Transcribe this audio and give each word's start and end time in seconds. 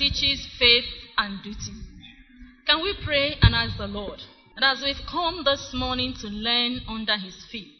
teaches 0.00 0.48
faith 0.58 0.86
and 1.18 1.42
duty. 1.42 1.76
Can 2.66 2.82
we 2.82 2.94
pray 3.04 3.34
and 3.42 3.54
ask 3.54 3.76
the 3.76 3.86
Lord 3.86 4.18
that 4.56 4.64
as 4.64 4.82
we've 4.82 5.06
come 5.06 5.44
this 5.44 5.72
morning 5.74 6.14
to 6.22 6.28
learn 6.28 6.80
under 6.88 7.18
His 7.18 7.44
feet, 7.52 7.70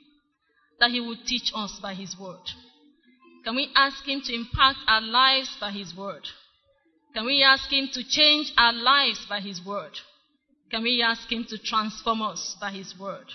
that 0.79 0.91
He 0.91 1.01
would 1.01 1.25
teach 1.25 1.51
us 1.55 1.81
by 1.81 1.95
His 1.95 2.15
word? 2.21 2.45
Can 3.43 3.57
we 3.57 3.71
ask 3.75 4.07
Him 4.07 4.21
to 4.23 4.35
impact 4.35 4.81
our 4.87 5.01
lives 5.01 5.57
by 5.59 5.71
His 5.71 5.97
word? 5.97 6.29
Can 7.15 7.25
we 7.25 7.43
ask 7.43 7.73
Him 7.73 7.89
to 7.95 8.03
change 8.07 8.53
our 8.59 8.75
lives 8.75 9.25
by 9.27 9.41
His 9.41 9.65
word? 9.65 9.93
Can 10.71 10.83
we 10.83 11.03
ask 11.03 11.33
Him 11.33 11.47
to 11.49 11.57
transform 11.57 12.21
us 12.21 12.55
by 12.61 12.71
His 12.71 12.95
word? 13.01 13.29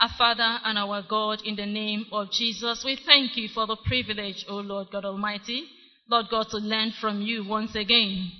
Our 0.00 0.10
Father 0.16 0.58
and 0.64 0.78
our 0.78 1.02
God, 1.02 1.40
in 1.44 1.56
the 1.56 1.66
name 1.66 2.06
of 2.12 2.30
Jesus, 2.30 2.84
we 2.84 2.96
thank 3.04 3.36
you 3.36 3.48
for 3.52 3.66
the 3.66 3.76
privilege, 3.76 4.44
O 4.48 4.56
Lord 4.58 4.88
God 4.92 5.04
Almighty, 5.04 5.64
Lord 6.08 6.26
God, 6.30 6.48
to 6.50 6.58
learn 6.58 6.92
from 7.00 7.22
you 7.22 7.46
once 7.48 7.74
again. 7.74 8.30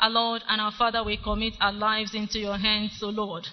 Our 0.00 0.10
Lord 0.10 0.42
and 0.48 0.60
our 0.60 0.72
Father, 0.72 1.02
we 1.02 1.16
commit 1.16 1.54
our 1.60 1.72
lives 1.72 2.14
into 2.14 2.38
your 2.38 2.58
hands, 2.58 3.00
O 3.02 3.08
Lord. 3.08 3.46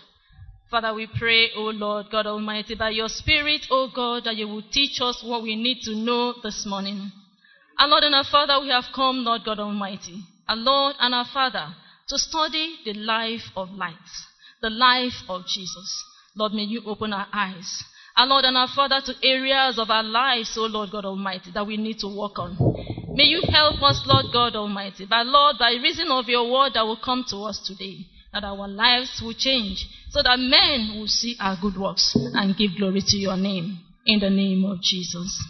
Father, 0.70 0.94
we 0.94 1.08
pray, 1.08 1.52
O 1.56 1.62
Lord 1.62 2.08
God 2.12 2.28
Almighty, 2.28 2.76
by 2.76 2.90
your 2.90 3.08
Spirit, 3.08 3.66
O 3.72 3.90
God, 3.96 4.26
that 4.26 4.36
you 4.36 4.48
will 4.48 4.64
teach 4.72 5.00
us 5.00 5.24
what 5.26 5.42
we 5.42 5.56
need 5.56 5.80
to 5.84 5.96
know 5.96 6.34
this 6.44 6.66
morning. 6.66 7.12
Our 7.80 7.88
Lord 7.88 8.04
and 8.04 8.14
our 8.14 8.26
Father, 8.26 8.60
we 8.60 8.70
have 8.70 8.86
come, 8.94 9.24
Lord 9.24 9.42
God 9.46 9.60
Almighty, 9.60 10.22
our 10.50 10.56
Lord 10.56 10.96
and 11.00 11.16
our 11.16 11.26
Father, 11.26 11.68
to 12.10 12.18
study 12.18 12.76
the 12.84 12.94
life 12.94 13.44
of 13.56 13.70
light, 13.72 13.94
the 14.62 14.70
life 14.70 15.24
of 15.30 15.46
Jesus. 15.48 16.04
Lord, 16.36 16.54
may 16.54 16.64
you 16.64 16.82
open 16.86 17.14
our 17.14 17.28
eyes. 17.32 17.84
Our 18.18 18.28
Lord 18.28 18.46
and 18.46 18.58
our 18.58 18.70
Father, 18.74 19.02
to 19.06 19.14
areas 19.28 19.80
of 19.80 19.90
our 19.90 20.04
lives, 20.04 20.58
O 20.58 20.66
Lord 20.66 20.92
God 20.92 21.06
Almighty, 21.06 21.52
that 21.54 21.66
we 21.66 21.78
need 21.78 22.00
to 22.00 22.08
work 22.08 22.38
on. 22.38 22.58
May 23.16 23.24
you 23.24 23.42
help 23.50 23.82
us, 23.82 24.04
Lord 24.06 24.26
God 24.34 24.58
Almighty, 24.58 25.06
by 25.06 25.22
Lord, 25.22 25.56
by 25.58 25.72
reason 25.82 26.08
of 26.12 26.28
your 26.28 26.52
word 26.52 26.74
that 26.74 26.86
will 26.86 27.00
come 27.02 27.24
to 27.30 27.38
us 27.44 27.62
today, 27.66 28.00
that 28.34 28.44
our 28.44 28.68
lives 28.68 29.22
will 29.24 29.34
change, 29.34 29.88
so 30.10 30.22
that 30.22 30.38
men 30.38 31.00
will 31.00 31.08
see 31.08 31.38
our 31.40 31.56
good 31.62 31.78
works 31.78 32.14
and 32.34 32.58
give 32.58 32.72
glory 32.78 33.00
to 33.08 33.18
your 33.18 33.38
name. 33.38 33.80
In 34.06 34.20
the 34.20 34.30
name 34.30 34.66
of 34.66 34.82
Jesus. 34.82 35.42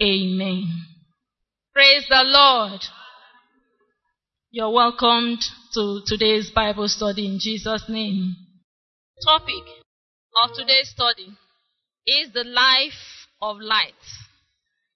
Amen. 0.00 0.86
Praise 1.74 2.06
the 2.08 2.22
Lord. 2.22 2.80
You're 4.52 4.70
welcomed 4.70 5.42
to 5.74 6.00
today's 6.06 6.50
Bible 6.54 6.86
study 6.86 7.26
in 7.26 7.38
Jesus' 7.40 7.86
name. 7.88 8.36
Topic 9.26 9.64
of 10.44 10.50
today's 10.54 10.90
study 10.90 11.36
is 12.06 12.32
the 12.32 12.44
life 12.44 13.26
of 13.40 13.56
light. 13.60 13.94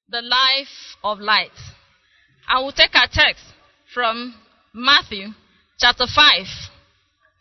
The 0.08 0.22
life 0.22 0.96
of 1.02 1.18
light. 1.18 1.50
I 2.48 2.60
will 2.60 2.70
take 2.70 2.94
our 2.94 3.08
text 3.10 3.42
from 3.92 4.36
Matthew 4.72 5.30
chapter 5.78 6.04
5, 6.06 6.46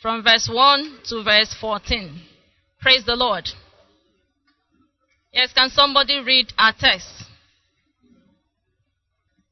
from 0.02 0.24
verse 0.24 0.50
1 0.52 1.00
to 1.10 1.24
verse 1.24 1.56
14. 1.62 2.20
Praise 2.82 3.06
the 3.06 3.16
Lord. 3.16 3.48
Yes, 5.32 5.54
can 5.54 5.70
somebody 5.70 6.20
read 6.20 6.48
our 6.58 6.74
text? 6.78 7.08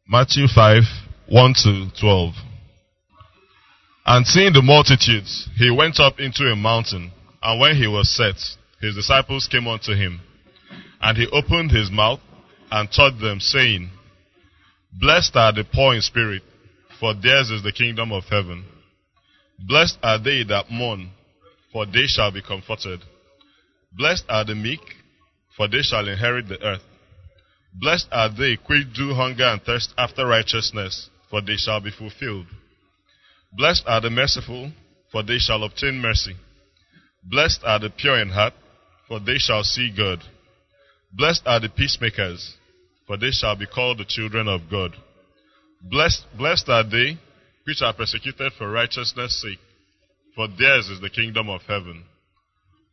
Matthew 0.07 0.47
5, 0.47 0.81
1 1.28 1.53
to 1.63 1.91
12. 2.00 2.34
And 4.07 4.25
seeing 4.25 4.53
the 4.53 4.63
multitudes, 4.63 5.50
he 5.56 5.69
went 5.69 6.00
up 6.00 6.19
into 6.19 6.45
a 6.45 6.56
mountain, 6.56 7.12
and 7.44 7.59
when 7.59 7.75
he 7.75 7.85
was 7.85 8.09
set, 8.09 8.35
his 8.81 8.95
disciples 8.95 9.47
came 9.51 9.68
unto 9.68 9.94
him. 9.94 10.19
And 11.00 11.16
he 11.16 11.28
opened 11.28 11.69
his 11.72 11.91
mouth 11.91 12.19
and 12.73 12.89
taught 12.91 13.19
them, 13.22 13.39
saying, 13.39 13.88
Blessed 15.00 15.35
are 15.35 15.53
the 15.53 15.63
poor 15.63 15.94
in 15.94 16.01
spirit, 16.01 16.41
for 17.00 17.13
theirs 17.13 17.51
is 17.51 17.61
the 17.61 17.72
kingdom 17.72 18.11
of 18.11 18.23
heaven. 18.23 18.66
Blessed 19.59 20.00
are 20.01 20.17
they 20.17 20.44
that 20.50 20.72
mourn, 20.72 21.12
for 21.72 21.85
they 21.85 22.07
shall 22.07 22.31
be 22.31 22.41
comforted. 22.41 23.00
Blessed 23.95 24.25
are 24.28 24.44
the 24.44 24.56
meek, 24.56 24.79
for 25.56 25.67
they 25.67 25.83
shall 25.83 26.07
inherit 26.07 26.47
the 26.47 26.59
earth. 26.63 26.81
Blessed 27.75 28.07
are 28.12 28.29
they 28.29 28.57
which 28.66 28.91
do 28.95 29.13
hunger 29.13 29.45
and 29.45 29.62
thirst 29.62 29.94
after 29.95 30.25
righteousness, 30.25 31.12
for 31.29 31.44
they 31.44 31.57
shall 31.57 31.79
be 31.79 31.91
fulfilled. 31.91 32.47
Blessed 33.56 33.83
are 33.85 34.01
the 34.01 34.09
merciful, 34.09 34.72
for 35.12 35.22
they 35.22 35.38
shall 35.38 35.63
obtain 35.63 36.01
mercy. 36.01 36.35
Blessed 37.23 37.62
are 37.66 37.79
the 37.79 37.91
pure 37.91 38.19
in 38.19 38.29
heart, 38.29 38.53
for 39.07 39.19
they 39.19 39.38
shall 39.38 39.63
see 39.63 39.94
God. 39.95 40.23
Blessed 41.12 41.44
are 41.45 41.59
the 41.59 41.69
peacemakers, 41.69 42.56
for 43.08 43.18
they 43.18 43.31
shall 43.31 43.56
be 43.56 43.66
called 43.66 43.97
the 43.97 44.06
children 44.06 44.47
of 44.47 44.62
God. 44.69 44.91
Blessed, 45.81 46.25
blessed 46.38 46.69
are 46.69 46.84
they 46.84 47.18
which 47.66 47.81
are 47.81 47.94
persecuted 47.94 48.53
for 48.58 48.69
righteousness' 48.69 49.41
sake, 49.41 49.59
for 50.36 50.47
theirs 50.47 50.90
is 50.90 51.02
the 51.02 51.09
kingdom 51.09 51.50
of 51.50 51.62
heaven. 51.62 52.03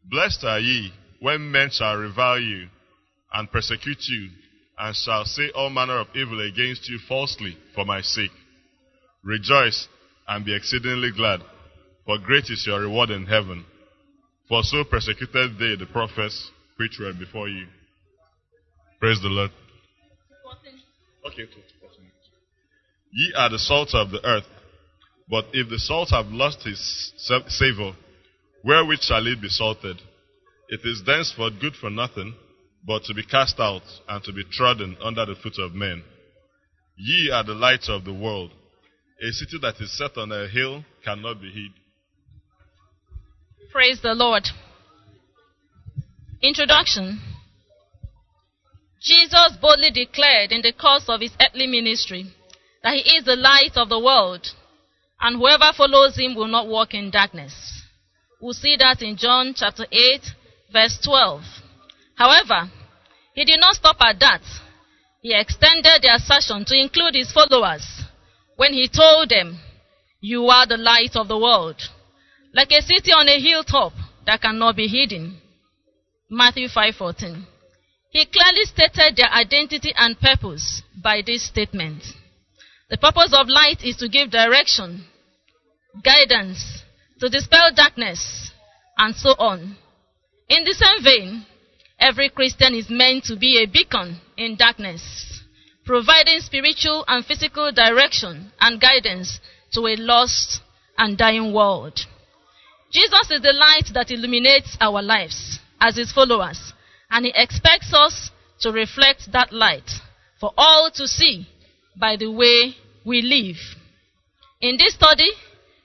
Blessed 0.04 0.44
are 0.44 0.60
ye 0.60 0.92
when 1.20 1.50
men 1.50 1.70
shall 1.70 1.96
revile 1.96 2.40
you 2.40 2.66
and 3.32 3.50
persecute 3.50 4.02
you, 4.08 4.30
and 4.78 4.96
shall 4.96 5.24
say 5.24 5.50
all 5.54 5.70
manner 5.70 6.00
of 6.00 6.08
evil 6.14 6.40
against 6.40 6.88
you 6.88 6.98
falsely 7.08 7.56
for 7.74 7.84
my 7.84 8.00
sake. 8.00 8.30
Rejoice 9.22 9.86
and 10.26 10.44
be 10.44 10.54
exceedingly 10.54 11.10
glad, 11.14 11.40
for 12.06 12.18
great 12.18 12.44
is 12.48 12.64
your 12.66 12.80
reward 12.80 13.10
in 13.10 13.26
heaven. 13.26 13.64
For 14.48 14.62
so 14.64 14.82
persecuted 14.84 15.58
they 15.58 15.76
the 15.76 15.86
prophets 15.92 16.50
which 16.76 16.98
were 16.98 17.12
before 17.12 17.48
you. 17.48 17.66
Praise 18.98 19.20
the 19.20 19.28
Lord. 19.28 19.50
Okay, 21.26 21.46
Ye 23.12 23.32
are 23.36 23.50
the 23.50 23.58
salt 23.58 23.94
of 23.94 24.10
the 24.10 24.24
earth. 24.24 24.46
But 25.28 25.46
if 25.52 25.68
the 25.68 25.78
salt 25.78 26.10
have 26.10 26.26
lost 26.26 26.64
his 26.64 27.12
savor, 27.48 27.92
wherewith 28.64 29.00
shall 29.00 29.26
it 29.26 29.40
be 29.40 29.48
salted? 29.48 30.00
It 30.68 30.80
is 30.84 31.02
thenceforth 31.04 31.60
good 31.60 31.74
for 31.74 31.90
nothing, 31.90 32.34
but 32.86 33.04
to 33.04 33.14
be 33.14 33.24
cast 33.24 33.60
out 33.60 33.82
and 34.08 34.22
to 34.24 34.32
be 34.32 34.44
trodden 34.50 34.96
under 35.02 35.26
the 35.26 35.34
foot 35.34 35.58
of 35.58 35.74
men. 35.74 36.02
Ye 36.96 37.30
are 37.30 37.44
the 37.44 37.54
light 37.54 37.88
of 37.88 38.04
the 38.04 38.14
world. 38.14 38.50
A 39.22 39.32
city 39.32 39.58
that 39.62 39.80
is 39.80 39.96
set 39.96 40.16
on 40.16 40.32
a 40.32 40.48
hill 40.48 40.84
cannot 41.04 41.40
be 41.40 41.50
hid. 41.50 41.72
Praise 43.70 44.00
the 44.02 44.14
Lord. 44.14 44.48
Introduction. 46.42 47.20
Jesus 49.00 49.56
boldly 49.60 49.90
declared 49.90 50.52
in 50.52 50.62
the 50.62 50.72
course 50.72 51.04
of 51.08 51.20
his 51.20 51.32
earthly 51.40 51.66
ministry 51.66 52.26
that 52.82 52.94
he 52.94 53.16
is 53.16 53.24
the 53.24 53.36
light 53.36 53.76
of 53.76 53.88
the 53.88 53.98
world, 53.98 54.46
and 55.20 55.36
whoever 55.36 55.72
follows 55.76 56.16
him 56.16 56.34
will 56.34 56.48
not 56.48 56.66
walk 56.66 56.94
in 56.94 57.10
darkness. 57.10 57.82
We'll 58.40 58.54
see 58.54 58.76
that 58.78 59.02
in 59.02 59.16
John 59.16 59.54
chapter 59.54 59.86
8, 59.90 60.20
verse 60.72 60.98
12. 61.04 61.42
However, 62.16 62.70
he 63.34 63.44
did 63.44 63.60
not 63.60 63.76
stop 63.76 63.96
at 64.00 64.18
that. 64.20 64.42
He 65.22 65.34
extended 65.34 66.02
the 66.02 66.14
assertion 66.14 66.64
to 66.66 66.78
include 66.78 67.14
his 67.14 67.32
followers 67.32 67.84
when 68.56 68.72
he 68.72 68.88
told 68.88 69.30
them, 69.30 69.60
You 70.20 70.46
are 70.46 70.66
the 70.66 70.76
light 70.76 71.16
of 71.16 71.28
the 71.28 71.38
world, 71.38 71.80
like 72.54 72.72
a 72.72 72.82
city 72.82 73.12
on 73.12 73.28
a 73.28 73.40
hilltop 73.40 73.92
that 74.26 74.42
cannot 74.42 74.76
be 74.76 74.88
hidden. 74.88 75.40
Matthew 76.30 76.68
5:14. 76.68 77.46
He 78.10 78.26
clearly 78.26 78.64
stated 78.64 79.16
their 79.16 79.30
identity 79.32 79.92
and 79.96 80.20
purpose 80.20 80.82
by 81.00 81.22
this 81.24 81.44
statement. 81.46 82.02
The 82.88 82.98
purpose 82.98 83.32
of 83.32 83.48
light 83.48 83.84
is 83.84 83.96
to 83.98 84.08
give 84.08 84.30
direction, 84.30 85.04
guidance, 86.04 86.82
to 87.20 87.28
dispel 87.28 87.70
darkness, 87.74 88.50
and 88.98 89.14
so 89.14 89.30
on. 89.38 89.76
In 90.48 90.64
the 90.64 90.74
same 90.74 91.04
vein, 91.04 91.46
every 92.00 92.30
Christian 92.30 92.74
is 92.74 92.90
meant 92.90 93.24
to 93.24 93.36
be 93.36 93.62
a 93.62 93.70
beacon 93.70 94.20
in 94.36 94.56
darkness, 94.56 95.40
providing 95.84 96.40
spiritual 96.40 97.04
and 97.06 97.24
physical 97.24 97.70
direction 97.70 98.50
and 98.60 98.80
guidance 98.80 99.38
to 99.72 99.86
a 99.86 99.94
lost 99.96 100.60
and 100.98 101.16
dying 101.16 101.52
world. 101.54 102.00
Jesus 102.90 103.30
is 103.30 103.40
the 103.42 103.52
light 103.52 103.94
that 103.94 104.10
illuminates 104.10 104.76
our 104.80 105.00
lives 105.00 105.60
as 105.80 105.96
his 105.96 106.12
followers, 106.12 106.72
and 107.10 107.26
he 107.26 107.32
expects 107.34 107.92
us 107.92 108.30
to 108.60 108.70
reflect 108.70 109.32
that 109.32 109.52
light 109.52 109.88
for 110.38 110.52
all 110.56 110.90
to 110.94 111.06
see 111.06 111.46
by 111.98 112.16
the 112.16 112.30
way 112.30 112.74
we 113.04 113.22
live. 113.22 113.56
In 114.60 114.76
this 114.76 114.94
study, 114.94 115.30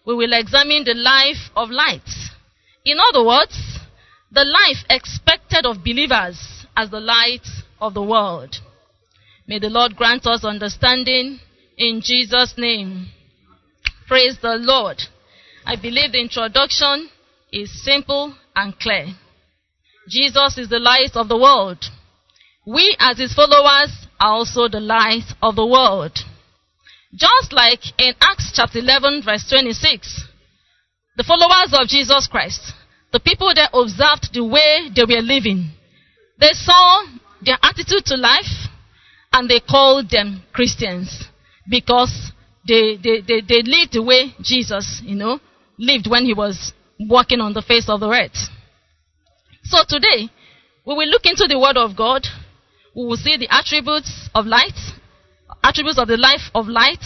we 0.06 0.16
will 0.16 0.34
examine 0.34 0.84
the 0.84 0.94
life 0.94 1.50
of 1.56 1.70
light. 1.70 2.08
In 2.86 2.98
other 3.00 3.26
words, 3.26 3.80
the 4.32 4.44
life 4.44 4.84
expected 4.90 5.66
of 5.66 5.84
believers 5.84 6.66
as 6.76 6.92
the 6.92 7.00
light 7.00 7.48
of 7.80 7.94
the 7.94 8.04
world. 8.04 8.56
May 9.48 9.60
the 9.60 9.70
Lord 9.70 9.96
grant 9.96 10.26
us 10.26 10.44
understanding 10.44 11.40
in 11.78 12.02
Jesus' 12.04 12.54
name. 12.58 13.08
Praise 14.08 14.38
the 14.42 14.56
Lord. 14.56 15.02
I 15.66 15.76
believe 15.76 16.12
the 16.12 16.22
introduction 16.22 17.10
is 17.52 17.84
simple 17.84 18.36
and 18.56 18.78
clear. 18.80 19.08
Jesus 20.08 20.58
is 20.58 20.70
the 20.70 20.80
light 20.80 21.12
of 21.16 21.28
the 21.28 21.38
world. 21.38 21.84
We 22.66 22.96
as 23.00 23.18
his 23.18 23.34
followers 23.34 23.92
are 24.20 24.32
also 24.32 24.68
the 24.68 24.80
light 24.80 25.26
of 25.42 25.56
the 25.56 25.66
world. 25.66 26.18
Just 27.14 27.54
like 27.54 27.80
in 27.98 28.14
Acts 28.22 28.52
chapter 28.54 28.80
11 28.80 29.24
verse 29.24 29.48
26, 29.50 30.24
the 31.16 31.24
followers 31.24 31.74
of 31.74 31.88
Jesus 31.88 32.28
Christ, 32.28 32.74
the 33.12 33.20
people 33.20 33.54
that 33.56 33.72
observed 33.74 34.34
the 34.34 34.44
way 34.44 34.90
they 34.94 35.04
were 35.04 35.22
living, 35.22 35.72
they 36.40 36.52
saw 36.52 37.06
their 37.42 37.58
attitude 37.64 38.06
to 38.06 38.18
life 38.18 38.70
and 39.32 39.50
they 39.50 39.60
called 39.60 40.10
them 40.10 40.44
Christians 40.52 41.26
because 41.70 42.32
they, 42.68 42.98
they, 42.98 43.22
they, 43.22 43.42
they 43.42 43.62
lived 43.64 43.94
the 43.94 44.04
way 44.04 44.34
Jesus, 44.42 45.02
you 45.04 45.16
know, 45.16 45.40
lived 45.78 46.10
when 46.10 46.26
he 46.26 46.34
was 46.34 46.74
walking 47.00 47.40
on 47.40 47.54
the 47.54 47.62
face 47.62 47.88
of 47.88 48.00
the 48.00 48.10
earth. 48.10 48.50
So 49.68 49.80
today, 49.88 50.30
we 50.86 50.94
will 50.94 51.08
look 51.08 51.26
into 51.26 51.48
the 51.48 51.60
Word 51.60 51.78
of 51.78 51.98
God. 51.98 52.24
We 52.96 53.06
will 53.06 53.18
see 53.18 53.38
the 53.38 53.48
attributes 53.50 54.30
of 54.34 54.46
light, 54.46 54.78
attributes 55.64 56.00
of 56.00 56.08
the 56.08 56.18
life 56.18 56.52
of 56.54 56.68
light, 56.68 57.04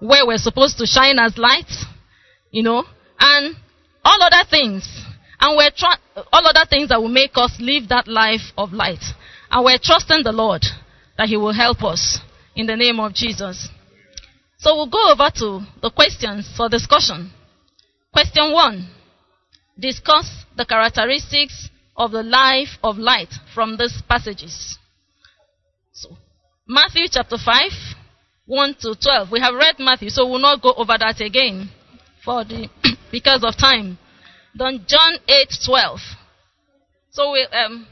where 0.00 0.26
we're 0.26 0.38
supposed 0.38 0.78
to 0.78 0.86
shine 0.86 1.18
as 1.18 1.38
light, 1.38 1.70
you 2.50 2.62
know, 2.62 2.84
and 3.20 3.56
all 4.04 4.22
other 4.22 4.48
things. 4.50 4.88
And 5.40 5.56
we're 5.56 5.70
trying, 5.74 5.98
all 6.32 6.46
other 6.46 6.66
things 6.68 6.88
that 6.88 7.00
will 7.00 7.08
make 7.08 7.30
us 7.36 7.56
live 7.60 7.88
that 7.88 8.08
life 8.08 8.52
of 8.56 8.72
light. 8.72 9.02
And 9.50 9.64
we're 9.64 9.78
trusting 9.80 10.24
the 10.24 10.32
Lord 10.32 10.62
that 11.16 11.28
He 11.28 11.36
will 11.36 11.54
help 11.54 11.82
us 11.84 12.18
in 12.56 12.66
the 12.66 12.76
name 12.76 12.98
of 12.98 13.14
Jesus. 13.14 13.68
So 14.58 14.74
we'll 14.74 14.90
go 14.90 15.12
over 15.12 15.30
to 15.36 15.64
the 15.80 15.90
questions 15.90 16.52
for 16.56 16.68
discussion. 16.68 17.30
Question 18.12 18.52
one. 18.52 18.90
Discuss 19.78 20.44
the 20.56 20.64
characteristics 20.64 21.68
of 21.96 22.10
the 22.10 22.22
life 22.22 22.78
of 22.82 22.98
light 22.98 23.32
from 23.54 23.76
these 23.76 24.02
passages. 24.08 24.78
So, 25.92 26.16
Matthew 26.66 27.06
chapter 27.10 27.36
5, 27.42 27.70
1 28.46 28.74
to 28.80 28.96
12. 29.00 29.30
We 29.30 29.40
have 29.40 29.54
read 29.54 29.76
Matthew, 29.78 30.10
so 30.10 30.26
we'll 30.28 30.40
not 30.40 30.62
go 30.62 30.72
over 30.74 30.96
that 30.98 31.20
again 31.20 31.70
for 32.24 32.44
the 32.44 32.68
because 33.12 33.44
of 33.44 33.56
time. 33.56 33.98
Then 34.54 34.84
John 34.86 35.18
8, 35.28 35.48
12. 35.64 35.98
So 37.10 37.32
we 37.32 37.46
um 37.52 37.86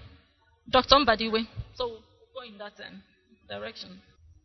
Dr. 0.70 0.96
Mbadiwe. 0.96 1.46
So 1.74 1.86
we'll 1.88 2.00
go 2.34 2.42
in 2.46 2.58
that 2.58 2.72
um, 2.84 3.02
direction. 3.48 4.00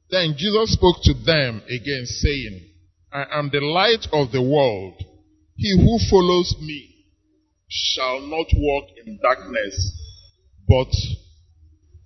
Then 0.10 0.36
Jesus 0.38 0.74
spoke 0.74 0.98
to 1.04 1.14
them 1.14 1.62
again, 1.68 2.06
saying, 2.06 2.70
I 3.12 3.40
am 3.40 3.50
the 3.52 3.62
light 3.62 4.08
of 4.12 4.32
the 4.32 4.42
world. 4.42 5.02
He 5.56 5.72
who 5.78 5.98
follows 6.10 6.56
me 6.60 6.91
shall 7.72 8.20
not 8.20 8.48
walk 8.54 8.90
in 9.06 9.18
darkness, 9.22 9.94
but, 10.68 10.92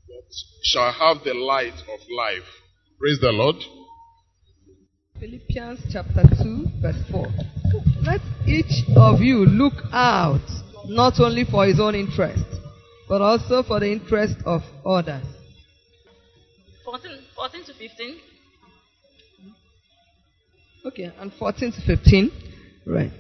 but 0.08 0.30
shall 0.64 0.92
have 0.92 1.24
the 1.24 1.34
light 1.34 1.74
of 1.74 2.00
life. 2.16 2.48
Praise 3.00 3.18
the 3.20 3.32
Lord. 3.32 3.56
Philippians 5.20 5.80
chapter 5.92 6.24
2, 6.44 6.66
verse 6.82 7.04
4. 7.12 7.28
Let 8.04 8.22
each 8.46 8.84
of 8.96 9.22
you 9.22 9.46
look 9.46 9.74
out, 9.92 10.48
not 10.86 11.20
only 11.20 11.46
for 11.46 11.66
his 11.66 11.80
own 11.80 11.96
interest, 11.96 12.46
but 13.10 13.22
also 13.22 13.64
for 13.64 13.80
the 13.80 13.92
interest 13.92 14.36
of 14.46 14.62
others. 14.86 15.26
14, 16.84 17.12
14 17.36 17.64
to 17.66 17.74
15. 17.74 18.18
Okay, 20.86 21.12
and 21.18 21.34
14 21.34 21.72
to 21.72 21.82
15. 21.82 22.32
Right. 22.86 23.12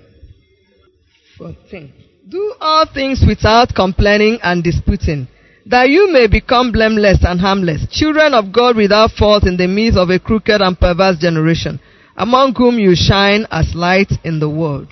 14. 1.40 1.94
Do 2.27 2.56
all 2.60 2.86
things 2.92 3.24
without 3.27 3.75
complaining 3.75 4.39
and 4.42 4.63
disputing, 4.63 5.27
that 5.68 5.89
you 5.89 6.12
may 6.12 6.27
become 6.27 6.72
blameless 6.72 7.19
and 7.24 7.39
harmless, 7.39 7.86
children 7.92 8.33
of 8.33 8.51
God 8.51 8.75
without 8.75 9.12
fault 9.12 9.44
in 9.44 9.57
the 9.57 9.68
midst 9.68 9.98
of 9.98 10.10
a 10.10 10.18
crooked 10.19 10.62
and 10.62 10.80
perverse 10.80 11.18
generation, 11.19 11.80
among 12.18 12.56
whom 12.56 12.80
you 12.80 12.95
shine 12.95 13.45
as 13.51 13.75
light 13.75 14.12
in 14.24 14.39
the 14.39 14.50
world. 14.50 14.88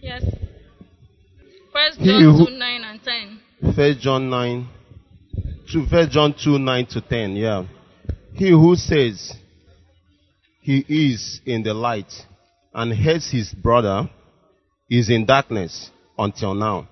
Yes. 0.00 0.22
First 1.72 2.00
John 2.00 2.22
who- 2.22 2.46
2, 2.46 2.52
9 2.52 2.84
and 2.84 3.00
10. 3.02 3.74
First 3.74 4.00
John 4.00 4.30
9, 4.30 4.68
to 5.72 5.86
First 5.86 6.12
John 6.12 6.32
2, 6.32 6.58
9 6.58 6.86
to 6.86 7.00
10, 7.00 7.34
yeah. 7.36 7.64
He 8.34 8.50
who 8.50 8.76
says 8.76 9.32
he 10.60 10.84
is 10.88 11.40
in 11.44 11.64
the 11.64 11.74
light 11.74 12.12
and 12.72 12.92
hates 12.92 13.30
his 13.30 13.52
brother 13.52 14.08
is 14.90 15.10
in 15.10 15.26
darkness 15.26 15.90
until 16.18 16.54
now. 16.54 16.88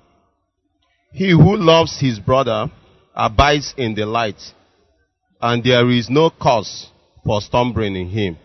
He 1.13 1.31
who 1.31 1.57
loves 1.57 2.01
his 2.01 2.19
brother 2.19 2.71
abides 3.15 3.75
in 3.77 3.95
the 3.95 4.05
light, 4.05 4.41
and 5.41 5.63
there 5.63 5.89
is 5.91 6.11
no 6.11 6.31
cause 6.31 6.91
for 7.25 7.41
stumbling 7.41 7.95
in 7.95 8.09
him. 8.09 8.37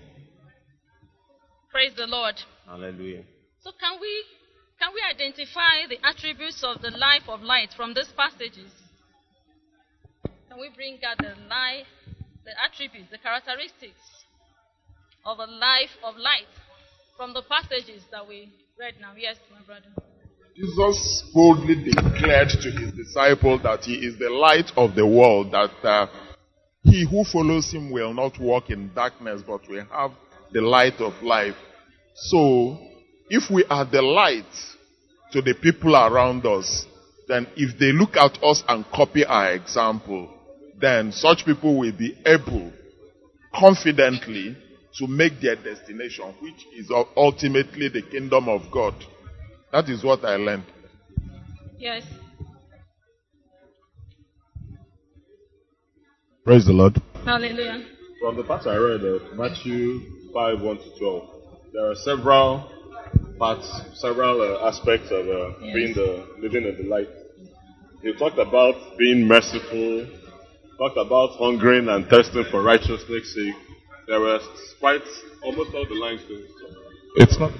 Praise 1.71 1.93
the 1.95 2.05
Lord. 2.05 2.35
Hallelujah. 2.67 3.23
So 3.61 3.71
can 3.79 3.99
we 3.99 4.23
can 4.79 4.91
we 4.93 5.01
identify 5.03 5.87
the 5.89 5.97
attributes 6.07 6.63
of 6.63 6.81
the 6.81 6.91
life 6.91 7.23
of 7.27 7.41
light 7.41 7.69
from 7.75 7.93
these 7.93 8.11
passages? 8.15 8.71
Can 10.47 10.59
we 10.59 10.69
bring 10.75 10.99
out 11.03 11.17
the 11.17 11.35
life, 11.49 11.87
the 12.45 12.51
attributes, 12.63 13.11
the 13.11 13.17
characteristics 13.17 13.99
of 15.25 15.39
a 15.39 15.45
life 15.45 15.91
of 16.03 16.15
light 16.15 16.47
from 17.17 17.33
the 17.33 17.43
passages 17.43 18.03
that 18.11 18.27
we 18.27 18.53
read 18.79 18.95
now? 19.01 19.13
Yes, 19.17 19.35
my 19.51 19.61
brother. 19.65 19.87
Jesus 20.55 21.23
boldly 21.33 21.75
declared 21.83 22.49
to 22.49 22.71
his 22.71 22.93
disciples 22.93 23.61
that 23.63 23.81
he 23.83 23.95
is 23.95 24.17
the 24.17 24.29
light 24.29 24.71
of 24.77 24.95
the 24.95 25.05
world, 25.05 25.51
that 25.51 25.71
uh, 25.83 26.07
he 26.83 27.05
who 27.09 27.23
follows 27.25 27.71
him 27.71 27.91
will 27.91 28.13
not 28.13 28.39
walk 28.39 28.69
in 28.69 28.91
darkness, 28.93 29.41
but 29.45 29.67
will 29.69 29.85
have 29.91 30.11
the 30.53 30.61
light 30.61 30.99
of 30.99 31.13
life. 31.21 31.55
So, 32.15 32.79
if 33.29 33.51
we 33.51 33.65
are 33.69 33.85
the 33.85 34.01
light 34.01 34.45
to 35.33 35.41
the 35.41 35.55
people 35.61 35.95
around 35.95 36.45
us, 36.45 36.85
then 37.27 37.47
if 37.55 37.77
they 37.77 37.91
look 37.91 38.15
at 38.15 38.41
us 38.41 38.63
and 38.67 38.85
copy 38.93 39.25
our 39.25 39.51
example, 39.51 40.33
then 40.79 41.11
such 41.11 41.45
people 41.45 41.77
will 41.77 41.91
be 41.91 42.17
able 42.25 42.71
confidently 43.53 44.57
to 44.97 45.07
make 45.07 45.39
their 45.41 45.55
destination, 45.55 46.33
which 46.41 46.65
is 46.75 46.91
ultimately 47.15 47.89
the 47.89 48.01
kingdom 48.01 48.49
of 48.49 48.61
God. 48.71 48.93
That 49.71 49.87
is 49.89 50.03
what 50.03 50.23
I 50.25 50.35
learned. 50.35 50.63
Yes. 51.77 52.03
Praise 56.43 56.65
the 56.65 56.73
Lord. 56.73 56.99
Hallelujah. 57.25 57.85
From 58.21 58.35
the 58.35 58.43
part 58.43 58.65
I 58.65 58.75
read 58.75 59.03
of 59.03 59.37
Matthew 59.37 60.01
5 60.33 60.61
1 60.61 60.77
to 60.77 60.99
12, 60.99 61.29
there 61.73 61.91
are 61.91 61.95
several 61.95 62.71
parts, 63.37 63.69
several 63.95 64.41
uh, 64.41 64.67
aspects 64.67 65.11
of 65.11 65.27
uh, 65.27 65.59
Yes. 65.61 65.73
being 65.73 65.93
the 65.93 66.25
living 66.39 66.65
in 66.65 66.75
the 66.77 66.89
light. 66.89 67.07
He 68.01 68.13
talked 68.13 68.39
about 68.39 68.97
being 68.97 69.27
merciful, 69.27 70.07
talked 70.77 70.97
about 70.97 71.37
hungering 71.37 71.87
and 71.87 72.07
thirsting 72.07 72.45
for 72.49 72.63
righteousness' 72.63 73.33
sake. 73.35 73.55
There 74.09 74.19
were 74.19 74.39
quite 74.79 75.03
almost 75.43 75.69
all 75.75 75.85
the 75.85 75.93
lines. 75.93 76.21
To, 76.27 76.43
it's 77.17 77.37
not. 77.37 77.51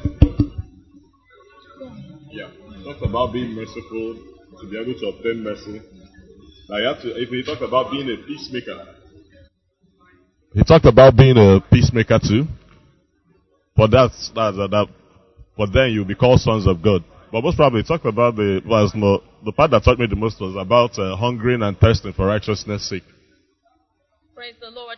Yeah, 2.32 2.50
he 2.76 2.84
talked 2.84 3.04
about 3.04 3.34
being 3.34 3.54
merciful 3.54 4.16
to 4.60 4.68
be 4.68 4.80
able 4.80 5.00
to 5.00 5.08
obtain 5.10 5.44
mercy. 5.44 5.80
Now 6.68 6.78
you 6.78 6.88
have 6.88 7.02
to. 7.04 7.22
If 7.22 7.30
he 7.30 7.44
talked 7.44 7.62
about 7.62 7.92
being 7.92 8.10
a 8.10 8.18
peacemaker, 8.26 8.84
he 10.56 10.64
talked 10.64 10.86
about 10.86 11.16
being 11.16 11.38
a 11.38 11.62
peacemaker 11.72 12.18
too. 12.18 12.48
But 13.76 13.92
that's 13.92 14.32
that's 14.34 14.58
uh, 14.58 14.66
that. 14.66 14.88
But 15.56 15.70
then 15.72 15.92
you'll 15.92 16.06
be 16.06 16.16
called 16.16 16.40
sons 16.40 16.66
of 16.66 16.82
God. 16.82 17.04
But 17.32 17.44
most 17.44 17.58
probably, 17.58 17.82
he 17.82 17.88
talked 17.88 18.08
about 18.08 18.38
the 18.38 18.64
was 18.66 18.96
more 18.96 19.22
the 19.46 19.52
part 19.52 19.70
that 19.70 19.84
taught 19.84 20.00
me 20.00 20.08
the 20.08 20.16
most 20.16 20.42
was 20.42 20.56
about 20.56 20.98
uh, 20.98 21.16
hungering 21.16 21.62
and 21.62 21.78
thirsting 21.78 22.14
for 22.14 22.26
righteousness' 22.26 22.90
sake. 22.90 23.04
Praise 24.34 24.56
the 24.60 24.72
Lord. 24.72 24.98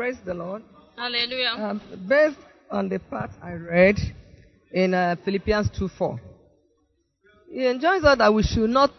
Praise 0.00 0.16
the 0.24 0.32
Lord. 0.32 0.62
Hallelujah. 0.96 1.56
Um, 1.58 1.82
based 2.08 2.38
on 2.70 2.88
the 2.88 2.98
part 2.98 3.32
I 3.42 3.52
read 3.52 3.98
in 4.72 4.94
uh, 4.94 5.16
Philippians 5.22 5.68
2 5.78 5.88
4, 5.88 6.18
he 7.50 7.66
enjoins 7.66 8.02
us 8.06 8.16
that 8.16 8.32
we 8.32 8.42
should 8.42 8.70
not 8.70 8.90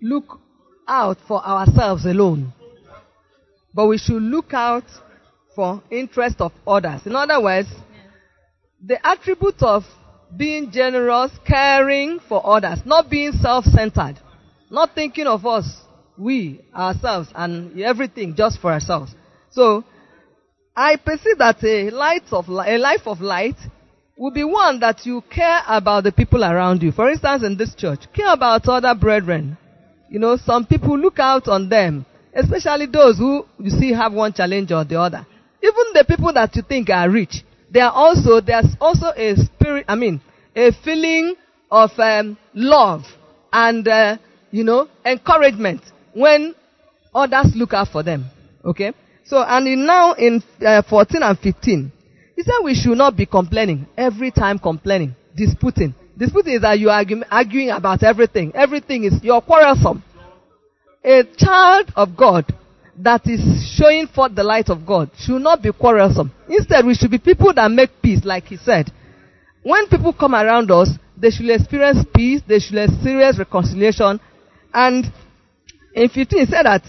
look 0.00 0.38
out 0.86 1.16
for 1.26 1.44
ourselves 1.44 2.06
alone, 2.06 2.52
but 3.74 3.88
we 3.88 3.98
should 3.98 4.22
look 4.22 4.54
out 4.54 4.84
for 5.56 5.82
interest 5.90 6.36
of 6.38 6.52
others. 6.64 7.00
In 7.04 7.16
other 7.16 7.42
words, 7.42 7.68
the 8.86 9.04
attribute 9.04 9.60
of 9.62 9.82
being 10.36 10.70
generous, 10.70 11.32
caring 11.44 12.20
for 12.28 12.40
others, 12.46 12.78
not 12.84 13.10
being 13.10 13.32
self-centered, 13.32 14.20
not 14.70 14.94
thinking 14.94 15.26
of 15.26 15.44
us, 15.44 15.66
we, 16.16 16.60
ourselves, 16.72 17.30
and 17.34 17.82
everything 17.82 18.36
just 18.36 18.60
for 18.60 18.72
ourselves. 18.72 19.12
So, 19.52 19.84
I 20.74 20.96
perceive 20.96 21.38
that 21.38 21.62
a 21.62 21.90
light 21.90 22.24
of 22.32 22.48
li- 22.48 22.74
a 22.74 22.78
life 22.78 23.06
of 23.06 23.20
light 23.20 23.56
will 24.16 24.30
be 24.30 24.44
one 24.44 24.80
that 24.80 25.04
you 25.04 25.22
care 25.30 25.60
about 25.66 26.04
the 26.04 26.12
people 26.12 26.42
around 26.44 26.82
you. 26.82 26.92
For 26.92 27.10
instance, 27.10 27.42
in 27.42 27.56
this 27.56 27.74
church, 27.74 28.00
care 28.14 28.32
about 28.32 28.66
other 28.68 28.94
brethren. 28.94 29.58
You 30.08 30.18
know, 30.18 30.36
some 30.36 30.66
people 30.66 30.98
look 30.98 31.18
out 31.18 31.48
on 31.48 31.68
them, 31.68 32.06
especially 32.34 32.86
those 32.86 33.18
who 33.18 33.44
you 33.58 33.70
see 33.70 33.92
have 33.92 34.12
one 34.12 34.32
challenge 34.32 34.72
or 34.72 34.84
the 34.84 34.98
other. 34.98 35.26
Even 35.62 35.84
the 35.94 36.04
people 36.08 36.32
that 36.32 36.54
you 36.56 36.62
think 36.62 36.88
are 36.90 37.08
rich, 37.08 37.44
they 37.70 37.80
are 37.80 37.92
also, 37.92 38.40
there's 38.40 38.74
also 38.80 39.06
a 39.16 39.36
spirit, 39.36 39.84
I 39.88 39.94
mean, 39.94 40.20
a 40.56 40.72
feeling 40.84 41.34
of 41.70 41.90
um, 41.98 42.36
love 42.54 43.02
and, 43.52 43.86
uh, 43.86 44.16
you 44.50 44.64
know, 44.64 44.88
encouragement 45.04 45.82
when 46.12 46.54
others 47.14 47.52
look 47.54 47.72
out 47.72 47.88
for 47.88 48.02
them. 48.02 48.26
Okay? 48.64 48.92
So, 49.24 49.42
and 49.42 49.66
in 49.66 49.86
now 49.86 50.12
in 50.14 50.42
uh, 50.64 50.82
14 50.82 51.22
and 51.22 51.38
15, 51.38 51.92
he 52.36 52.42
said 52.42 52.54
we 52.64 52.74
should 52.74 52.98
not 52.98 53.16
be 53.16 53.26
complaining, 53.26 53.86
every 53.96 54.30
time 54.30 54.58
complaining, 54.58 55.14
disputing. 55.36 55.94
Disputing 56.16 56.54
is 56.54 56.62
that 56.62 56.78
you 56.78 56.90
are 56.90 57.04
argu- 57.04 57.24
arguing 57.30 57.70
about 57.70 58.02
everything. 58.02 58.52
Everything 58.54 59.04
is, 59.04 59.14
you're 59.22 59.40
quarrelsome. 59.40 60.02
A 61.04 61.24
child 61.36 61.92
of 61.96 62.16
God 62.16 62.46
that 62.98 63.26
is 63.26 63.40
showing 63.76 64.06
forth 64.06 64.34
the 64.34 64.44
light 64.44 64.68
of 64.68 64.84
God 64.86 65.10
should 65.16 65.40
not 65.40 65.62
be 65.62 65.72
quarrelsome. 65.72 66.30
Instead, 66.48 66.84
we 66.84 66.94
should 66.94 67.10
be 67.10 67.18
people 67.18 67.52
that 67.54 67.70
make 67.70 67.90
peace, 68.02 68.24
like 68.24 68.44
he 68.44 68.56
said. 68.56 68.90
When 69.62 69.88
people 69.88 70.12
come 70.12 70.34
around 70.34 70.70
us, 70.70 70.90
they 71.16 71.30
should 71.30 71.48
experience 71.50 72.04
peace, 72.14 72.42
they 72.46 72.58
should 72.58 72.78
experience 72.78 73.38
reconciliation. 73.38 74.20
And 74.74 75.06
in 75.94 76.08
15 76.08 76.38
he 76.38 76.46
said 76.46 76.64
that, 76.64 76.82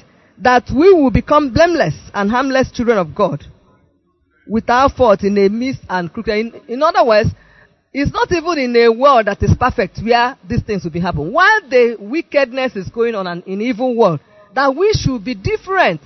that 0.44 0.70
we 0.76 0.94
will 0.94 1.12
become 1.12 1.54
blameless 1.54 1.96
and 2.14 2.30
harmless 2.30 2.70
children 2.72 2.98
of 2.98 3.16
God 3.16 3.46
without 4.46 4.92
fault 4.96 5.24
in 5.24 5.38
a 5.38 5.48
mist 5.48 5.80
and 5.90 6.12
crooked. 6.12 6.34
In, 6.34 6.62
in 6.68 6.84
other 6.84 7.06
words, 7.06 7.30
it's 7.94 8.12
not 8.12 8.32
even 8.32 8.58
in 8.58 8.76
a 8.76 8.90
world 8.92 9.28
that 9.28 9.42
is 9.42 9.56
perfect 9.58 10.00
where 10.04 10.38
these 10.48 10.62
things 10.64 10.84
will 10.84 10.92
be 10.92 11.00
happening. 11.00 11.32
While 11.32 11.62
the 11.70 11.96
wickedness 12.00 12.76
is 12.76 12.90
going 12.90 13.16
on 13.16 13.26
in 13.28 13.54
an, 13.54 13.62
evil 13.62 13.96
world, 13.96 14.20
that 14.54 14.76
we 14.76 14.92
should 14.94 15.24
be 15.24 15.34
different. 15.34 16.02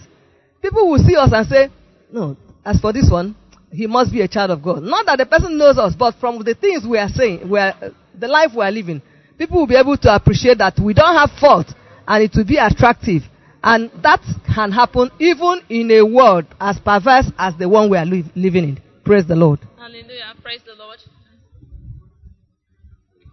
People 0.61 0.89
will 0.91 0.99
see 0.99 1.15
us 1.15 1.31
and 1.33 1.47
say, 1.47 1.69
no, 2.11 2.37
as 2.63 2.79
for 2.79 2.93
this 2.93 3.09
one, 3.09 3.35
he 3.71 3.87
must 3.87 4.11
be 4.11 4.21
a 4.21 4.27
child 4.27 4.51
of 4.51 4.61
God. 4.61 4.83
Not 4.83 5.05
that 5.07 5.17
the 5.17 5.25
person 5.25 5.57
knows 5.57 5.77
us, 5.77 5.95
but 5.97 6.15
from 6.19 6.43
the 6.43 6.53
things 6.53 6.85
we 6.87 6.97
are 6.97 7.09
saying, 7.09 7.49
we 7.49 7.59
are, 7.59 7.73
the 8.13 8.27
life 8.27 8.51
we 8.55 8.63
are 8.63 8.71
living, 8.71 9.01
people 9.37 9.59
will 9.59 9.67
be 9.67 9.75
able 9.75 9.97
to 9.97 10.13
appreciate 10.13 10.59
that 10.59 10.79
we 10.79 10.93
don't 10.93 11.15
have 11.15 11.31
fault 11.39 11.67
and 12.07 12.23
it 12.23 12.31
will 12.35 12.45
be 12.45 12.57
attractive. 12.57 13.23
And 13.63 13.91
that 14.03 14.21
can 14.53 14.71
happen 14.71 15.09
even 15.19 15.61
in 15.69 15.91
a 15.91 16.03
world 16.03 16.45
as 16.59 16.79
perverse 16.79 17.31
as 17.37 17.55
the 17.57 17.67
one 17.67 17.89
we 17.89 17.97
are 17.97 18.05
li- 18.05 18.31
living 18.35 18.63
in. 18.63 18.81
Praise 19.03 19.27
the 19.27 19.35
Lord. 19.35 19.59
Hallelujah. 19.77 20.33
Praise 20.41 20.61
the 20.65 20.75
Lord. 20.75 20.99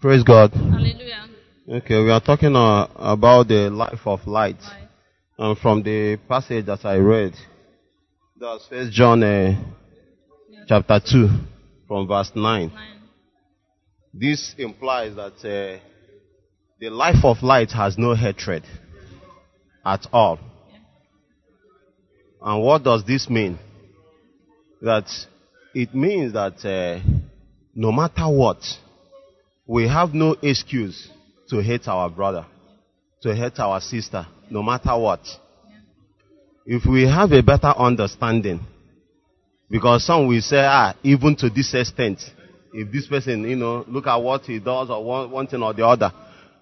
Praise 0.00 0.22
God. 0.22 0.52
Hallelujah. 0.52 1.28
Okay, 1.66 2.02
we 2.02 2.10
are 2.10 2.20
talking 2.20 2.54
uh, 2.54 2.86
about 2.96 3.48
the 3.48 3.70
life 3.70 4.00
of 4.06 4.26
light. 4.26 4.56
Right. 4.60 4.88
And 5.38 5.58
from 5.58 5.82
the 5.82 6.18
passage 6.28 6.66
that 6.66 6.84
I 6.84 6.96
read, 6.96 7.32
that's 8.38 8.66
First 8.68 8.92
John 8.92 9.22
uh, 9.22 9.54
chapter 10.68 11.00
2, 11.10 11.28
from 11.88 12.06
verse 12.06 12.30
9. 12.34 12.68
Nine. 12.68 12.98
This 14.12 14.54
implies 14.58 15.16
that 15.16 15.38
uh, 15.38 15.80
the 16.78 16.90
life 16.90 17.24
of 17.24 17.42
light 17.42 17.70
has 17.72 17.96
no 17.96 18.14
hatred 18.14 18.64
at 19.84 20.06
all. 20.12 20.38
And 22.42 22.62
what 22.62 22.82
does 22.82 23.04
this 23.04 23.28
mean? 23.28 23.58
That 24.82 25.06
it 25.74 25.94
means 25.94 26.34
that 26.34 26.64
uh, 26.64 27.00
no 27.74 27.90
matter 27.90 28.28
what, 28.28 28.58
we 29.66 29.88
have 29.88 30.12
no 30.12 30.36
excuse 30.42 31.08
to 31.48 31.62
hate 31.62 31.88
our 31.88 32.10
brother, 32.10 32.46
to 33.22 33.34
hate 33.34 33.58
our 33.58 33.80
sister, 33.80 34.26
no 34.50 34.62
matter 34.62 34.96
what. 34.98 35.20
If 36.66 36.86
we 36.86 37.02
have 37.02 37.32
a 37.32 37.42
better 37.42 37.72
understanding, 37.76 38.60
because 39.70 40.06
some 40.06 40.28
will 40.28 40.40
say, 40.40 40.64
ah, 40.64 40.94
even 41.02 41.34
to 41.36 41.50
this 41.50 41.74
extent, 41.74 42.20
if 42.72 42.90
this 42.92 43.06
person, 43.06 43.48
you 43.48 43.56
know, 43.56 43.84
look 43.88 44.06
at 44.06 44.16
what 44.16 44.42
he 44.42 44.58
does 44.58 44.90
or 44.90 45.02
one, 45.02 45.30
one 45.30 45.46
thing 45.46 45.62
or 45.62 45.72
the 45.72 45.86
other. 45.86 46.12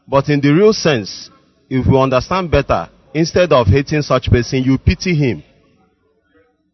But 0.07 0.29
in 0.29 0.41
the 0.41 0.51
real 0.51 0.73
sense, 0.73 1.31
if 1.69 1.87
we 1.87 1.99
understand 1.99 2.51
better, 2.51 2.89
instead 3.15 3.53
of 3.53 3.67
hating 3.67 4.03
such 4.03 4.29
person, 4.31 4.63
you 4.63 4.79
pity 4.79 5.15
him, 5.15 5.43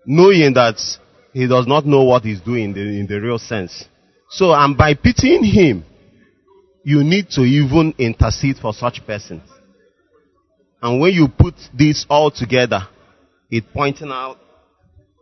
knowing 0.06 0.54
that 0.54 0.78
he 1.32 1.46
does 1.46 1.66
not 1.66 1.86
know 1.86 2.04
what 2.04 2.22
he's 2.22 2.40
doing 2.40 2.64
in 2.64 2.72
the, 2.72 2.80
in 2.80 3.06
the 3.06 3.20
real 3.20 3.38
sense. 3.38 3.84
So, 4.30 4.52
and 4.52 4.76
by 4.76 4.94
pitying 4.94 5.44
him, 5.44 5.84
you 6.84 7.02
need 7.04 7.28
to 7.30 7.42
even 7.42 7.94
intercede 7.98 8.56
for 8.56 8.72
such 8.72 9.04
persons. 9.06 9.42
And 10.80 11.00
when 11.00 11.12
you 11.12 11.28
put 11.28 11.54
this 11.76 12.06
all 12.08 12.30
together, 12.30 12.80
it 13.50 13.64
pointing 13.72 14.10
out 14.10 14.38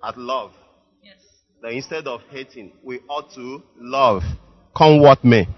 at 0.05 0.19
love. 0.19 0.53
Yes. 1.03 1.17
That 1.63 1.73
instead 1.73 2.07
of 2.07 2.21
hating, 2.31 2.73
we 2.83 3.01
ought 3.09 3.33
to 3.35 3.63
love. 3.79 4.23
Come 4.77 5.01
what 5.01 5.25
may. 5.25 5.49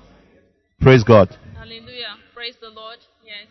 Praise 0.80 1.02
God. 1.02 1.36
Hallelujah. 1.56 2.16
Praise 2.34 2.54
the 2.60 2.70
Lord. 2.70 2.98
Yes. 3.24 3.48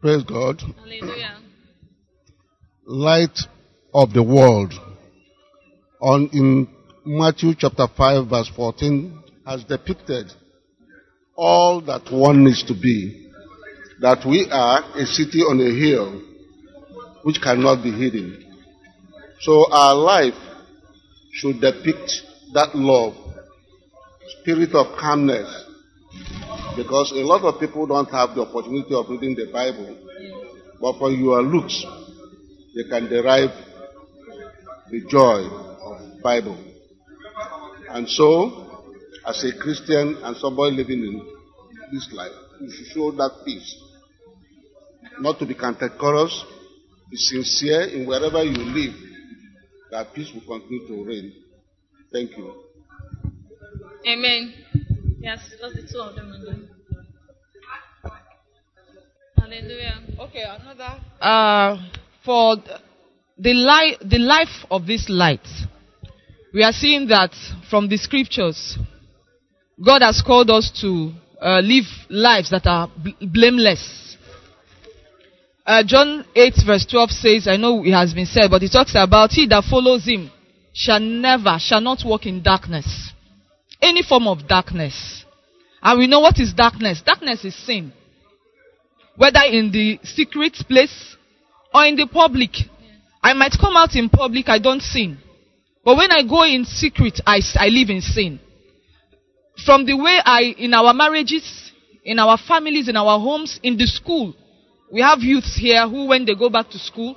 Praise 0.00 0.24
God. 0.24 0.62
Hallelujah. 0.78 1.36
Light 2.86 3.38
of 3.92 4.14
the 4.14 4.22
world. 4.22 4.72
On 6.00 6.30
in 6.32 6.68
Matthew 7.04 7.52
chapter 7.54 7.86
5 7.86 8.28
verse 8.28 8.50
14 8.56 9.22
has 9.44 9.62
depicted 9.64 10.32
all 11.36 11.82
that 11.82 12.10
one 12.10 12.44
needs 12.44 12.64
to 12.64 12.72
be. 12.72 13.28
That 14.00 14.26
we 14.26 14.48
are 14.50 14.82
a 14.96 15.04
city 15.04 15.40
on 15.40 15.60
a 15.60 15.68
hill 15.68 16.22
which 17.22 17.42
cannot 17.42 17.82
be 17.82 17.92
hidden. 17.92 18.42
So 19.40 19.70
our 19.70 19.94
life 19.94 20.32
should 21.32 21.60
depict 21.60 22.10
that 22.54 22.74
love, 22.74 23.14
spirit 24.40 24.74
of 24.74 24.98
calmness. 24.98 25.66
Because 26.76 27.12
a 27.12 27.24
lot 27.24 27.42
of 27.42 27.60
people 27.60 27.86
don't 27.86 28.10
have 28.10 28.34
the 28.34 28.42
opportunity 28.42 28.94
of 28.94 29.08
reading 29.08 29.34
the 29.34 29.50
Bible. 29.52 29.96
But 30.80 30.98
from 30.98 31.14
your 31.20 31.42
looks, 31.42 31.84
they 32.74 32.84
can 32.88 33.08
derive 33.08 33.50
the 34.90 35.00
joy 35.08 35.44
of 35.44 36.22
Bible. 36.22 36.58
And 37.88 38.08
so, 38.08 38.82
as 39.26 39.44
a 39.44 39.56
Christian 39.58 40.16
and 40.22 40.36
somebody 40.36 40.76
living 40.76 41.00
in 41.00 41.26
this 41.92 42.08
life, 42.12 42.32
you 42.60 42.70
should 42.70 42.86
show 42.86 43.10
that 43.12 43.42
peace. 43.44 43.76
Not 45.18 45.38
to 45.40 45.46
be 45.46 45.54
cantankerous, 45.54 46.44
be 47.10 47.16
sincere 47.16 47.82
in 47.82 48.06
wherever 48.06 48.42
you 48.42 48.56
live, 48.56 48.94
that 49.90 50.14
peace 50.14 50.30
will 50.32 50.58
continue 50.58 50.86
to 50.86 51.04
reign. 51.04 51.32
Thank 52.12 52.36
you. 52.36 52.54
Amen. 54.06 54.54
Yes, 55.20 55.38
just 55.60 55.74
the 55.74 55.82
two 55.82 56.00
of 56.00 56.16
them. 56.16 56.32
again. 56.32 56.68
Hallelujah. 59.36 60.00
Okay, 60.18 60.44
another. 60.44 60.98
Uh, 61.20 61.76
for 62.24 62.56
the 63.36 63.52
life, 63.52 63.96
the 64.00 64.18
life 64.18 64.64
of 64.70 64.86
this 64.86 65.06
light, 65.10 65.46
we 66.54 66.62
are 66.62 66.72
seeing 66.72 67.06
that 67.08 67.32
from 67.68 67.88
the 67.88 67.98
scriptures, 67.98 68.78
God 69.84 70.00
has 70.00 70.22
called 70.24 70.48
us 70.48 70.70
to 70.80 71.12
uh, 71.40 71.60
live 71.60 71.84
lives 72.08 72.50
that 72.50 72.66
are 72.66 72.88
bl- 72.88 73.26
blameless. 73.26 74.16
Uh, 75.66 75.82
John 75.86 76.24
8 76.34 76.54
verse 76.66 76.86
12 76.90 77.10
says, 77.10 77.48
I 77.48 77.56
know 77.56 77.84
it 77.84 77.92
has 77.92 78.14
been 78.14 78.26
said, 78.26 78.50
but 78.50 78.62
it 78.62 78.72
talks 78.72 78.92
about 78.94 79.32
he 79.32 79.46
that 79.48 79.64
follows 79.64 80.06
him 80.06 80.30
shall 80.72 81.00
never, 81.00 81.58
shall 81.58 81.80
not 81.80 81.98
walk 82.04 82.24
in 82.24 82.42
darkness. 82.42 83.09
Any 83.90 84.02
form 84.02 84.28
of 84.28 84.46
darkness. 84.46 85.24
And 85.82 85.98
we 85.98 86.06
know 86.06 86.20
what 86.20 86.38
is 86.38 86.52
darkness. 86.52 87.02
Darkness 87.04 87.44
is 87.44 87.56
sin 87.66 87.92
whether 89.20 89.42
in 89.50 89.70
the 89.70 90.00
secret 90.02 90.56
place 90.66 91.14
or 91.74 91.84
in 91.84 91.94
the 91.94 92.06
public. 92.06 92.52
I 93.22 93.34
might 93.34 93.54
come 93.60 93.76
out 93.76 93.94
in 93.94 94.08
public, 94.08 94.48
I 94.48 94.58
don't 94.58 94.80
sin. 94.80 95.18
But 95.84 95.98
when 95.98 96.10
I 96.10 96.22
go 96.26 96.44
in 96.44 96.64
secret, 96.64 97.20
I, 97.26 97.42
I 97.56 97.68
live 97.68 97.90
in 97.90 98.00
sin. 98.00 98.40
From 99.66 99.84
the 99.84 99.94
way 99.94 100.18
I, 100.24 100.54
in 100.56 100.72
our 100.72 100.94
marriages, 100.94 101.44
in 102.02 102.18
our 102.18 102.38
families, 102.38 102.88
in 102.88 102.96
our 102.96 103.20
homes, 103.20 103.60
in 103.62 103.76
the 103.76 103.86
school, 103.86 104.34
we 104.90 105.02
have 105.02 105.18
youths 105.20 105.54
here 105.54 105.86
who, 105.86 106.06
when 106.06 106.24
they 106.24 106.34
go 106.34 106.48
back 106.48 106.70
to 106.70 106.78
school, 106.78 107.14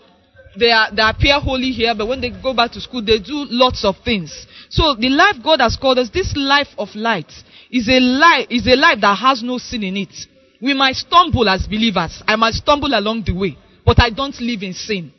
they, 0.58 0.72
are, 0.72 0.94
they 0.94 1.02
appear 1.02 1.40
holy 1.40 1.72
here, 1.72 1.94
but 1.98 2.08
when 2.08 2.22
they 2.22 2.30
go 2.30 2.54
back 2.54 2.72
to 2.74 2.82
school, 2.82 3.04
they 3.04 3.20
do 3.20 3.46
lots 3.50 3.84
of 3.84 3.96
things. 4.04 4.48
So 4.70 4.96
the 4.96 5.10
life 5.10 5.38
God 5.44 5.62
has 5.62 5.78
called 5.80 6.00
us, 6.00 6.10
this 6.14 6.34
life 6.36 6.70
of 6.78 6.90
light, 6.96 7.32
is 7.72 7.88
a 7.88 8.00
life, 8.00 8.48
is 8.50 8.68
a 8.68 8.76
life 8.76 9.00
that 9.02 9.16
has 9.16 9.42
no 9.42 9.58
sin 9.58 9.84
in 9.84 9.98
it. 9.98 10.14
We 10.62 10.74
might 10.74 10.96
stumble 10.96 11.50
as 11.50 11.68
believers. 11.68 12.24
I 12.28 12.36
might 12.36 12.54
stumble 12.54 12.94
along 12.94 13.24
the 13.26 13.34
way, 13.34 13.58
but 13.86 14.00
I 14.00 14.10
don't 14.10 14.40
live 14.40 14.64
in 14.64 14.74
sin. 14.74 15.12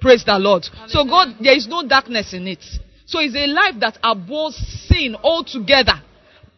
Praise 0.00 0.24
the 0.24 0.38
Lord. 0.38 0.64
So 0.88 1.04
God, 1.04 1.36
there 1.40 1.56
is 1.56 1.68
no 1.68 1.86
darkness 1.86 2.34
in 2.34 2.48
it. 2.48 2.62
So 3.06 3.20
it's 3.20 3.36
a 3.36 3.46
life 3.46 3.74
that 3.80 3.98
abhors 4.02 4.56
sin 4.88 5.16
altogether. 5.22 6.02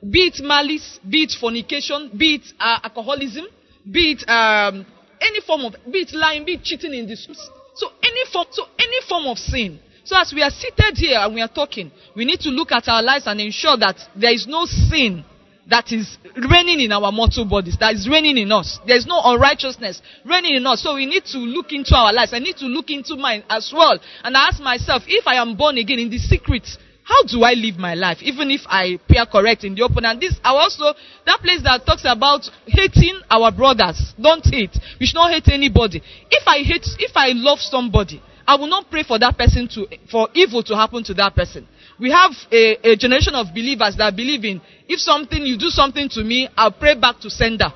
Be 0.02 0.20
it 0.32 0.42
malice, 0.42 0.98
be 1.08 1.24
it 1.24 1.32
fornication, 1.38 2.10
be 2.16 2.36
it 2.36 2.42
uh, 2.58 2.80
alcoholism, 2.84 3.46
be 3.90 4.12
it 4.12 4.28
um, 4.28 4.84
any 5.20 5.40
form 5.40 5.62
of, 5.66 5.74
be 5.90 5.98
it 5.98 6.12
lying, 6.12 6.44
be 6.44 6.54
it 6.54 6.62
cheating 6.62 6.94
in 6.94 7.06
this. 7.06 7.28
So 7.74 7.88
any 8.02 8.24
form, 8.32 8.46
so 8.50 8.64
any 8.78 9.00
form 9.08 9.26
of 9.26 9.38
sin. 9.38 9.80
So 10.04 10.16
as 10.16 10.32
we 10.34 10.42
are 10.42 10.50
seated 10.50 10.96
here 10.96 11.18
and 11.18 11.34
we 11.34 11.40
are 11.40 11.48
talking, 11.48 11.90
we 12.14 12.24
need 12.24 12.40
to 12.40 12.50
look 12.50 12.72
at 12.72 12.88
our 12.88 13.02
lives 13.02 13.26
and 13.26 13.40
ensure 13.40 13.76
that 13.78 13.96
there 14.14 14.32
is 14.32 14.46
no 14.46 14.66
sin 14.66 15.24
that 15.68 15.90
is 15.92 16.18
reigning 16.36 16.80
in 16.80 16.92
our 16.92 17.10
mortal 17.10 17.46
bodies, 17.46 17.76
that 17.80 17.94
is 17.94 18.08
reigning 18.08 18.36
in 18.36 18.52
us. 18.52 18.78
There 18.86 18.96
is 18.96 19.06
no 19.06 19.20
unrighteousness 19.24 20.02
reigning 20.24 20.56
in 20.56 20.66
us. 20.66 20.82
So 20.82 20.94
we 20.94 21.06
need 21.06 21.24
to 21.32 21.38
look 21.38 21.72
into 21.72 21.94
our 21.96 22.12
lives. 22.12 22.34
I 22.34 22.38
need 22.38 22.56
to 22.58 22.66
look 22.66 22.90
into 22.90 23.16
mine 23.16 23.44
as 23.48 23.72
well. 23.74 23.98
And 24.22 24.36
ask 24.36 24.60
myself, 24.60 25.04
if 25.06 25.26
I 25.26 25.36
am 25.36 25.56
born 25.56 25.78
again 25.78 25.98
in 25.98 26.10
the 26.10 26.18
secret, 26.18 26.68
how 27.04 27.22
do 27.24 27.44
I 27.44 27.52
live 27.52 27.76
my 27.76 27.94
life? 27.94 28.18
Even 28.22 28.50
if 28.50 28.62
I 28.66 28.96
appear 28.96 29.26
correct 29.30 29.62
in 29.62 29.74
the 29.74 29.82
open. 29.82 30.06
And 30.06 30.20
this, 30.20 30.34
I 30.42 30.56
also, 30.56 30.94
that 31.26 31.40
place 31.40 31.60
that 31.62 31.84
talks 31.84 32.02
about 32.08 32.48
hating 32.66 33.20
our 33.30 33.52
brothers. 33.52 34.14
Don't 34.20 34.44
hate. 34.44 34.72
We 34.98 35.06
should 35.06 35.16
not 35.20 35.30
hate 35.30 35.48
anybody. 35.52 36.02
If 36.30 36.48
I 36.48 36.64
hate, 36.64 36.86
if 36.98 37.12
I 37.14 37.32
love 37.36 37.60
somebody, 37.60 38.22
I 38.46 38.56
will 38.56 38.68
not 38.68 38.90
pray 38.90 39.02
for 39.02 39.18
that 39.18 39.36
person 39.36 39.68
to, 39.74 39.86
for 40.10 40.28
evil 40.32 40.62
to 40.64 40.74
happen 40.74 41.04
to 41.04 41.14
that 41.14 41.34
person. 41.34 41.68
We 42.00 42.10
have 42.10 42.32
a, 42.50 42.92
a 42.92 42.96
generation 42.96 43.34
of 43.34 43.48
believers 43.54 43.96
that 43.98 44.16
believe 44.16 44.44
in, 44.44 44.60
if 44.88 44.98
something, 44.98 45.42
you 45.44 45.58
do 45.58 45.68
something 45.68 46.08
to 46.10 46.24
me, 46.24 46.48
I'll 46.56 46.72
pray 46.72 46.98
back 46.98 47.20
to 47.20 47.30
sender. 47.30 47.68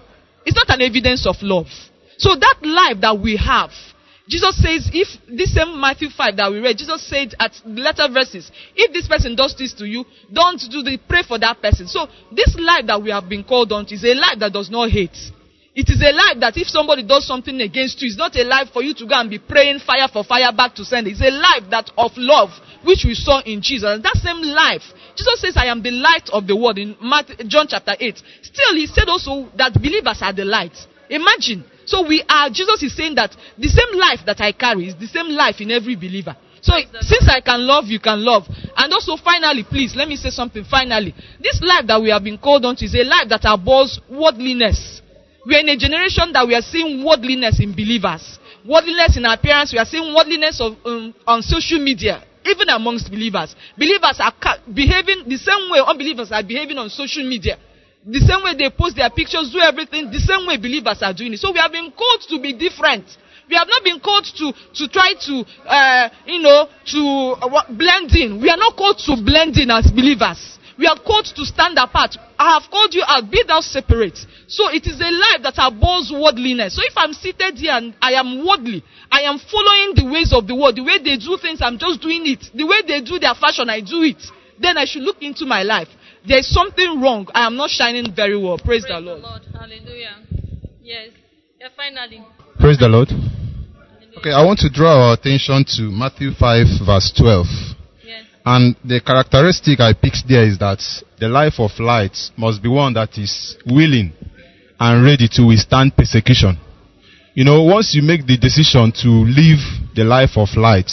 It's 0.44 0.56
not 0.56 0.70
an 0.70 0.80
evidence 0.80 1.26
of 1.26 1.36
love. 1.42 1.66
So 2.16 2.34
that 2.34 2.56
life 2.62 2.96
that 3.02 3.20
we 3.20 3.36
have, 3.36 3.70
Jesus 4.28 4.60
says, 4.60 4.90
if 4.92 5.08
this 5.26 5.54
same 5.54 5.80
Matthew 5.80 6.10
5 6.10 6.36
that 6.36 6.52
we 6.52 6.60
read, 6.60 6.76
Jesus 6.76 7.00
said 7.08 7.34
at 7.40 7.52
later 7.64 8.08
verses, 8.12 8.52
if 8.76 8.92
this 8.92 9.08
person 9.08 9.34
does 9.34 9.56
this 9.56 9.72
to 9.74 9.86
you, 9.86 10.04
don't 10.30 10.60
do 10.70 10.82
the 10.82 10.98
pray 11.08 11.22
for 11.26 11.38
that 11.38 11.62
person. 11.62 11.88
So 11.88 12.06
this 12.30 12.54
life 12.60 12.84
that 12.86 13.00
we 13.02 13.10
have 13.10 13.28
been 13.28 13.42
called 13.42 13.72
on 13.72 13.86
is 13.88 14.04
a 14.04 14.12
life 14.12 14.38
that 14.40 14.52
does 14.52 14.68
not 14.70 14.90
hate. 14.90 15.16
It 15.74 15.88
is 15.88 16.02
a 16.02 16.12
life 16.12 16.40
that 16.40 16.56
if 16.56 16.68
somebody 16.68 17.04
does 17.06 17.24
something 17.24 17.60
against 17.60 18.02
you, 18.02 18.08
it's 18.08 18.18
not 18.18 18.36
a 18.36 18.44
life 18.44 18.68
for 18.72 18.82
you 18.82 18.92
to 18.94 19.06
go 19.06 19.14
and 19.14 19.30
be 19.30 19.38
praying 19.38 19.78
fire 19.78 20.08
for 20.12 20.24
fire 20.24 20.52
back 20.52 20.74
to 20.74 20.84
send. 20.84 21.06
It's 21.06 21.22
a 21.22 21.30
life 21.30 21.70
that 21.70 21.88
of 21.96 22.10
love, 22.16 22.50
which 22.84 23.06
we 23.06 23.14
saw 23.14 23.40
in 23.46 23.62
Jesus. 23.62 24.02
That 24.02 24.18
same 24.18 24.42
life, 24.42 24.82
Jesus 25.16 25.40
says, 25.40 25.56
I 25.56 25.66
am 25.66 25.80
the 25.80 25.92
light 25.92 26.28
of 26.32 26.46
the 26.46 26.56
world 26.56 26.78
in 26.78 26.96
Matthew, 27.00 27.46
John 27.46 27.66
chapter 27.68 27.94
8. 27.94 28.22
Still, 28.42 28.74
he 28.74 28.86
said 28.88 29.08
also 29.08 29.48
that 29.56 29.72
believers 29.72 30.18
are 30.20 30.34
the 30.34 30.44
light. 30.44 30.74
Imagine. 31.08 31.64
So 31.88 32.06
we 32.06 32.22
are, 32.28 32.50
Jesus 32.50 32.82
is 32.82 32.94
saying 32.94 33.14
that 33.16 33.34
the 33.56 33.68
same 33.68 33.96
life 33.98 34.20
that 34.26 34.40
I 34.42 34.52
carry 34.52 34.88
is 34.88 34.96
the 34.96 35.06
same 35.08 35.28
life 35.32 35.56
in 35.60 35.70
every 35.70 35.96
believer. 35.96 36.36
So 36.60 36.74
since 37.00 37.26
I 37.30 37.40
can 37.40 37.66
love, 37.66 37.86
you 37.86 37.98
can 37.98 38.22
love. 38.22 38.44
And 38.76 38.92
also 38.92 39.16
finally, 39.16 39.64
please, 39.64 39.96
let 39.96 40.06
me 40.06 40.16
say 40.16 40.28
something 40.28 40.64
finally. 40.68 41.14
This 41.40 41.62
life 41.62 41.86
that 41.86 41.96
we 42.02 42.10
have 42.10 42.22
been 42.22 42.36
called 42.36 42.66
on 42.66 42.76
to 42.76 42.84
is 42.84 42.94
a 42.94 43.04
life 43.04 43.28
that 43.30 43.40
abhors 43.48 43.98
worldliness. 44.10 45.00
We 45.46 45.56
are 45.56 45.60
in 45.60 45.68
a 45.70 45.76
generation 45.78 46.28
that 46.34 46.46
we 46.46 46.54
are 46.54 46.60
seeing 46.60 47.02
worldliness 47.02 47.58
in 47.58 47.72
believers. 47.72 48.38
Worldliness 48.68 49.16
in 49.16 49.24
appearance. 49.24 49.72
We 49.72 49.78
are 49.78 49.86
seeing 49.86 50.12
worldliness 50.12 50.60
of, 50.60 50.76
um, 50.84 51.14
on 51.26 51.40
social 51.40 51.78
media, 51.80 52.22
even 52.44 52.68
amongst 52.68 53.08
believers. 53.08 53.56
Believers 53.78 54.20
are 54.20 54.32
ca- 54.36 54.60
behaving 54.68 55.24
the 55.24 55.38
same 55.38 55.70
way 55.72 55.80
unbelievers 55.80 56.32
are 56.32 56.42
behaving 56.42 56.76
on 56.76 56.90
social 56.90 57.24
media. 57.24 57.56
The 58.08 58.24
same 58.24 58.40
way 58.42 58.56
they 58.56 58.70
post 58.72 58.96
their 58.96 59.10
pictures, 59.10 59.52
do 59.52 59.60
everything, 59.60 60.08
the 60.10 60.20
same 60.20 60.48
way 60.48 60.56
believers 60.56 61.04
are 61.04 61.12
doing 61.12 61.34
it. 61.36 61.40
So 61.40 61.52
we 61.52 61.60
have 61.60 61.72
been 61.72 61.92
called 61.92 62.24
to 62.32 62.40
be 62.40 62.56
different. 62.56 63.04
We 63.48 63.56
have 63.56 63.68
not 63.68 63.84
been 63.84 64.00
called 64.00 64.24
to, 64.24 64.52
to 64.52 64.88
try 64.88 65.12
to, 65.28 65.34
uh, 65.68 66.08
you 66.24 66.40
know, 66.40 66.68
to 66.92 67.00
uh, 67.36 67.68
blend 67.68 68.16
in. 68.16 68.40
We 68.40 68.48
are 68.48 68.56
not 68.56 68.76
called 68.76 68.96
to 69.04 69.16
blend 69.20 69.56
in 69.60 69.70
as 69.70 69.92
believers. 69.92 70.40
We 70.78 70.86
are 70.86 70.96
called 70.96 71.26
to 71.36 71.44
stand 71.44 71.76
apart. 71.76 72.16
I 72.38 72.56
have 72.56 72.70
called 72.70 72.94
you 72.94 73.02
out. 73.04 73.28
Be 73.30 73.42
thou 73.46 73.60
separate. 73.60 74.16
So 74.46 74.70
it 74.72 74.86
is 74.86 75.00
a 75.00 75.10
life 75.10 75.42
that 75.42 75.58
abhors 75.58 76.08
worldliness. 76.08 76.76
So 76.76 76.82
if 76.84 76.94
I'm 76.96 77.12
seated 77.12 77.58
here 77.58 77.72
and 77.72 77.92
I 78.00 78.12
am 78.12 78.46
worldly, 78.46 78.84
I 79.10 79.22
am 79.28 79.36
following 79.36 79.96
the 79.96 80.08
ways 80.08 80.32
of 80.32 80.46
the 80.46 80.54
world. 80.54 80.76
The 80.76 80.84
way 80.84 80.96
they 81.02 81.18
do 81.18 81.36
things, 81.36 81.60
I'm 81.60 81.76
just 81.76 82.00
doing 82.00 82.24
it. 82.24 82.40
The 82.54 82.64
way 82.64 82.80
they 82.86 83.02
do 83.02 83.18
their 83.18 83.34
fashion, 83.34 83.68
I 83.68 83.80
do 83.80 84.00
it. 84.00 84.22
Then 84.60 84.78
I 84.78 84.84
should 84.84 85.02
look 85.02 85.20
into 85.20 85.44
my 85.44 85.62
life. 85.62 85.88
There's 86.26 86.48
something 86.48 87.00
wrong. 87.00 87.28
I 87.34 87.46
am 87.46 87.56
not 87.56 87.70
shining 87.70 88.14
very 88.14 88.36
well. 88.36 88.58
Praise, 88.58 88.84
Praise 88.84 88.94
the 88.94 89.00
Lord. 89.00 89.42
Hallelujah. 89.52 90.16
Yes. 90.82 91.10
Yeah, 91.60 91.68
finally. 91.76 92.24
Praise 92.58 92.78
the 92.78 92.88
Lord. 92.88 93.08
Okay, 94.18 94.32
I 94.32 94.44
want 94.44 94.58
to 94.60 94.70
draw 94.70 95.08
our 95.08 95.14
attention 95.14 95.64
to 95.76 95.82
Matthew 95.90 96.32
5, 96.32 96.66
verse 96.84 97.12
12. 97.16 97.46
Yes. 98.04 98.24
And 98.44 98.74
the 98.84 99.00
characteristic 99.00 99.80
I 99.80 99.92
picked 99.92 100.26
there 100.28 100.44
is 100.44 100.58
that 100.58 100.82
the 101.20 101.28
life 101.28 101.54
of 101.58 101.70
light 101.78 102.16
must 102.36 102.62
be 102.62 102.68
one 102.68 102.94
that 102.94 103.16
is 103.16 103.56
willing 103.64 104.12
and 104.80 105.04
ready 105.04 105.28
to 105.32 105.46
withstand 105.46 105.96
persecution. 105.96 106.58
You 107.34 107.44
know, 107.44 107.62
once 107.62 107.94
you 107.94 108.02
make 108.02 108.26
the 108.26 108.36
decision 108.36 108.90
to 109.02 109.08
live 109.08 109.62
the 109.94 110.02
life 110.02 110.36
of 110.36 110.48
light, 110.56 110.90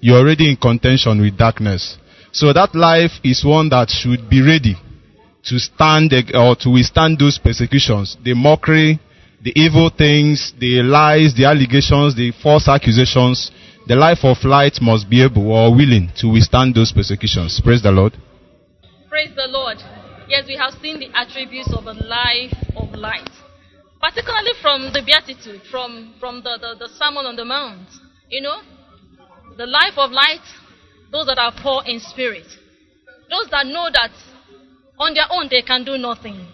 you're 0.00 0.18
already 0.18 0.50
in 0.50 0.56
contention 0.56 1.20
with 1.22 1.38
darkness. 1.38 1.96
So 2.36 2.52
that 2.52 2.74
life 2.74 3.12
is 3.24 3.42
one 3.42 3.70
that 3.70 3.88
should 3.88 4.28
be 4.28 4.44
ready 4.44 4.76
to 5.48 5.58
stand 5.58 6.12
or 6.34 6.54
to 6.56 6.68
withstand 6.68 7.16
those 7.18 7.38
persecutions, 7.38 8.18
the 8.22 8.34
mockery, 8.34 9.00
the 9.40 9.56
evil 9.56 9.88
things, 9.88 10.52
the 10.60 10.82
lies, 10.82 11.32
the 11.32 11.46
allegations, 11.46 12.14
the 12.14 12.36
false 12.42 12.68
accusations. 12.68 13.50
The 13.88 13.96
life 13.96 14.20
of 14.22 14.36
light 14.44 14.82
must 14.82 15.08
be 15.08 15.24
able 15.24 15.48
or 15.50 15.72
willing 15.72 16.12
to 16.20 16.28
withstand 16.28 16.74
those 16.74 16.92
persecutions. 16.92 17.58
Praise 17.64 17.80
the 17.80 17.92
Lord. 17.92 18.12
Praise 19.08 19.32
the 19.34 19.48
Lord. 19.48 19.78
Yes, 20.28 20.44
we 20.46 20.56
have 20.60 20.74
seen 20.82 21.00
the 21.00 21.08
attributes 21.16 21.72
of 21.72 21.86
a 21.86 21.94
life 21.94 22.52
of 22.76 22.92
light. 22.92 23.30
Particularly 23.98 24.52
from 24.60 24.92
the 24.92 25.00
Beatitude, 25.00 25.62
from, 25.70 26.12
from 26.20 26.42
the, 26.42 26.58
the, 26.60 26.84
the 26.84 26.92
Sermon 26.98 27.24
on 27.24 27.36
the 27.36 27.46
Mount. 27.46 27.88
You 28.28 28.42
know, 28.42 28.60
the 29.56 29.64
life 29.64 29.96
of 29.96 30.10
light, 30.10 30.44
those 31.10 31.26
that 31.26 31.38
are 31.38 31.52
poor 31.52 31.82
in 31.86 32.00
spirit. 32.00 32.46
Those 33.30 33.48
that 33.50 33.66
know 33.66 33.88
that 33.92 34.10
on 34.98 35.14
their 35.14 35.26
own 35.30 35.48
they 35.50 35.62
can 35.62 35.84
do 35.84 35.98
nothing. 35.98 36.46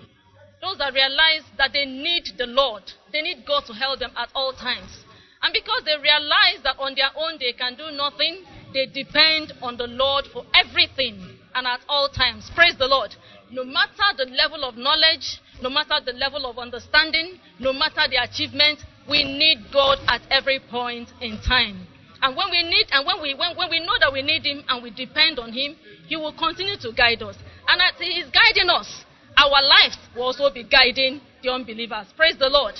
Those 0.60 0.78
that 0.78 0.94
realize 0.94 1.42
that 1.58 1.72
they 1.72 1.84
need 1.84 2.28
the 2.38 2.46
Lord. 2.46 2.82
They 3.12 3.22
need 3.22 3.44
God 3.46 3.64
to 3.66 3.72
help 3.72 3.98
them 3.98 4.12
at 4.16 4.30
all 4.34 4.52
times. 4.52 5.04
And 5.42 5.52
because 5.52 5.82
they 5.84 5.96
realize 6.00 6.62
that 6.62 6.78
on 6.78 6.94
their 6.94 7.10
own 7.16 7.38
they 7.40 7.52
can 7.52 7.74
do 7.74 7.90
nothing, 7.90 8.44
they 8.72 8.86
depend 8.86 9.52
on 9.60 9.76
the 9.76 9.88
Lord 9.88 10.26
for 10.32 10.44
everything 10.54 11.18
and 11.54 11.66
at 11.66 11.80
all 11.88 12.08
times. 12.08 12.50
Praise 12.54 12.76
the 12.78 12.86
Lord. 12.86 13.14
No 13.50 13.64
matter 13.64 14.16
the 14.16 14.26
level 14.26 14.64
of 14.64 14.76
knowledge, 14.76 15.40
no 15.60 15.68
matter 15.68 15.96
the 16.04 16.12
level 16.12 16.46
of 16.46 16.58
understanding, 16.58 17.38
no 17.58 17.72
matter 17.72 18.08
the 18.08 18.22
achievement, 18.22 18.78
we 19.08 19.24
need 19.24 19.58
God 19.72 19.98
at 20.06 20.22
every 20.30 20.60
point 20.70 21.08
in 21.20 21.38
time. 21.42 21.86
And 22.22 22.36
when 22.36 22.50
we 22.50 22.62
need 22.62 22.86
and 22.92 23.04
when 23.04 23.20
we 23.20 23.34
when, 23.34 23.56
when 23.56 23.68
we 23.68 23.80
know 23.80 23.98
that 24.00 24.12
we 24.12 24.22
need 24.22 24.46
him 24.46 24.62
and 24.68 24.82
we 24.82 24.90
depend 24.90 25.38
on 25.38 25.52
him, 25.52 25.74
he 26.06 26.16
will 26.16 26.32
continue 26.32 26.76
to 26.78 26.92
guide 26.92 27.22
us. 27.22 27.36
And 27.66 27.82
as 27.82 27.98
he 27.98 28.20
is 28.22 28.30
guiding 28.30 28.70
us, 28.70 29.04
our 29.36 29.60
lives 29.62 29.98
will 30.14 30.30
also 30.30 30.50
be 30.52 30.62
guiding 30.62 31.20
the 31.42 31.50
unbelievers. 31.50 32.06
Praise 32.16 32.38
the 32.38 32.48
Lord. 32.48 32.74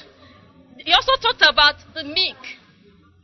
He 0.79 0.93
also 0.93 1.13
talked 1.21 1.43
about 1.43 1.77
the 1.95 2.05
meek. 2.05 2.39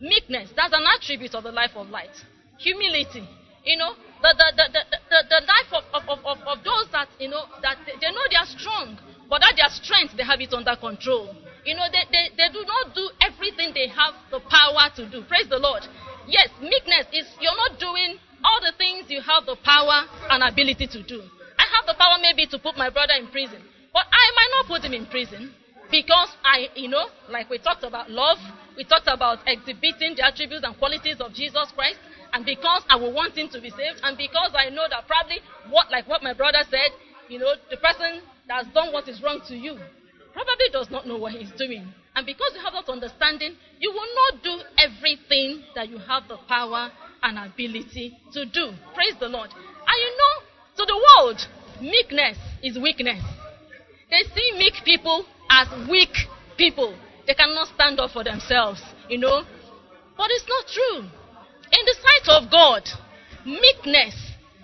Meekness, 0.01 0.51
that's 0.55 0.73
an 0.73 0.87
attribute 0.87 1.35
of 1.35 1.43
the 1.43 1.51
life 1.53 1.73
of 1.75 1.89
light. 1.91 2.15
Humility. 2.59 3.27
You 3.65 3.77
know, 3.79 3.95
the, 4.23 4.31
the, 4.39 4.47
the, 4.57 4.67
the, 4.71 4.99
the, 5.11 5.21
the 5.29 5.41
life 5.43 5.71
of, 5.75 5.85
of, 5.95 6.19
of, 6.25 6.39
of 6.47 6.65
those 6.65 6.87
that, 6.93 7.09
you 7.19 7.29
know, 7.29 7.43
that 7.63 7.79
they, 7.85 8.11
know 8.11 8.25
they 8.31 8.39
are 8.39 8.47
strong, 8.47 8.99
but 9.29 9.43
that 9.43 9.55
their 9.59 9.71
strength, 9.71 10.15
they 10.17 10.23
have 10.23 10.41
it 10.41 10.55
under 10.55 10.75
control. 10.77 11.35
You 11.67 11.75
know, 11.75 11.87
they, 11.91 12.07
they, 12.11 12.31
they 12.39 12.49
do 12.55 12.63
not 12.65 12.95
do 12.95 13.11
everything 13.21 13.75
they 13.75 13.89
have 13.91 14.15
the 14.31 14.41
power 14.41 14.89
to 14.97 15.11
do. 15.11 15.27
Praise 15.27 15.51
the 15.51 15.59
Lord. 15.59 15.83
Yes, 16.29 16.51
meekness 16.61 17.09
is 17.11 17.25
you're 17.41 17.57
not 17.57 17.81
doing 17.81 18.21
all 18.45 18.61
the 18.61 18.77
things 18.77 19.09
you 19.09 19.21
have 19.25 19.47
the 19.47 19.57
power 19.65 20.05
and 20.29 20.45
ability 20.45 20.87
to 20.87 21.03
do. 21.03 21.25
I 21.59 21.65
have 21.73 21.89
the 21.89 21.97
power 21.97 22.21
maybe 22.21 22.45
to 22.53 22.59
put 22.59 22.77
my 22.77 22.91
brother 22.91 23.15
in 23.19 23.29
prison, 23.29 23.65
but 23.93 24.05
I 24.13 24.25
might 24.37 24.53
not 24.61 24.67
put 24.69 24.85
him 24.85 24.93
in 24.93 25.07
prison 25.07 25.55
because 25.91 26.29
I, 26.45 26.69
you 26.77 26.89
know, 26.89 27.09
like 27.31 27.49
we 27.49 27.57
talked 27.57 27.83
about 27.83 28.11
love, 28.11 28.37
we 28.77 28.85
talked 28.85 29.09
about 29.09 29.39
exhibiting 29.49 30.21
the 30.21 30.27
attributes 30.29 30.65
and 30.65 30.77
qualities 30.77 31.17
of 31.19 31.33
Jesus 31.33 31.73
Christ, 31.75 31.99
and 32.35 32.45
because 32.45 32.85
I 32.91 32.97
will 32.97 33.15
want 33.15 33.33
him 33.37 33.49
to 33.49 33.61
be 33.61 33.71
saved, 33.71 34.05
and 34.05 34.17
because 34.17 34.53
I 34.53 34.69
know 34.69 34.85
that 34.85 35.09
probably 35.09 35.41
what, 35.71 35.91
like 35.91 36.07
what 36.07 36.23
my 36.23 36.35
brother 36.35 36.61
said, 36.69 36.93
you 37.29 37.39
know, 37.39 37.55
the 37.71 37.79
person 37.79 38.21
that 38.49 38.65
has 38.65 38.75
done 38.75 38.93
what 38.93 39.09
is 39.09 39.23
wrong 39.23 39.41
to 39.49 39.57
you 39.57 39.81
probably 40.39 40.71
does 40.71 40.89
not 40.89 41.05
know 41.07 41.19
what 41.19 41.33
he's 41.33 41.51
doing. 41.59 41.93
And 42.15 42.25
because 42.25 42.53
you 42.55 42.61
have 42.63 42.73
that 42.73 42.89
understanding, 42.91 43.57
you 43.81 43.91
will 43.91 44.07
not 44.15 44.43
do 44.45 44.61
everything 44.79 45.65
that 45.75 45.89
you 45.89 45.99
have 45.99 46.29
the 46.29 46.37
power 46.47 46.91
and 47.23 47.39
ability 47.39 48.17
to 48.33 48.47
do. 48.47 48.71
Praise 48.95 49.15
the 49.19 49.27
Lord. 49.27 49.51
And 49.51 49.99
you 49.99 50.13
know, 50.15 50.35
to 50.77 50.87
the 50.87 50.95
world, 50.95 51.41
meekness 51.81 52.39
is 52.63 52.79
weakness. 52.79 53.23
They 54.11 54.23
see 54.33 54.59
meek 54.59 54.75
people 54.85 55.27
as 55.51 55.67
weak 55.91 56.15
people. 56.57 56.97
They 57.27 57.35
cannot 57.35 57.75
stand 57.75 57.99
up 57.99 58.13
for 58.13 58.23
themselves, 58.23 58.81
you 59.09 59.19
know. 59.19 59.43
But 60.17 60.29
it's 60.31 60.47
not 60.49 60.67
true. 60.69 60.99
In 60.99 61.83
the 61.85 61.97
sight 61.99 62.43
of 62.43 62.51
God, 62.51 62.83
meekness 63.45 64.15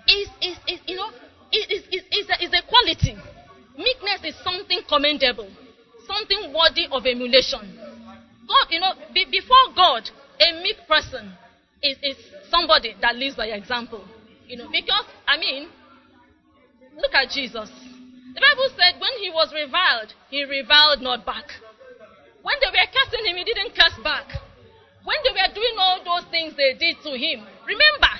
is, 0.07 0.29
is, 0.41 0.57
is 0.67 0.79
you 0.87 0.95
know, 0.95 1.09
is, 1.51 1.83
is, 1.91 2.03
is, 2.11 2.29
a, 2.29 2.43
is 2.43 2.53
a 2.53 2.63
quality. 2.65 3.17
Meekness 3.77 4.23
is 4.23 4.35
something 4.41 4.81
commendable, 4.87 5.49
something 6.07 6.53
worthy 6.53 6.87
of 6.91 7.05
emulation. 7.05 7.77
God, 8.47 8.67
you 8.69 8.79
know, 8.79 8.93
be, 9.13 9.25
before 9.29 9.73
God, 9.75 10.09
a 10.39 10.61
meek 10.61 10.77
person 10.87 11.33
is, 11.81 11.97
is 12.03 12.17
somebody 12.49 12.95
that 13.01 13.15
lives 13.15 13.35
by 13.35 13.47
example. 13.47 14.03
You 14.47 14.57
know, 14.57 14.69
because, 14.71 15.05
I 15.27 15.37
mean, 15.37 15.69
look 16.97 17.13
at 17.13 17.29
Jesus. 17.29 17.69
The 18.33 18.41
Bible 18.41 18.69
said 18.77 19.01
when 19.01 19.13
he 19.19 19.29
was 19.29 19.53
reviled, 19.53 20.13
he 20.29 20.43
reviled 20.43 21.01
not 21.01 21.25
back. 21.25 21.49
When 22.43 22.55
they 22.61 22.69
were 22.69 22.89
cursing 22.93 23.25
him, 23.25 23.37
he 23.37 23.43
didn't 23.43 23.73
curse 23.73 23.97
back. 24.03 24.29
When 25.03 25.17
they 25.23 25.33
were 25.33 25.53
doing 25.53 25.75
all 25.77 26.03
those 26.03 26.29
things 26.29 26.53
they 26.57 26.77
did 26.77 27.01
to 27.03 27.17
him, 27.17 27.45
remember, 27.65 28.13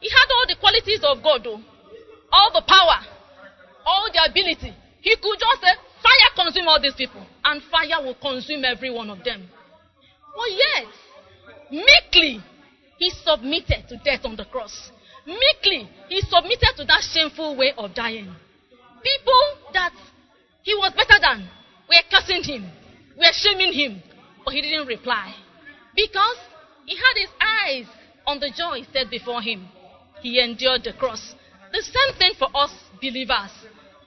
he 0.00 0.10
had 0.10 0.28
all 0.28 0.44
the 0.48 0.56
qualities 0.60 1.00
of 1.04 1.22
God, 1.22 1.44
though. 1.44 1.60
all 2.34 2.50
the 2.50 2.66
power, 2.66 2.98
all 3.86 4.10
the 4.10 4.22
ability. 4.26 4.74
He 5.00 5.14
could 5.16 5.38
just 5.38 5.60
say, 5.62 5.74
Fire 6.04 6.44
consume 6.44 6.68
all 6.68 6.80
these 6.80 6.94
people, 6.94 7.24
and 7.44 7.62
fire 7.64 8.04
will 8.04 8.16
consume 8.20 8.62
every 8.64 8.90
one 8.90 9.08
of 9.08 9.24
them. 9.24 9.48
Oh, 10.36 10.36
but 10.36 10.50
yet, 10.52 10.92
meekly, 11.70 12.44
he 12.98 13.10
submitted 13.24 13.88
to 13.88 13.96
death 14.04 14.24
on 14.24 14.36
the 14.36 14.44
cross. 14.44 14.90
Meekly, 15.26 15.88
he 16.10 16.20
submitted 16.20 16.76
to 16.76 16.84
that 16.84 17.02
shameful 17.02 17.56
way 17.56 17.72
of 17.78 17.94
dying. 17.94 18.28
People 19.02 19.42
that 19.72 19.92
he 20.62 20.74
was 20.74 20.92
better 20.92 21.18
than 21.20 21.48
were 21.88 22.04
cursing 22.10 22.42
him, 22.42 22.70
were 23.16 23.32
shaming 23.32 23.72
him, 23.72 24.02
but 24.44 24.52
he 24.52 24.60
didn't 24.60 24.86
reply. 24.86 25.34
Because 25.96 26.36
he 26.84 26.96
had 26.96 27.14
his 27.16 27.30
eyes 27.40 27.86
on 28.26 28.40
the 28.40 28.50
joy 28.50 28.82
set 28.92 29.08
before 29.10 29.40
him. 29.40 29.68
He 30.20 30.40
endured 30.40 30.84
the 30.84 30.92
cross. 30.92 31.34
The 31.72 31.82
same 31.82 32.18
thing 32.18 32.32
for 32.38 32.48
us 32.54 32.72
believers. 33.00 33.50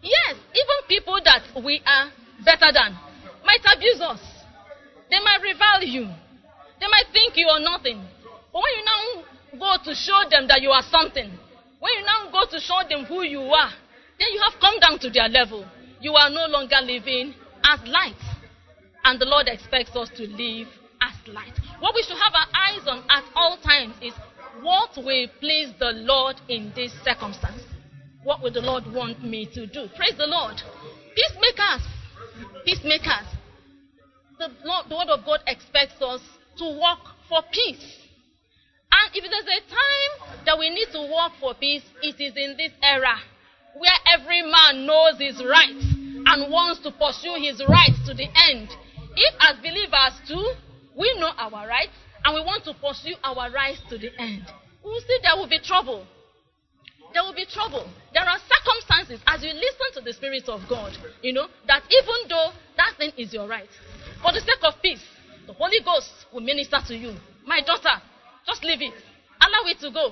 Yes, 0.08 0.40
even 0.56 0.78
people 0.88 1.20
that 1.26 1.44
we 1.64 1.82
are 1.86 2.08
better 2.46 2.72
than 2.72 2.96
might 3.44 3.64
abuse 3.76 4.00
us. 4.00 4.20
They 5.12 5.20
might 5.20 5.44
revile 5.44 5.84
you. 5.84 6.08
They 6.80 6.88
might 6.88 7.12
think 7.12 7.36
you 7.36 7.48
are 7.48 7.60
nothing. 7.60 8.00
But 8.54 8.62
when 8.64 8.72
you 8.72 8.84
now 8.88 9.04
go 9.60 9.84
to 9.84 9.96
show 9.96 10.24
them 10.30 10.48
that 10.48 10.62
you 10.62 10.72
are 10.72 10.84
something, 10.84 11.28
when 11.80 11.92
you 12.00 12.06
now 12.06 12.32
go 12.32 12.48
to 12.50 12.60
show 12.60 12.80
them 12.88 13.06
who 13.06 13.24
you 13.24 13.42
are, 13.42 13.72
then 14.20 14.30
you 14.32 14.42
have 14.50 14.60
come 14.60 14.80
down 14.80 15.00
to 15.00 15.10
their 15.10 15.28
level. 15.28 15.66
You 16.00 16.14
are 16.14 16.30
no 16.30 16.48
longer 16.48 16.80
living 16.84 17.34
as 17.64 17.80
light. 17.88 18.20
And 19.04 19.20
the 19.20 19.26
Lord 19.26 19.48
expects 19.48 19.96
us 19.96 20.10
to 20.16 20.24
live 20.24 20.68
as 21.02 21.16
light. 21.34 21.54
What 21.80 21.96
we 21.96 22.04
should 22.04 22.18
have 22.18 22.34
our 22.34 22.48
eyes 22.56 22.88
on 22.88 23.04
at 23.10 23.24
all 23.36 23.58
times 23.58 23.96
is 24.02 24.14
what 24.62 24.96
will 24.98 25.28
please 25.40 25.74
the 25.80 25.92
Lord 25.94 26.36
in 26.48 26.72
this 26.76 26.92
circumstance. 27.04 27.62
What 28.28 28.44
would 28.44 28.56
the 28.56 28.60
Lord 28.60 28.84
want 28.92 29.24
me 29.24 29.48
to 29.54 29.66
do? 29.66 29.88
Praise 29.96 30.18
the 30.18 30.28
Lord. 30.28 30.60
Peacemakers. 31.16 31.88
Peacemakers. 32.66 33.24
The, 34.38 34.52
Lord, 34.66 34.90
the 34.90 34.98
word 34.98 35.08
of 35.08 35.24
God 35.26 35.40
expects 35.48 36.02
us 36.02 36.20
to 36.58 36.66
work 36.66 37.00
for 37.30 37.40
peace. 37.54 37.80
And 38.92 39.16
if 39.16 39.24
there's 39.24 39.48
a 39.48 39.64
time 39.72 40.44
that 40.44 40.60
we 40.60 40.70
need 40.70 40.92
to 40.92 41.08
work 41.08 41.40
for 41.40 41.54
peace, 41.56 41.84
it 42.04 42.20
is 42.20 42.36
in 42.36 42.58
this 42.58 42.74
era 42.84 43.16
where 43.78 43.96
every 44.12 44.42
man 44.42 44.86
knows 44.86 45.16
his 45.20 45.40
rights 45.40 45.88
and 46.28 46.52
wants 46.52 46.82
to 46.82 46.92
pursue 46.92 47.40
his 47.40 47.64
rights 47.64 48.04
to 48.08 48.14
the 48.14 48.28
end. 48.52 48.68
If, 49.16 49.36
as 49.40 49.56
believers 49.64 50.20
too, 50.28 50.52
we 51.00 51.16
know 51.18 51.32
our 51.38 51.66
rights 51.66 51.96
and 52.26 52.36
we 52.36 52.42
want 52.42 52.66
to 52.66 52.74
pursue 52.74 53.16
our 53.24 53.50
rights 53.52 53.80
to 53.88 53.98
the 53.98 54.12
end, 54.20 54.44
we 54.84 54.92
will 54.92 55.00
see 55.00 55.18
there 55.24 55.38
will 55.38 55.48
be 55.48 55.60
trouble. 55.64 56.06
There 57.14 57.24
will 57.24 57.34
be 57.34 57.46
trouble. 57.46 57.88
There 58.14 58.24
are 58.24 58.38
circumstances 58.38 59.22
as 59.28 59.44
you 59.44 59.54
listen 59.54 59.90
to 59.96 60.02
the 60.02 60.14
Spirit 60.14 60.48
of 60.50 60.62
God, 60.70 60.94
you 61.22 61.34
know, 61.34 61.48
that 61.68 61.84
even 61.90 62.30
though 62.30 62.52
that 62.76 62.94
thing 62.98 63.12
is 63.18 63.34
your 63.34 63.48
right, 63.48 63.70
for 64.22 64.32
the 64.32 64.42
sake 64.42 64.62
of 64.64 64.82
peace, 64.82 65.04
the 65.46 65.54
Holy 65.54 65.80
Ghost 65.84 66.12
will 66.34 66.42
minister 66.42 66.78
to 66.88 66.96
you. 66.96 67.16
My 67.46 67.62
daughter, 67.62 68.02
just 68.46 68.64
leave 68.64 68.82
it. 68.82 68.94
Allow 69.40 69.64
it 69.72 69.80
to 69.80 69.92
go. 69.92 70.12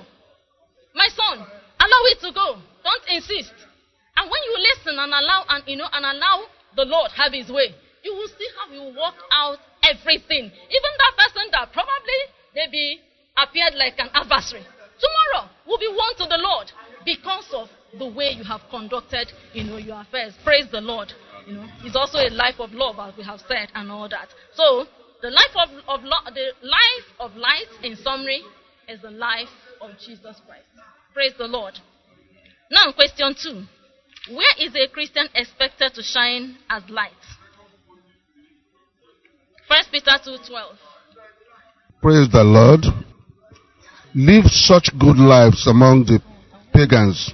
My 0.94 1.08
son, 1.12 1.38
allow 1.38 2.02
it 2.08 2.20
to 2.20 2.32
go. 2.32 2.56
Don't 2.82 3.04
insist. 3.12 3.52
And 4.16 4.30
when 4.30 4.42
you 4.48 4.56
listen 4.56 4.96
and 4.98 5.12
allow 5.12 5.44
and 5.48 5.62
you 5.68 5.76
know 5.76 5.88
and 5.92 6.04
allow 6.04 6.48
the 6.74 6.84
Lord 6.84 7.10
have 7.12 7.32
his 7.32 7.50
way, 7.50 7.74
you 8.02 8.14
will 8.14 8.28
see 8.28 8.48
how 8.56 8.72
he 8.72 8.78
will 8.78 8.96
work 8.96 9.18
out 9.32 9.58
everything. 9.84 10.48
Even 10.48 10.92
that 10.96 11.14
person 11.20 11.44
that 11.52 11.72
probably 11.72 12.20
maybe 12.54 13.00
appeared 13.36 13.74
like 13.76 13.98
an 13.98 14.08
adversary. 14.14 14.64
Tomorrow 14.96 15.50
will 15.66 15.78
be 15.78 15.88
one 15.92 16.16
to 16.16 16.24
the 16.24 16.40
Lord 16.40 16.72
because 17.06 17.48
of 17.54 17.68
the 17.98 18.06
way 18.06 18.32
you 18.36 18.44
have 18.44 18.60
conducted, 18.68 19.32
you 19.54 19.64
know, 19.64 19.78
your 19.78 20.00
affairs. 20.00 20.34
Praise 20.44 20.66
the 20.70 20.80
Lord. 20.80 21.12
You 21.46 21.54
know, 21.54 21.66
it's 21.84 21.96
also 21.96 22.18
a 22.18 22.28
life 22.28 22.56
of 22.58 22.72
love, 22.72 22.96
as 22.98 23.16
we 23.16 23.22
have 23.24 23.40
said, 23.48 23.68
and 23.74 23.90
all 23.90 24.08
that. 24.08 24.28
So 24.54 24.84
the 25.22 25.30
life 25.30 25.54
of, 25.54 25.68
of 25.88 26.04
lo- 26.04 26.26
the 26.34 26.52
life 26.62 27.06
of 27.20 27.36
light, 27.36 27.70
in 27.82 27.96
summary, 27.96 28.42
is 28.88 29.00
the 29.00 29.12
life 29.12 29.48
of 29.80 29.92
Jesus 30.04 30.36
Christ. 30.44 30.66
Praise 31.14 31.32
the 31.38 31.46
Lord. 31.46 31.74
Now, 32.70 32.92
question 32.92 33.34
two: 33.40 33.62
Where 34.34 34.54
is 34.58 34.74
a 34.74 34.92
Christian 34.92 35.28
expected 35.34 35.94
to 35.94 36.02
shine 36.02 36.58
as 36.68 36.82
light? 36.90 37.12
First 39.68 39.90
Peter 39.92 40.18
two 40.24 40.36
twelve. 40.46 40.76
Praise 42.02 42.28
the 42.30 42.42
Lord. 42.42 42.84
Live 44.14 44.46
such 44.46 44.90
good 44.98 45.18
lives 45.18 45.66
among 45.66 46.04
the 46.04 46.20
pagans 46.76 47.32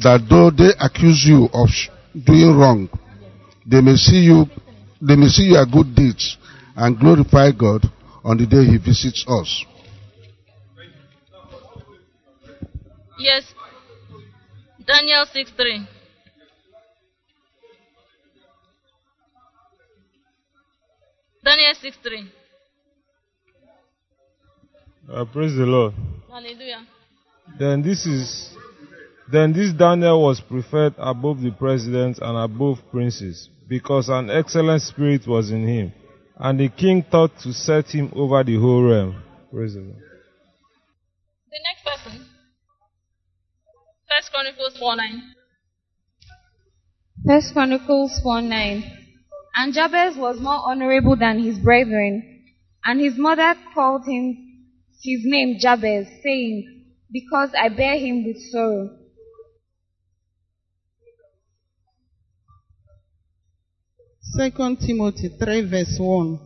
that 0.00 0.24
though 0.28 0.50
they 0.50 0.72
accuse 0.80 1.24
you 1.28 1.48
of 1.52 1.68
doing 2.24 2.56
wrong, 2.56 2.88
they 3.66 3.80
may 3.80 3.96
see 3.96 4.24
you, 4.24 4.46
they 5.00 5.14
may 5.14 5.28
see 5.28 5.52
your 5.52 5.66
good 5.66 5.94
deeds 5.94 6.38
and 6.74 6.98
glorify 6.98 7.50
God 7.52 7.84
on 8.24 8.38
the 8.38 8.46
day 8.46 8.64
He 8.64 8.78
visits 8.78 9.24
us. 9.28 9.64
Yes. 13.18 13.44
Daniel 14.84 15.26
6 15.32 15.50
3. 15.56 15.86
Daniel 21.44 21.74
6 21.80 21.96
3. 22.02 22.32
Uh, 25.12 25.24
praise 25.26 25.54
the 25.54 25.66
Lord. 25.66 25.92
Hallelujah. 26.30 26.86
Then 27.58 27.82
this 27.82 28.06
is 28.06 28.56
then 29.30 29.52
this 29.52 29.72
Daniel 29.72 30.22
was 30.22 30.40
preferred 30.40 30.94
above 30.98 31.40
the 31.40 31.52
presidents 31.52 32.18
and 32.20 32.36
above 32.36 32.78
princes, 32.90 33.48
because 33.68 34.08
an 34.08 34.30
excellent 34.30 34.82
spirit 34.82 35.26
was 35.26 35.50
in 35.50 35.66
him, 35.66 35.92
and 36.36 36.58
the 36.58 36.68
king 36.68 37.04
thought 37.10 37.30
to 37.40 37.52
set 37.52 37.86
him 37.86 38.12
over 38.14 38.42
the 38.42 38.56
whole 38.58 38.82
realm. 38.82 39.22
Praise 39.52 39.74
the 39.74 39.80
Lord. 39.80 39.96
The 41.50 41.58
next 41.64 41.84
person. 41.84 42.26
First 44.08 44.32
Chronicles 44.32 44.76
4 44.78 44.96
9. 44.96 45.22
First 47.26 47.52
Chronicles 47.52 48.20
4 48.22 48.42
9. 48.42 48.98
And 49.54 49.74
Jabez 49.74 50.16
was 50.16 50.40
more 50.40 50.62
honorable 50.64 51.16
than 51.16 51.38
his 51.38 51.58
brethren, 51.58 52.44
and 52.84 53.00
his 53.00 53.16
mother 53.16 53.54
called 53.74 54.02
him 54.06 54.52
his 55.02 55.20
name 55.24 55.58
Jabez, 55.60 56.06
saying, 56.22 56.86
Because 57.12 57.50
I 57.60 57.68
bear 57.68 57.98
him 57.98 58.24
with 58.24 58.38
sorrow. 58.50 59.01
Second 64.22 64.78
Timothy 64.78 65.28
3 65.28 65.68
verse 65.68 65.96
1. 65.98 66.38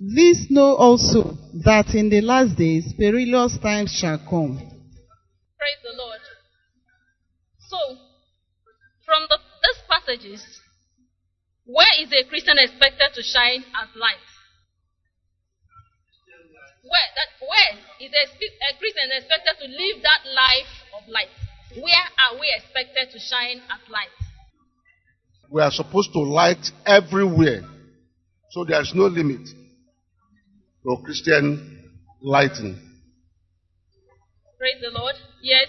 This 0.00 0.48
know 0.48 0.74
also 0.76 1.36
that 1.62 1.94
in 1.94 2.08
the 2.08 2.22
last 2.22 2.56
days 2.56 2.92
perilous 2.96 3.58
times 3.58 3.92
shall 3.92 4.16
come. 4.16 4.56
Praise 4.56 5.80
the 5.84 5.92
Lord. 5.92 6.20
So, 7.68 7.76
from 9.04 9.28
the, 9.28 9.36
these 9.60 9.80
passages, 9.92 10.40
where 11.66 12.00
is 12.00 12.08
a 12.10 12.26
Christian 12.28 12.56
expected 12.56 13.12
to 13.14 13.22
shine 13.22 13.60
as 13.76 13.92
light? 13.94 14.24
Where, 16.80 17.08
that, 17.12 17.30
where 17.44 17.72
is 18.00 18.10
a, 18.10 18.24
a 18.24 18.70
Christian 18.80 19.08
expected 19.12 19.54
to 19.60 19.66
live 19.68 20.02
that 20.02 20.24
life 20.32 20.72
of 20.96 21.04
light? 21.12 21.28
Where 21.76 22.06
are 22.24 22.40
we 22.40 22.48
expected 22.56 23.12
to 23.12 23.18
shine 23.20 23.60
as 23.68 23.84
light? 23.92 24.19
We 25.50 25.60
are 25.62 25.72
supposed 25.72 26.12
to 26.12 26.20
light 26.20 26.70
everywhere. 26.86 27.62
So 28.50 28.64
there 28.64 28.80
is 28.80 28.92
no 28.94 29.06
limit 29.06 29.48
to 30.84 30.96
Christian 31.04 31.90
lighting. 32.22 32.78
Praise 34.58 34.80
the 34.80 34.90
Lord. 34.96 35.16
Yes. 35.42 35.66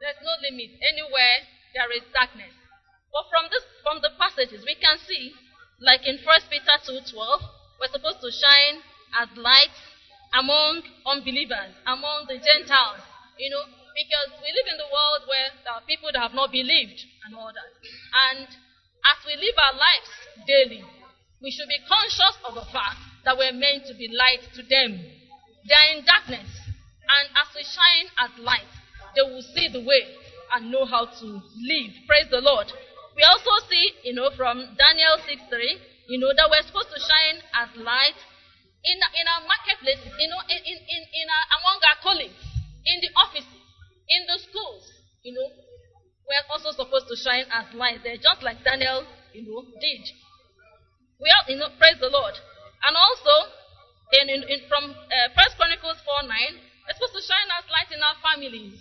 There's 0.00 0.20
no 0.20 0.34
limit. 0.44 0.76
Anywhere 0.92 1.36
there 1.72 1.90
is 1.96 2.04
darkness. 2.12 2.52
But 3.08 3.24
from 3.32 3.48
this 3.48 3.64
from 3.80 4.02
the 4.04 4.12
passages 4.20 4.60
we 4.66 4.76
can 4.76 4.98
see, 5.08 5.32
like 5.80 6.04
in 6.04 6.18
First 6.20 6.50
Peter 6.52 6.76
two 6.84 7.00
twelve, 7.08 7.40
we're 7.80 7.88
supposed 7.88 8.20
to 8.20 8.30
shine 8.30 8.84
as 9.16 9.32
light 9.40 9.72
among 10.36 10.82
unbelievers, 11.06 11.72
among 11.86 12.26
the 12.28 12.36
Gentiles, 12.36 13.00
You 13.38 13.50
know, 13.50 13.83
because 13.94 14.30
we 14.42 14.50
live 14.50 14.68
in 14.68 14.78
the 14.78 14.90
world 14.90 15.22
where 15.30 15.48
there 15.62 15.74
are 15.78 15.84
people 15.86 16.10
that 16.10 16.20
have 16.20 16.34
not 16.34 16.50
believed 16.50 16.98
and 17.24 17.34
all 17.38 17.54
that. 17.54 17.72
And 18.30 18.46
as 18.50 19.18
we 19.22 19.38
live 19.38 19.56
our 19.56 19.76
lives 19.78 20.10
daily, 20.44 20.82
we 21.38 21.54
should 21.54 21.70
be 21.70 21.78
conscious 21.86 22.36
of 22.42 22.58
the 22.58 22.66
fact 22.74 22.98
that 23.24 23.38
we're 23.38 23.54
meant 23.54 23.86
to 23.86 23.94
be 23.94 24.10
light 24.10 24.42
to 24.58 24.62
them. 24.66 24.98
They 25.64 25.76
are 25.76 25.90
in 25.94 26.04
darkness. 26.04 26.50
And 27.04 27.24
as 27.36 27.48
we 27.54 27.62
shine 27.62 28.08
as 28.18 28.32
light, 28.40 28.72
they 29.14 29.22
will 29.22 29.44
see 29.54 29.70
the 29.70 29.84
way 29.84 30.02
and 30.56 30.72
know 30.72 30.84
how 30.84 31.06
to 31.06 31.26
live. 31.28 31.92
Praise 32.08 32.28
the 32.30 32.40
Lord. 32.40 32.68
We 33.14 33.22
also 33.22 33.52
see, 33.70 33.94
you 34.02 34.14
know, 34.14 34.30
from 34.34 34.74
Daniel 34.74 35.16
6 35.22 35.48
3, 35.48 36.10
you 36.10 36.18
know, 36.18 36.32
that 36.34 36.50
we're 36.50 36.66
supposed 36.66 36.90
to 36.90 37.00
shine 37.00 37.38
as 37.54 37.70
light 37.78 38.18
in, 38.84 38.98
in 39.00 39.24
our 39.30 39.42
marketplaces, 39.48 40.12
you 40.20 40.28
know, 40.28 40.42
in, 40.50 40.60
in, 40.60 40.76
in, 40.76 41.02
in 41.08 41.26
our, 41.30 41.44
among 41.60 41.78
our 41.80 41.98
colleagues, 42.04 42.40
in 42.84 43.00
the 43.00 43.10
offices, 43.16 43.63
in 44.08 44.26
the 44.26 44.38
schools, 44.38 44.84
you 45.22 45.32
know. 45.34 45.48
We're 46.24 46.48
also 46.48 46.72
supposed 46.72 47.04
to 47.12 47.16
shine 47.20 47.44
as 47.52 47.68
light 47.76 48.00
there, 48.00 48.16
just 48.16 48.40
like 48.40 48.64
Daniel, 48.64 49.04
you 49.36 49.44
know, 49.44 49.60
did. 49.76 50.04
We 51.20 51.28
are, 51.28 51.44
you 51.52 51.60
know, 51.60 51.68
praise 51.76 52.00
the 52.00 52.08
Lord. 52.08 52.32
And 52.80 52.96
also, 52.96 53.34
in, 54.24 54.32
in, 54.32 54.40
in 54.48 54.64
from 54.68 54.88
uh, 54.88 55.28
First 55.36 55.60
Chronicles 55.60 56.00
4 56.00 56.24
9, 56.24 56.32
we're 56.32 56.96
supposed 56.96 57.16
to 57.16 57.24
shine 57.24 57.48
as 57.52 57.64
light 57.68 57.92
in 57.92 58.00
our 58.00 58.16
families. 58.24 58.76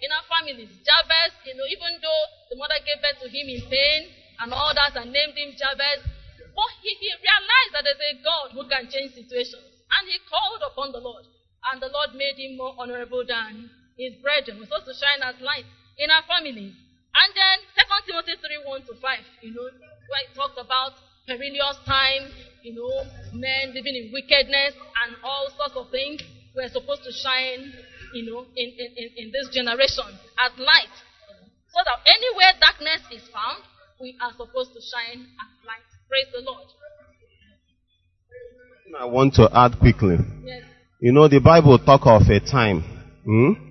In 0.00 0.10
our 0.12 0.24
families. 0.32 0.72
Jabez, 0.80 1.32
you 1.44 1.56
know, 1.56 1.68
even 1.68 2.00
though 2.00 2.22
the 2.52 2.56
mother 2.56 2.80
gave 2.84 3.04
birth 3.04 3.20
to 3.24 3.28
him 3.28 3.46
in 3.52 3.60
pain 3.68 4.00
and 4.40 4.52
all 4.52 4.72
that 4.72 4.96
and 4.96 5.12
named 5.12 5.36
him 5.36 5.56
Jabez, 5.56 6.04
but 6.56 6.70
he, 6.80 6.92
he 7.00 7.12
realized 7.20 7.72
that 7.76 7.84
there's 7.84 8.00
a 8.00 8.20
God 8.24 8.56
who 8.56 8.64
can 8.68 8.88
change 8.88 9.12
situations. 9.12 9.64
And 9.92 10.08
he 10.08 10.16
called 10.24 10.64
upon 10.64 10.92
the 10.92 11.04
Lord. 11.04 11.24
And 11.72 11.80
the 11.80 11.92
Lord 11.92 12.16
made 12.16 12.36
him 12.36 12.56
more 12.56 12.76
honorable 12.76 13.24
than 13.24 13.68
his 13.96 14.14
brethren. 14.20 14.60
We're 14.60 14.68
supposed 14.68 14.86
to 14.92 14.96
shine 14.96 15.24
as 15.24 15.40
light 15.40 15.66
in 15.98 16.12
our 16.12 16.22
families. 16.28 16.76
And 17.16 17.30
then 17.32 17.56
2 17.72 18.12
Timothy 18.12 18.36
3 18.36 18.68
1 18.68 18.86
to 18.92 18.94
5, 19.00 19.42
you 19.42 19.52
know, 19.56 19.64
where 19.64 20.22
it 20.28 20.32
talks 20.36 20.56
about 20.60 20.92
perilous 21.24 21.80
times, 21.88 22.30
you 22.62 22.76
know, 22.76 22.92
men 23.32 23.72
living 23.72 23.96
in 23.96 24.12
wickedness 24.12 24.76
and 24.76 25.16
all 25.24 25.48
sorts 25.56 25.74
of 25.74 25.90
things. 25.90 26.20
We're 26.54 26.68
supposed 26.68 27.04
to 27.04 27.12
shine, 27.12 27.72
you 28.14 28.30
know, 28.30 28.44
in, 28.56 28.68
in, 28.68 28.88
in, 28.96 29.08
in 29.16 29.26
this 29.32 29.48
generation 29.52 30.08
as 30.40 30.52
light. 30.60 30.94
So 31.72 31.80
that 31.84 32.00
anywhere 32.04 32.52
darkness 32.60 33.00
is 33.12 33.24
found, 33.28 33.64
we 34.00 34.16
are 34.20 34.32
supposed 34.36 34.72
to 34.72 34.80
shine 34.80 35.24
as 35.24 35.50
light. 35.64 35.88
Praise 36.08 36.28
the 36.32 36.44
Lord. 36.44 36.68
I 38.98 39.04
want 39.04 39.34
to 39.34 39.48
add 39.52 39.78
quickly. 39.78 40.16
Yes. 40.44 40.62
You 41.00 41.12
know, 41.12 41.28
the 41.28 41.40
Bible 41.40 41.78
talk 41.78 42.06
of 42.06 42.22
a 42.30 42.40
time. 42.40 42.82
Hmm? 43.24 43.65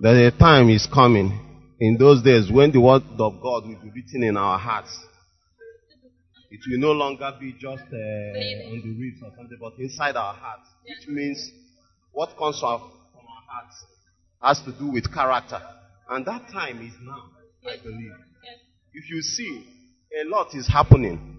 That 0.00 0.14
a 0.16 0.30
time 0.30 0.68
is 0.68 0.86
coming 0.92 1.32
in 1.80 1.96
those 1.96 2.22
days 2.22 2.52
when 2.52 2.70
the 2.70 2.80
word 2.80 3.02
of 3.18 3.40
God 3.40 3.66
will 3.66 3.80
be 3.82 3.90
written 3.94 4.22
in 4.24 4.36
our 4.36 4.58
hearts. 4.58 4.94
It 6.50 6.60
will 6.68 6.80
no 6.80 6.92
longer 6.92 7.32
be 7.40 7.52
just 7.52 7.82
uh, 7.82 7.96
on 7.96 8.82
the 8.84 8.94
lips 8.98 9.22
or 9.22 9.32
something, 9.36 9.58
but 9.60 9.72
inside 9.78 10.16
our 10.16 10.34
hearts. 10.34 10.68
Which 10.84 11.08
means 11.08 11.50
what 12.12 12.36
comes 12.36 12.60
from 12.60 12.72
our 12.72 13.42
hearts 13.48 13.84
has 14.42 14.60
to 14.62 14.72
do 14.78 14.92
with 14.92 15.12
character. 15.12 15.60
And 16.10 16.26
that 16.26 16.50
time 16.52 16.82
is 16.86 16.92
now, 17.02 17.30
I 17.66 17.82
believe. 17.82 18.12
If 18.92 19.10
you 19.10 19.22
see, 19.22 19.64
a 20.24 20.28
lot 20.28 20.54
is 20.54 20.68
happening. 20.68 21.35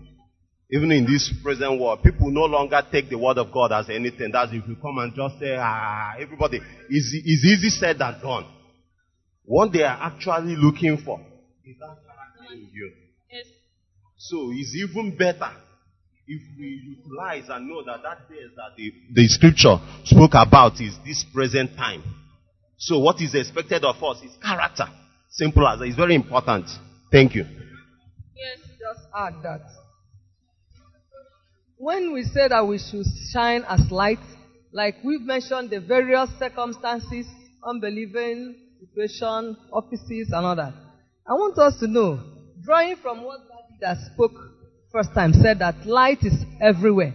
Even 0.69 0.91
in 0.91 1.06
this 1.06 1.34
present 1.41 1.80
world, 1.80 2.03
people 2.03 2.30
no 2.30 2.43
longer 2.43 2.82
take 2.91 3.10
the 3.10 3.17
word 3.17 3.38
of 3.38 3.51
God 3.53 3.71
as 3.71 3.89
anything. 3.89 4.32
That's 4.34 4.51
if 4.51 4.67
you 4.67 4.75
come 4.82 4.97
and 4.97 5.13
just 5.15 5.39
say, 5.39 5.56
ah, 5.58 6.15
everybody, 6.19 6.58
is 6.89 7.13
is 7.13 7.45
easy 7.45 7.69
said 7.69 7.99
than 7.99 8.19
done. 8.21 8.45
What 9.45 9.71
they 9.71 9.84
are 9.84 9.97
actually 10.01 10.58
looking 10.58 10.97
for 10.97 11.21
is 11.65 11.77
that 11.80 11.95
character 12.03 12.53
in 12.53 12.69
you. 12.73 12.91
Yes. 13.32 13.45
So 14.17 14.51
it's 14.51 14.75
even 14.75 15.15
better 15.17 15.51
if 16.27 16.41
we 16.60 16.97
utilize 16.97 17.47
and 17.47 17.69
know 17.69 17.86
that 17.86 18.03
that 18.03 18.27
days 18.30 18.51
that 18.58 18.75
the, 18.75 18.91
the 19.13 19.27
scripture 19.30 19.77
spoke 20.03 20.32
about 20.34 20.82
is 20.82 20.97
this 21.06 21.23
present 21.34 21.77
time. 21.77 22.03
So 22.75 22.99
what 22.99 23.21
is 23.21 23.34
expected 23.34 23.86
of 23.86 24.03
us 24.03 24.21
is 24.21 24.36
character. 24.43 24.88
Simple 25.30 25.65
as 25.65 25.80
that. 25.80 25.86
It's 25.86 25.95
very 25.95 26.15
important. 26.15 26.65
Thank 27.10 27.36
you. 27.36 27.45
Yes. 28.36 28.60
Just 28.77 29.08
add 29.15 29.36
that. 29.43 29.62
When 31.78 32.13
we 32.13 32.24
say 32.24 32.48
that 32.48 32.68
we 32.68 32.80
should 32.80 33.06
shine 33.32 33.63
as 33.68 33.92
light, 33.92 34.20
like 34.74 34.96
we've 35.04 35.22
mentioned 35.22 35.70
the 35.70 35.80
various 35.80 36.30
circumstances, 36.40 37.26
unbelieving 37.63 38.56
situation, 38.80 39.58
offices, 39.72 40.30
and 40.32 40.46
all 40.46 40.56
that. 40.56 40.74
I 41.28 41.34
want 41.34 41.58
us 41.60 41.80
to 41.80 41.88
know, 41.88 42.20
drawing 42.63 42.96
from 42.98 43.24
what 43.24 43.40
that 43.82 43.98
spoke 44.13 44.34
first 44.92 45.13
time 45.13 45.34
said 45.34 45.60
that 45.60 45.86
light 45.86 46.20
is 46.22 46.34
everywhere. 46.62 47.13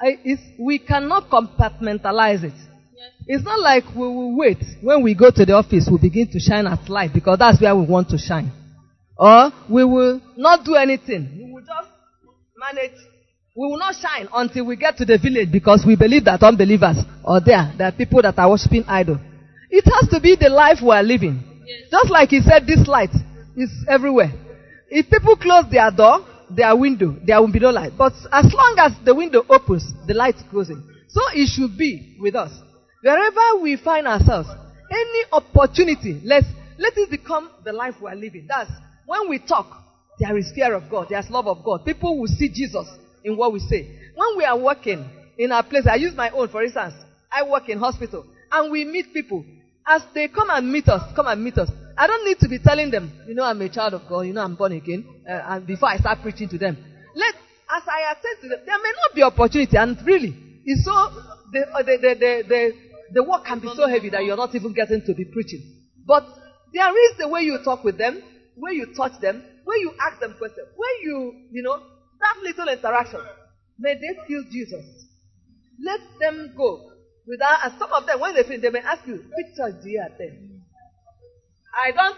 I, 0.00 0.18
we 0.58 0.78
cannot 0.78 1.28
compartmentalize 1.28 2.44
it. 2.44 2.54
It's 3.26 3.44
not 3.44 3.60
like 3.60 3.84
we 3.94 4.02
will 4.02 4.36
wait 4.36 4.58
when 4.80 5.02
we 5.02 5.14
go 5.14 5.30
to 5.30 5.44
the 5.44 5.52
office, 5.52 5.88
we 5.90 5.98
begin 5.98 6.28
to 6.32 6.40
shine 6.40 6.66
as 6.66 6.88
light 6.88 7.12
because 7.12 7.38
that's 7.38 7.60
where 7.60 7.74
we 7.74 7.84
want 7.84 8.08
to 8.10 8.18
shine. 8.18 8.50
Or 9.16 9.52
we 9.68 9.84
will 9.84 10.20
not 10.36 10.64
do 10.64 10.74
anything. 10.74 11.30
We 11.36 11.52
will 11.52 11.60
just 11.60 11.88
manage. 12.56 12.98
We 13.54 13.68
will 13.68 13.78
not 13.78 13.94
shine 14.00 14.28
until 14.32 14.64
we 14.64 14.76
get 14.76 14.96
to 14.96 15.04
the 15.04 15.18
village 15.18 15.52
because 15.52 15.84
we 15.86 15.94
believe 15.94 16.24
that 16.24 16.42
unbelievers 16.42 16.96
are 17.22 17.40
there. 17.44 17.70
There 17.76 17.86
are 17.86 17.92
people 17.92 18.22
that 18.22 18.38
are 18.38 18.48
worshiping 18.48 18.84
idol. 18.88 19.20
It 19.68 19.84
has 19.84 20.08
to 20.08 20.20
be 20.20 20.36
the 20.40 20.48
life 20.48 20.78
we 20.82 20.90
are 20.90 21.02
living. 21.02 21.44
Just 21.90 22.10
like 22.10 22.30
he 22.30 22.40
said, 22.40 22.66
this 22.66 22.88
light 22.88 23.12
is 23.54 23.70
everywhere. 23.88 24.32
If 24.88 25.10
people 25.10 25.36
close 25.36 25.64
their 25.70 25.90
door, 25.90 26.24
their 26.48 26.74
window, 26.74 27.16
there 27.24 27.40
will 27.40 27.52
be 27.52 27.60
no 27.60 27.70
light. 27.70 27.92
But 27.96 28.14
as 28.32 28.52
long 28.52 28.76
as 28.78 28.92
the 29.04 29.14
window 29.14 29.44
opens, 29.48 29.84
the 30.06 30.14
light 30.14 30.36
goes 30.50 30.70
in. 30.70 30.82
So 31.08 31.20
it 31.34 31.48
should 31.48 31.76
be 31.76 32.16
with 32.20 32.34
us. 32.34 32.52
Wherever 33.02 33.60
we 33.62 33.76
find 33.76 34.06
ourselves, 34.06 34.48
any 34.90 35.24
opportunity, 35.30 36.22
let's 36.24 36.46
let 36.78 36.96
it 36.96 37.10
become 37.10 37.50
the 37.64 37.72
life 37.72 37.94
we 38.00 38.08
are 38.08 38.16
living. 38.16 38.46
That's 38.48 38.70
when 39.04 39.28
we 39.28 39.38
talk, 39.40 39.66
there 40.18 40.38
is 40.38 40.50
fear 40.54 40.72
of 40.74 40.88
God, 40.90 41.08
there's 41.10 41.28
love 41.28 41.46
of 41.46 41.62
God. 41.62 41.84
People 41.84 42.18
will 42.18 42.28
see 42.28 42.48
Jesus 42.48 42.88
in 43.24 43.36
what 43.36 43.52
we 43.52 43.60
say. 43.60 43.98
When 44.14 44.36
we 44.36 44.44
are 44.44 44.58
working 44.58 45.08
in 45.38 45.52
our 45.52 45.62
place, 45.62 45.86
I 45.90 45.96
use 45.96 46.14
my 46.14 46.30
own, 46.30 46.48
for 46.48 46.62
instance. 46.62 46.94
I 47.30 47.42
work 47.48 47.68
in 47.68 47.78
hospital 47.78 48.26
and 48.50 48.70
we 48.70 48.84
meet 48.84 49.12
people. 49.12 49.44
As 49.86 50.02
they 50.14 50.28
come 50.28 50.48
and 50.50 50.70
meet 50.70 50.88
us, 50.88 51.02
come 51.16 51.26
and 51.26 51.42
meet 51.42 51.58
us. 51.58 51.70
I 51.96 52.06
don't 52.06 52.24
need 52.24 52.38
to 52.40 52.48
be 52.48 52.58
telling 52.58 52.90
them, 52.90 53.12
you 53.26 53.34
know, 53.34 53.44
I'm 53.44 53.60
a 53.60 53.68
child 53.68 53.94
of 53.94 54.08
God, 54.08 54.22
you 54.22 54.32
know, 54.32 54.42
I'm 54.42 54.54
born 54.54 54.72
again, 54.72 55.04
uh, 55.28 55.42
and 55.48 55.66
before 55.66 55.88
I 55.88 55.98
start 55.98 56.20
preaching 56.22 56.48
to 56.50 56.58
them. 56.58 56.76
Let, 57.14 57.34
as 57.34 57.82
I 57.86 58.12
attend 58.12 58.42
to 58.42 58.48
them, 58.48 58.58
there 58.64 58.78
may 58.78 58.92
not 58.92 59.14
be 59.14 59.22
opportunity, 59.22 59.76
and 59.76 59.98
really, 60.06 60.34
it's 60.64 60.84
so, 60.84 60.92
the, 61.52 61.66
uh, 61.74 61.82
the, 61.82 61.98
the, 62.00 62.14
the, 62.14 62.44
the, 62.48 62.72
the 63.12 63.22
work 63.22 63.44
can 63.44 63.60
be 63.60 63.68
so 63.74 63.86
heavy 63.88 64.08
that 64.10 64.24
you're 64.24 64.36
not 64.36 64.54
even 64.54 64.72
getting 64.72 65.02
to 65.04 65.14
be 65.14 65.24
preaching. 65.26 65.62
But 66.06 66.24
there 66.72 67.10
is 67.10 67.18
the 67.18 67.28
way 67.28 67.42
you 67.42 67.58
talk 67.64 67.84
with 67.84 67.98
them, 67.98 68.22
where 68.56 68.72
you 68.72 68.94
touch 68.96 69.20
them, 69.20 69.42
where 69.64 69.78
you 69.78 69.92
ask 70.00 70.20
them 70.20 70.34
questions, 70.38 70.68
where 70.76 71.02
you, 71.02 71.34
you 71.50 71.62
know, 71.62 71.82
that 72.22 72.36
little 72.42 72.68
interaction. 72.68 73.20
May 73.78 73.94
they 73.94 74.14
feel 74.26 74.44
Jesus. 74.50 74.84
Let 75.82 76.00
them 76.20 76.54
go 76.56 76.92
without, 77.26 77.58
and 77.64 77.74
some 77.78 77.92
of 77.92 78.06
them, 78.06 78.20
when 78.20 78.34
they 78.34 78.42
finish, 78.42 78.62
they 78.62 78.70
may 78.70 78.80
ask 78.80 79.06
you, 79.06 79.14
which 79.14 79.56
church 79.56 79.82
do 79.82 79.90
you 79.90 80.02
attend? 80.02 80.62
I 81.72 81.90
don't, 81.90 82.16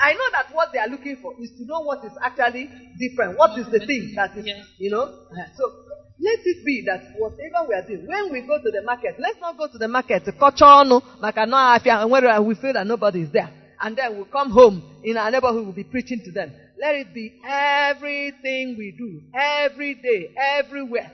I 0.00 0.12
know 0.14 0.28
that 0.32 0.46
what 0.52 0.72
they 0.72 0.78
are 0.78 0.88
looking 0.88 1.18
for 1.20 1.34
is 1.38 1.50
to 1.58 1.66
know 1.66 1.80
what 1.80 2.04
is 2.04 2.12
actually 2.22 2.70
different. 2.98 3.36
What 3.36 3.58
is 3.58 3.66
the 3.66 3.84
thing 3.84 4.14
that 4.16 4.36
is, 4.36 4.46
you 4.78 4.90
know? 4.90 5.12
So, 5.56 5.70
let 6.18 6.38
it 6.44 6.64
be 6.64 6.84
that 6.86 7.12
whatever 7.18 7.68
we 7.68 7.74
are 7.74 7.86
doing, 7.86 8.06
when 8.06 8.32
we 8.32 8.40
go 8.46 8.56
to 8.56 8.70
the 8.70 8.82
market, 8.82 9.16
let's 9.18 9.38
not 9.40 9.58
go 9.58 9.66
to 9.66 9.78
the 9.78 9.88
market 9.88 10.24
to 10.24 10.32
maka 10.32 11.44
no 11.46 11.56
afia, 11.56 12.00
and 12.00 12.10
where 12.10 12.40
we 12.40 12.54
feel 12.54 12.72
that 12.72 12.86
nobody 12.86 13.22
is 13.22 13.30
there. 13.30 13.50
And 13.82 13.96
then 13.96 14.16
we'll 14.16 14.24
come 14.26 14.50
home 14.50 14.82
in 15.04 15.18
our 15.18 15.30
neighborhood, 15.30 15.64
we'll 15.64 15.74
be 15.74 15.84
preaching 15.84 16.22
to 16.24 16.32
them. 16.32 16.52
Let 16.80 16.94
it 16.96 17.14
be 17.14 17.40
everything 17.46 18.76
we 18.76 18.94
do, 18.96 19.22
every 19.34 19.94
day, 19.94 20.34
everywhere. 20.36 21.10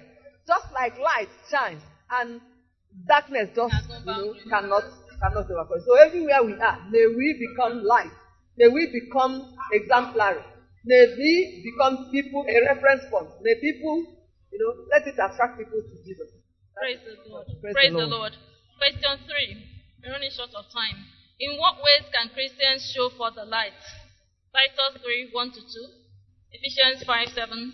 Just 0.46 0.72
like 0.72 0.98
light 0.98 1.28
shines 1.50 1.82
and 2.10 2.40
darkness 3.06 3.50
just, 3.54 3.74
you 3.88 4.06
know, 4.06 4.34
cannot, 4.48 4.84
cannot 5.22 5.50
overcome. 5.50 5.82
So 5.86 5.94
everywhere 5.94 6.42
we 6.42 6.54
are, 6.54 6.78
may 6.90 7.06
we 7.06 7.46
become 7.48 7.84
light. 7.84 8.10
May 8.56 8.68
we 8.68 8.90
become 8.90 9.56
exemplary. 9.72 10.42
May 10.84 11.14
we 11.16 11.62
become 11.62 12.08
people, 12.10 12.44
a 12.48 12.74
reference 12.74 13.02
point. 13.10 13.28
May 13.42 13.54
people, 13.60 14.04
you 14.50 14.58
know, 14.58 14.84
let 14.90 15.06
it 15.06 15.14
attract 15.14 15.58
people 15.58 15.80
to 15.80 16.04
Jesus. 16.04 16.28
Praise 16.74 16.98
the 17.04 17.30
Lord. 17.30 17.46
Praise 17.60 17.74
Praise, 17.74 17.92
the 17.92 17.98
the 17.98 18.06
Lord. 18.06 18.32
Question 18.78 19.18
three. 19.28 19.66
We're 20.02 20.12
running 20.12 20.30
short 20.32 20.50
of 20.56 20.64
time. 20.72 20.96
In 21.38 21.58
what 21.58 21.76
ways 21.76 22.08
can 22.12 22.32
Christians 22.32 22.90
show 22.94 23.10
for 23.16 23.30
the 23.30 23.44
light? 23.44 23.76
Titus 24.50 25.02
3 25.02 25.30
1 25.32 25.50
to 25.52 25.60
2, 25.60 25.64
Ephesians 26.52 27.04
5 27.06 27.28
7, 27.28 27.72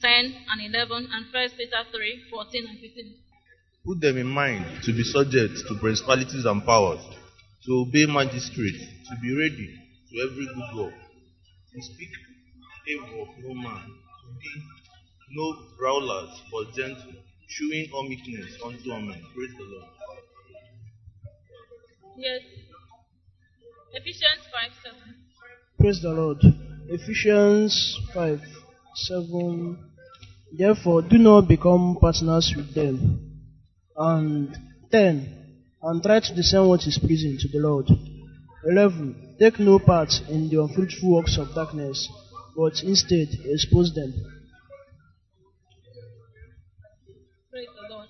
10 0.00 0.24
and 0.24 0.74
11, 0.74 1.08
and 1.10 1.26
1 1.26 1.48
Peter 1.58 1.82
3 1.90 2.30
14 2.30 2.66
and 2.70 2.78
15. 2.78 3.14
Put 3.84 4.00
them 4.00 4.18
in 4.18 4.28
mind 4.28 4.64
to 4.84 4.92
be 4.92 5.02
subject 5.02 5.66
to 5.66 5.74
principalities 5.80 6.44
and 6.44 6.64
powers, 6.64 7.02
to 7.66 7.70
obey 7.82 8.06
magistrates, 8.06 8.86
to 9.10 9.14
be 9.20 9.34
ready 9.34 9.74
to 10.10 10.14
every 10.30 10.46
good 10.46 10.70
work, 10.78 10.94
to 10.94 11.82
speak 11.82 12.10
evil 12.86 13.26
of 13.26 13.28
no 13.42 13.54
man, 13.54 13.82
to 13.82 14.28
be 14.38 14.52
no 15.34 15.66
brawlers, 15.76 16.30
but 16.52 16.72
gentle, 16.74 17.18
showing 17.48 17.90
all 17.92 18.08
meekness 18.08 18.54
unto 18.64 18.92
all 18.92 19.00
men. 19.00 19.20
Praise 19.34 19.50
the 19.58 19.64
Lord. 19.66 19.90
Yes. 22.16 22.40
Ephesians 23.92 24.46
5 24.52 24.94
7. 25.02 25.23
Praise 25.84 26.00
the 26.00 26.12
Lord. 26.12 26.38
Ephesians 26.88 28.00
5 28.14 28.40
7. 28.94 29.78
Therefore, 30.56 31.02
do 31.02 31.18
not 31.18 31.46
become 31.46 31.98
partners 32.00 32.54
with 32.56 32.74
them. 32.74 33.42
And 33.94 34.48
10. 34.90 35.58
And 35.82 36.02
try 36.02 36.20
to 36.20 36.34
discern 36.34 36.68
what 36.68 36.86
is 36.86 36.98
pleasing 36.98 37.36
to 37.38 37.48
the 37.48 37.58
Lord. 37.58 37.90
11. 38.66 39.36
Take 39.38 39.58
no 39.58 39.78
part 39.78 40.08
in 40.30 40.48
the 40.48 40.62
unfruitful 40.62 41.16
works 41.16 41.36
of 41.36 41.54
darkness, 41.54 42.08
but 42.56 42.82
instead 42.82 43.28
expose 43.44 43.92
them. 43.92 44.10
Praise 47.50 47.68
the 47.76 47.94
Lord. 47.94 48.08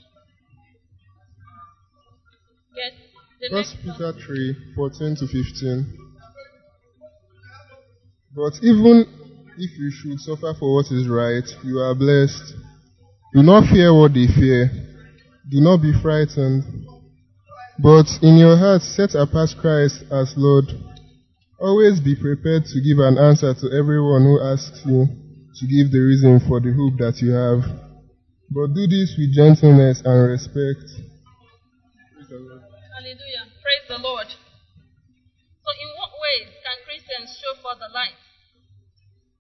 Yes. 2.76 2.92
The 3.40 3.48
First 3.50 3.76
Peter 3.82 4.12
3, 4.12 4.74
14 4.76 5.16
to 5.16 5.26
15. 5.26 6.03
But 8.34 8.54
even 8.62 9.06
if 9.58 9.78
you 9.78 9.90
should 9.90 10.18
suffer 10.20 10.54
for 10.58 10.74
what 10.74 10.90
is 10.90 11.08
right, 11.08 11.44
you 11.64 11.78
are 11.78 11.94
blessed. 11.94 12.54
Do 13.32 13.42
not 13.42 13.70
fear 13.70 13.94
what 13.94 14.12
they 14.14 14.26
fear. 14.26 14.70
Do 15.50 15.60
not 15.60 15.82
be 15.82 15.92
frightened. 16.02 16.64
But 17.78 18.06
in 18.22 18.36
your 18.38 18.56
hearts 18.56 18.86
set 18.96 19.14
apart 19.14 19.50
Christ 19.60 20.04
as 20.10 20.34
Lord. 20.36 20.66
Always 21.60 22.00
be 22.00 22.14
prepared 22.14 22.64
to 22.66 22.80
give 22.82 22.98
an 22.98 23.18
answer 23.18 23.54
to 23.54 23.66
everyone 23.72 24.22
who 24.22 24.40
asks 24.40 24.82
you 24.84 25.06
to 25.06 25.66
give 25.66 25.90
the 25.90 26.00
reason 26.00 26.40
for 26.46 26.60
the 26.60 26.74
hope 26.74 26.98
that 26.98 27.22
you 27.22 27.30
have. 27.30 27.62
But 28.50 28.74
do 28.74 28.86
this 28.86 29.14
with 29.18 29.34
gentleness 29.34 30.02
and 30.04 30.28
respect. 30.28 30.82
Hallelujah. 32.94 33.46
Praise 33.62 33.86
the 33.88 33.98
Lord. 33.98 34.26
So, 34.30 35.70
in 35.72 35.88
what 35.96 36.12
ways 36.20 36.50
can 36.62 36.76
Christians 36.84 37.34
show 37.40 37.54
for 37.62 37.74
the 37.80 37.88
light 37.94 38.18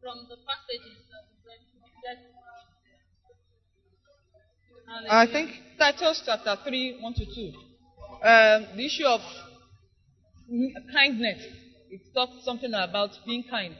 from 0.00 0.26
the 0.28 0.36
passages 0.42 1.04
that 1.12 1.24
we 1.28 1.36
read? 1.44 1.60
That- 2.04 2.34
I 5.10 5.26
think 5.26 5.50
Titus 5.78 6.22
chapter 6.24 6.56
3, 6.64 6.98
1 7.00 7.14
to 7.14 7.26
2. 7.26 7.52
Um, 8.22 8.76
the 8.76 8.86
issue 8.86 9.04
of 9.04 9.20
kindness. 10.92 11.44
It 11.90 12.00
talks 12.14 12.44
something 12.44 12.72
about 12.72 13.10
being 13.26 13.44
kind. 13.50 13.74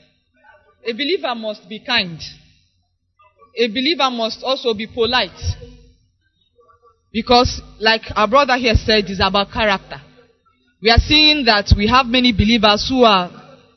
A 0.85 0.93
believer 0.93 1.35
must 1.35 1.69
be 1.69 1.81
kind. 1.85 2.21
A 3.57 3.69
believer 3.69 4.11
must 4.11 4.43
also 4.43 4.75
be 4.75 4.87
polite. 4.87 5.31
Because, 7.13 7.63
like 7.79 8.03
our 8.17 8.27
brother 8.27 8.57
here 8.57 8.75
said, 8.75 9.05
it's 9.07 9.21
about 9.23 9.53
character. 9.53 10.01
We 10.83 10.91
are 10.91 10.99
seeing 10.99 11.45
that 11.45 11.73
we 11.77 11.87
have 11.87 12.07
many 12.07 12.33
believers 12.33 12.89
who 12.89 13.05
are 13.05 13.31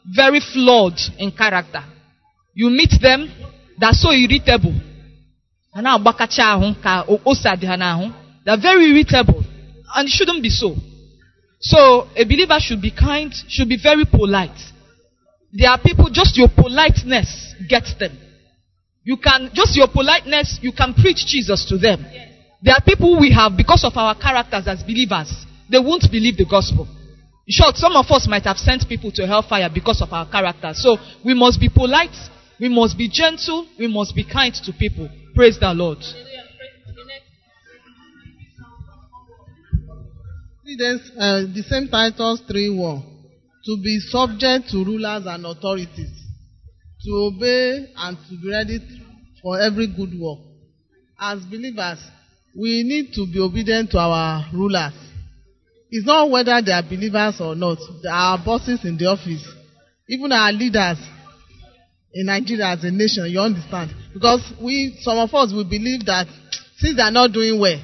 very 0.05 0.39
flawed 0.39 0.99
in 1.19 1.31
character. 1.31 1.83
You 2.55 2.71
meet 2.71 2.93
them, 2.99 3.31
they're 3.79 3.93
so 3.93 4.11
irritable. 4.11 4.73
Ha 5.77 5.81
na-agbakacha 5.81 6.43
ahụ 6.53 6.73
ka 6.81 7.05
ose 7.25 7.45
adị 7.45 7.67
ha 7.67 7.77
n'ahụ. 7.77 8.11
They're 8.43 8.57
very 8.57 8.89
irritable. 8.89 9.43
And 9.95 10.07
it 10.07 10.11
shouldn't 10.11 10.41
be 10.41 10.49
so. 10.49 10.75
So, 11.59 12.07
a 12.15 12.23
believer 12.23 12.59
should 12.59 12.81
be 12.81 12.89
kind, 12.89 13.31
should 13.47 13.69
be 13.69 13.77
very 13.77 14.05
polite. 14.05 14.59
There 15.53 15.69
are 15.69 15.77
people, 15.77 16.09
just 16.09 16.35
your 16.35 16.49
politeness 16.49 17.53
gets 17.69 17.93
them. 17.93 18.17
You 19.03 19.17
can, 19.17 19.51
just 19.53 19.77
your 19.77 19.87
politeness, 19.87 20.57
you 20.63 20.71
can 20.71 20.95
preach 20.95 21.27
Jesus 21.27 21.65
to 21.69 21.77
them. 21.77 22.03
There 22.63 22.73
are 22.73 22.81
people 22.81 23.19
we 23.19 23.31
have, 23.33 23.55
because 23.55 23.83
of 23.83 23.95
our 23.97 24.15
characters 24.15 24.67
as 24.67 24.81
believers, 24.81 25.29
they 25.69 25.77
won't 25.77 26.09
believe 26.11 26.37
the 26.37 26.45
gospel. 26.49 26.87
In 27.45 27.53
short, 27.53 27.75
some 27.75 27.95
of 27.95 28.09
us 28.09 28.27
might 28.27 28.45
have 28.45 28.57
sent 28.57 28.89
people 28.89 29.11
to 29.11 29.27
hellfire 29.27 29.69
because 29.71 30.01
of 30.01 30.11
our 30.11 30.27
character. 30.27 30.71
So 30.73 30.97
we 31.23 31.35
must 31.35 31.59
be 31.59 31.69
polite, 31.69 32.17
we 32.59 32.67
must 32.67 32.97
be 32.97 33.09
gentle, 33.09 33.67
we 33.77 33.87
must 33.87 34.15
be 34.15 34.23
kind 34.23 34.53
to 34.65 34.73
people. 34.73 35.07
Praise 35.37 35.59
the 35.59 35.71
Lord. 35.71 35.99
Uh, 41.19 41.45
the 41.53 41.63
same 41.69 41.87
Titus 41.89 42.41
3 42.47 42.69
1. 42.75 43.03
To 43.65 43.77
be 43.83 43.99
subject 44.09 44.69
to 44.71 44.83
rulers 44.83 45.27
and 45.27 45.45
authorities, 45.45 46.09
to 47.05 47.11
obey 47.11 47.85
and 47.95 48.17
to 48.17 48.41
be 48.41 48.49
ready 48.49 48.79
for 49.43 49.61
every 49.61 49.85
good 49.85 50.19
work. 50.19 50.39
As 51.19 51.45
believers, 51.45 51.99
we 52.59 52.81
need 52.81 53.13
to 53.13 53.27
be 53.31 53.39
obedient 53.39 53.91
to 53.91 53.99
our 53.99 54.43
rulers. 54.51 54.93
It's 55.91 56.07
not 56.07 56.31
whether 56.31 56.59
they 56.65 56.71
are 56.71 56.81
believers 56.81 57.39
or 57.39 57.53
not. 57.53 57.77
Our 58.09 58.39
bosses 58.43 58.83
in 58.83 58.97
the 58.97 59.05
office, 59.05 59.47
even 60.09 60.31
our 60.31 60.51
leaders 60.51 60.97
in 62.17 62.25
Nigeria 62.25 62.73
as 62.73 62.83
a 62.83 62.89
nation. 62.89 63.29
You 63.29 63.39
understand? 63.41 63.93
Because 64.11 64.41
we, 64.59 64.97
some 65.01 65.19
of 65.19 65.29
us, 65.33 65.53
we 65.53 65.63
believe 65.63 66.05
that 66.09 66.25
since 66.77 66.97
they 66.97 67.03
are 67.05 67.13
not 67.13 67.31
doing 67.31 67.59
well, 67.61 67.77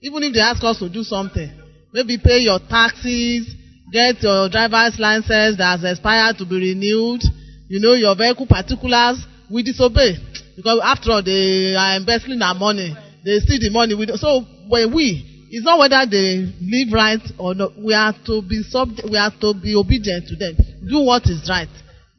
even 0.00 0.22
if 0.24 0.32
they 0.32 0.40
ask 0.40 0.64
us 0.64 0.78
to 0.78 0.88
do 0.88 1.04
something, 1.04 1.52
maybe 1.92 2.16
pay 2.16 2.38
your 2.40 2.58
taxes, 2.58 3.44
get 3.92 4.22
your 4.24 4.48
driver's 4.48 4.96
license 4.98 5.60
that 5.60 5.80
has 5.80 5.84
expired 5.84 6.38
to 6.38 6.48
be 6.48 6.56
renewed, 6.72 7.20
you 7.68 7.76
know, 7.80 7.92
your 7.92 8.16
vehicle 8.16 8.46
particulars, 8.48 9.20
we 9.52 9.62
disobey. 9.62 10.16
Because 10.56 10.80
after 10.82 11.12
all, 11.12 11.22
they 11.22 11.76
are 11.76 11.96
embezzling 11.96 12.40
our 12.40 12.54
money. 12.54 12.96
They 13.24 13.36
steal 13.44 13.60
the 13.60 13.70
money. 13.70 13.94
We, 13.94 14.08
so 14.16 14.44
when 14.68 14.94
we, 14.94 15.48
it's 15.52 15.64
not 15.64 15.78
whether 15.78 16.08
they 16.08 16.48
live 16.60 16.88
right 16.92 17.20
or 17.38 17.54
not. 17.54 17.76
We 17.76 17.92
are 17.92 18.14
to 18.26 18.40
be 18.40 18.62
subject, 18.64 19.08
we 19.10 19.18
are 19.18 19.32
to 19.40 19.52
be 19.52 19.76
obedient 19.76 20.26
to 20.28 20.36
them. 20.36 20.56
Do 20.88 21.04
what 21.04 21.28
is 21.28 21.44
right. 21.48 21.68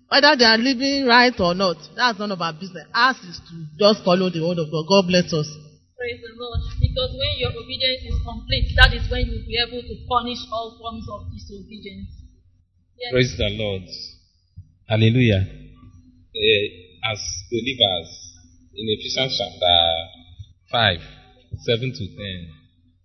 Whether 0.09 0.35
they 0.37 0.45
are 0.45 0.57
living 0.57 1.05
right 1.07 1.33
or 1.39 1.55
not, 1.55 1.77
that's 1.95 2.19
none 2.19 2.31
of 2.31 2.41
our 2.41 2.53
business. 2.53 2.85
Ours 2.93 3.17
is 3.25 3.41
to 3.49 3.55
just 3.77 4.05
follow 4.05 4.29
the 4.29 4.45
word 4.45 4.61
of 4.61 4.69
God. 4.69 4.85
God 4.85 5.09
bless 5.09 5.33
us. 5.33 5.49
Praise 5.97 6.21
the 6.21 6.33
Lord. 6.37 6.61
Because 6.77 7.11
when 7.17 7.33
your 7.41 7.49
obedience 7.49 8.05
is 8.05 8.21
complete, 8.21 8.69
that 8.77 8.93
is 8.93 9.09
when 9.09 9.25
you'll 9.25 9.49
be 9.49 9.57
able 9.57 9.81
to 9.81 9.95
punish 10.05 10.37
all 10.53 10.77
forms 10.77 11.09
of 11.09 11.33
disobedience. 11.33 12.13
Yes. 13.01 13.11
Praise 13.11 13.33
the 13.37 13.49
Lord. 13.57 13.89
Hallelujah. 14.85 15.41
Eh, 15.41 16.65
as 17.09 17.19
believers, 17.49 18.09
in 18.77 18.85
Ephesians 18.85 19.33
chapter 19.33 19.77
5, 20.69 21.01
7 21.65 21.91
to 21.91 22.05
10, 22.13 22.49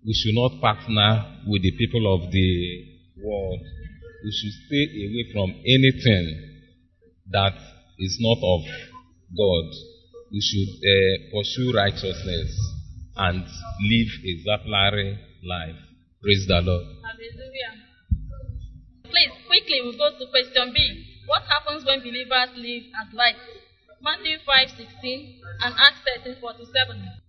we 0.05 0.12
should 0.12 0.35
not 0.35 0.61
partner 0.61 1.41
with 1.47 1.62
the 1.62 1.72
people 1.72 2.12
of 2.12 2.31
the 2.31 2.51
world. 3.24 3.61
We 4.22 4.31
should 4.37 4.53
stay 4.68 4.85
away 5.09 5.33
from 5.33 5.49
anything 5.64 6.49
that 7.31 7.55
is 7.99 8.18
not 8.20 8.39
of 8.43 8.62
God. 9.37 9.66
We 10.31 10.41
should 10.41 10.70
eh, 10.83 11.31
pursue 11.31 11.72
righteousness 11.74 12.51
and 13.16 13.43
live 13.43 14.11
a 14.24 14.31
exemplary 14.31 15.18
life. 15.43 15.76
Praise 16.22 16.45
the 16.47 16.61
Lord. 16.61 16.87
Hallelujah. 17.03 17.74
Please, 19.05 19.33
quickly, 19.47 19.81
we'll 19.83 19.99
go 19.99 20.11
to 20.18 20.31
question 20.31 20.72
B. 20.74 21.07
What 21.26 21.43
happens 21.49 21.85
when 21.85 22.01
believers 22.01 22.51
live 22.57 22.83
as 23.01 23.14
light? 23.14 23.37
Matthew 24.03 24.39
5:16 24.47 25.41
and 25.62 25.74
Acts 25.76 26.01
13:47. 26.26 27.20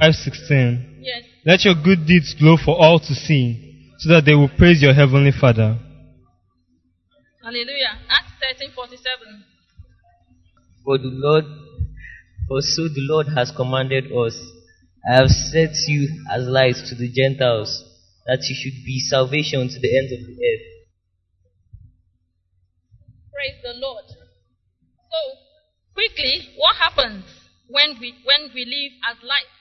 5:16 0.00 1.00
Yes. 1.00 1.24
Let 1.44 1.64
your 1.64 1.74
good 1.74 2.06
deeds 2.06 2.34
glow 2.34 2.56
for 2.56 2.76
all 2.76 2.98
to 2.98 3.14
see, 3.14 3.94
so 3.98 4.10
that 4.10 4.24
they 4.24 4.34
will 4.34 4.50
praise 4.58 4.82
your 4.82 4.92
heavenly 4.92 5.32
Father. 5.32 5.78
Hallelujah. 7.46 7.94
Acts 8.10 8.32
13:47. 8.42 9.44
For 10.82 10.98
the 10.98 11.14
Lord, 11.14 11.44
for 12.48 12.60
so 12.60 12.88
the 12.88 13.06
Lord 13.06 13.28
has 13.36 13.52
commanded 13.52 14.10
us, 14.10 14.34
I 15.08 15.22
have 15.22 15.30
set 15.30 15.70
you 15.86 16.24
as 16.28 16.42
lights 16.48 16.88
to 16.88 16.96
the 16.96 17.06
Gentiles, 17.06 17.70
that 18.26 18.42
you 18.48 18.56
should 18.58 18.84
be 18.84 18.98
salvation 18.98 19.68
to 19.68 19.78
the 19.78 19.96
ends 19.96 20.10
of 20.10 20.26
the 20.26 20.34
earth. 20.34 20.66
Praise 23.30 23.62
the 23.62 23.74
Lord. 23.78 24.06
So, 24.10 25.20
quickly, 25.94 26.50
what 26.56 26.74
happens 26.74 27.26
when 27.68 28.00
we 28.00 28.12
when 28.24 28.50
we 28.54 28.64
live 28.64 28.92
as 29.06 29.22
light? 29.22 29.54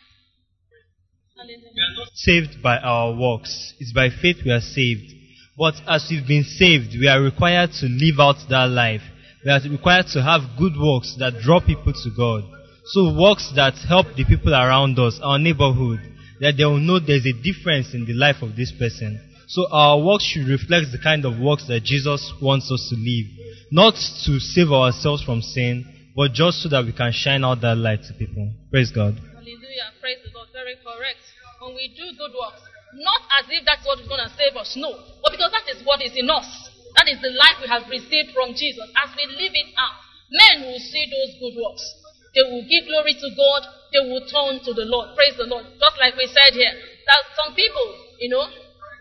We 1.37 1.53
are 1.53 1.97
not 1.99 2.09
saved 2.15 2.63
by 2.63 2.79
our 2.79 3.13
works. 3.13 3.75
It's 3.77 3.93
by 3.93 4.09
faith 4.09 4.37
we 4.43 4.49
are 4.49 4.59
saved. 4.59 5.24
But 5.57 5.75
as 5.87 6.07
we've 6.11 6.27
been 6.27 6.43
saved, 6.43 6.95
we 6.99 7.07
are 7.07 7.21
required 7.21 7.71
to 7.79 7.87
live 7.87 8.19
out 8.19 8.35
that 8.49 8.69
life. 8.69 9.01
We 9.43 9.51
are 9.51 9.61
required 9.69 10.07
to 10.13 10.21
have 10.21 10.57
good 10.59 10.73
works 10.75 11.15
that 11.19 11.39
draw 11.41 11.61
people 11.61 11.93
to 11.93 12.09
God. 12.15 12.43
So 12.91 13.15
works 13.15 13.53
that 13.55 13.73
help 13.87 14.07
the 14.15 14.25
people 14.25 14.53
around 14.53 14.99
us, 14.99 15.19
our 15.23 15.39
neighborhood, 15.39 15.99
that 16.41 16.55
they 16.57 16.65
will 16.65 16.83
know 16.83 16.99
there's 16.99 17.25
a 17.25 17.33
difference 17.33 17.93
in 17.93 18.05
the 18.05 18.13
life 18.13 18.43
of 18.43 18.55
this 18.55 18.73
person. 18.77 19.21
So 19.47 19.67
our 19.71 19.97
works 20.03 20.25
should 20.25 20.47
reflect 20.47 20.91
the 20.91 20.99
kind 21.01 21.23
of 21.23 21.39
works 21.39 21.67
that 21.67 21.83
Jesus 21.83 22.33
wants 22.41 22.69
us 22.71 22.91
to 22.91 22.95
live. 22.99 23.25
Not 23.71 23.95
to 24.25 24.39
save 24.39 24.71
ourselves 24.71 25.23
from 25.23 25.41
sin, 25.41 25.85
but 26.15 26.33
just 26.33 26.61
so 26.61 26.69
that 26.69 26.83
we 26.83 26.91
can 26.91 27.11
shine 27.13 27.43
out 27.43 27.61
that 27.61 27.75
light 27.75 28.03
to 28.07 28.13
people. 28.13 28.51
Praise 28.71 28.91
God. 28.91 29.15
Hallelujah. 29.15 29.95
Praise 30.01 30.19
Lord. 30.33 30.49
Very 30.51 30.75
correct. 30.83 31.23
When 31.61 31.75
we 31.75 31.87
do 31.95 32.11
good 32.17 32.33
works, 32.35 32.61
not 32.95 33.21
as 33.41 33.45
if 33.51 33.65
that's 33.67 33.83
what 33.83 33.99
is 33.99 34.07
going 34.07 34.23
to 34.23 34.31
save 34.35 34.55
us, 34.55 34.75
no. 34.79 34.95
But 35.23 35.35
because 35.35 35.51
that 35.51 35.67
is 35.71 35.83
what 35.83 35.99
is 35.99 36.15
in 36.15 36.29
us. 36.29 36.47
That 36.95 37.11
is 37.11 37.19
the 37.19 37.35
life 37.35 37.59
we 37.59 37.67
have 37.67 37.83
received 37.91 38.31
from 38.31 38.55
Jesus. 38.55 38.87
As 38.95 39.11
we 39.19 39.27
live 39.35 39.51
it 39.51 39.69
out, 39.75 39.99
men 40.31 40.67
will 40.71 40.79
see 40.79 41.03
those 41.11 41.35
good 41.43 41.59
works. 41.59 41.83
They 42.31 42.43
will 42.47 42.63
give 42.67 42.87
glory 42.87 43.15
to 43.15 43.29
God. 43.35 43.61
They 43.91 44.03
will 44.03 44.23
turn 44.27 44.63
to 44.63 44.71
the 44.71 44.87
Lord. 44.87 45.15
Praise 45.15 45.35
the 45.35 45.47
Lord. 45.47 45.67
Just 45.75 45.95
like 45.99 46.15
we 46.15 46.27
said 46.27 46.55
here, 46.55 46.71
that 46.71 47.21
some 47.35 47.55
people, 47.55 47.83
you 48.19 48.31
know, 48.31 48.47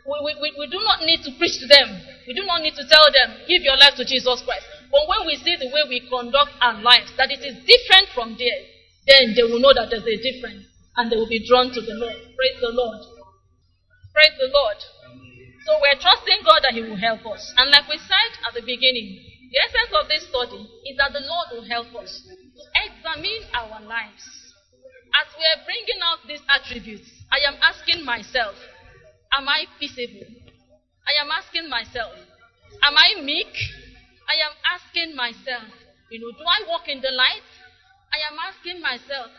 we, 0.06 0.34
we, 0.42 0.48
we 0.58 0.66
do 0.70 0.78
not 0.82 1.02
need 1.02 1.22
to 1.26 1.30
preach 1.38 1.58
to 1.62 1.66
them. 1.66 1.88
We 2.26 2.34
do 2.34 2.46
not 2.46 2.62
need 2.62 2.74
to 2.74 2.86
tell 2.86 3.06
them, 3.10 3.46
give 3.46 3.62
your 3.62 3.78
life 3.78 3.94
to 3.98 4.04
Jesus 4.04 4.42
Christ. 4.42 4.66
But 4.90 5.06
when 5.10 5.26
we 5.26 5.34
see 5.42 5.56
the 5.58 5.70
way 5.70 5.82
we 5.88 6.06
conduct 6.06 6.54
our 6.62 6.78
lives, 6.82 7.10
that 7.18 7.30
it 7.30 7.42
is 7.42 7.58
different 7.66 8.10
from 8.14 8.38
theirs, 8.38 8.70
then 9.06 9.34
they 9.34 9.42
will 9.42 9.58
know 9.58 9.74
that 9.74 9.90
there's 9.90 10.06
a 10.06 10.18
difference 10.18 10.66
and 10.96 11.10
they 11.10 11.16
will 11.16 11.28
be 11.28 11.42
drawn 11.42 11.74
to 11.74 11.80
the 11.80 11.94
Lord. 11.98 12.14
Praise 12.14 12.58
the 12.60 12.70
Lord. 12.70 13.13
Praise 14.14 14.38
the 14.38 14.46
Lord. 14.54 14.78
So 15.66 15.74
we're 15.82 15.98
trusting 15.98 16.46
God 16.46 16.62
that 16.62 16.78
He 16.78 16.86
will 16.86 16.96
help 16.96 17.26
us. 17.26 17.42
And 17.58 17.74
like 17.74 17.90
we 17.90 17.98
said 17.98 18.30
at 18.46 18.54
the 18.54 18.62
beginning, 18.62 19.18
the 19.50 19.58
essence 19.58 19.90
of 19.90 20.06
this 20.06 20.22
study 20.30 20.62
is 20.86 20.94
that 21.02 21.10
the 21.10 21.26
Lord 21.26 21.46
will 21.50 21.66
help 21.66 21.90
us 21.98 22.22
to 22.22 22.62
examine 22.86 23.42
our 23.58 23.82
lives. 23.82 24.22
As 25.18 25.26
we 25.34 25.42
are 25.42 25.66
bringing 25.66 25.98
out 26.06 26.22
these 26.30 26.42
attributes, 26.46 27.10
I 27.30 27.42
am 27.42 27.58
asking 27.58 28.06
myself, 28.06 28.54
am 29.34 29.48
I 29.50 29.66
peaceable? 29.82 30.30
I 31.06 31.18
am 31.18 31.30
asking 31.34 31.66
myself, 31.66 32.14
am 32.82 32.94
I 32.94 33.18
meek? 33.22 33.50
I 34.30 34.38
am 34.46 34.54
asking 34.78 35.14
myself, 35.18 35.66
you 36.10 36.22
know, 36.22 36.30
do 36.38 36.44
I 36.46 36.70
walk 36.70 36.86
in 36.86 37.02
the 37.02 37.10
light? 37.10 37.46
I 38.14 38.22
am 38.30 38.38
asking 38.38 38.78
myself, 38.80 39.30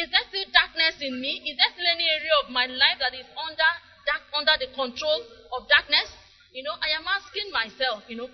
is 0.00 0.08
there 0.08 0.24
still 0.32 0.48
darkness 0.48 0.96
in 1.04 1.20
me? 1.20 1.44
Is 1.44 1.60
there 1.60 1.70
still 1.76 1.88
any 1.92 2.08
area 2.08 2.32
of 2.40 2.48
my 2.48 2.64
life 2.64 2.96
that 3.04 3.12
is 3.12 3.28
under 3.36 3.70
dark, 4.08 4.22
under 4.32 4.56
the 4.56 4.72
control 4.72 5.20
of 5.52 5.68
darkness? 5.68 6.08
You 6.56 6.64
know, 6.64 6.74
I 6.80 6.96
am 6.96 7.04
asking 7.04 7.52
myself, 7.52 8.08
you 8.08 8.16
know, 8.16 8.30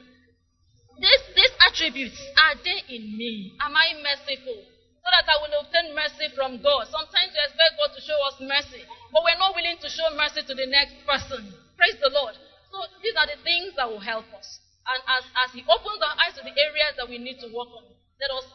these, 0.96 1.22
these 1.36 1.54
attributes, 1.60 2.16
are 2.40 2.56
they 2.62 2.80
in 2.88 3.18
me? 3.18 3.52
Am 3.60 3.74
I 3.76 3.98
merciful? 4.00 4.56
So 4.56 5.06
that 5.12 5.28
I 5.28 5.36
will 5.42 5.54
obtain 5.60 5.92
mercy 5.92 6.32
from 6.34 6.62
God. 6.64 6.88
Sometimes 6.88 7.30
we 7.30 7.38
expect 7.44 7.78
God 7.78 7.90
to 7.94 8.00
show 8.00 8.16
us 8.26 8.40
mercy, 8.40 8.82
but 9.12 9.22
we're 9.22 9.38
not 9.38 9.54
willing 9.54 9.76
to 9.78 9.88
show 9.92 10.08
mercy 10.16 10.42
to 10.42 10.54
the 10.56 10.66
next 10.66 10.96
person. 11.04 11.46
Praise 11.76 11.98
the 12.00 12.10
Lord. 12.10 12.34
So 12.72 12.80
these 13.04 13.14
are 13.14 13.28
the 13.28 13.38
things 13.44 13.76
that 13.76 13.86
will 13.86 14.02
help 14.02 14.26
us. 14.34 14.48
And 14.88 14.98
as, 15.06 15.22
as 15.46 15.50
He 15.52 15.62
opens 15.68 16.00
our 16.00 16.16
eyes 16.16 16.34
to 16.40 16.42
the 16.42 16.54
areas 16.54 16.96
that 16.96 17.06
we 17.06 17.18
need 17.18 17.38
to 17.44 17.52
work 17.52 17.70
on, 17.70 17.86
let 18.18 18.30
us 18.32 18.46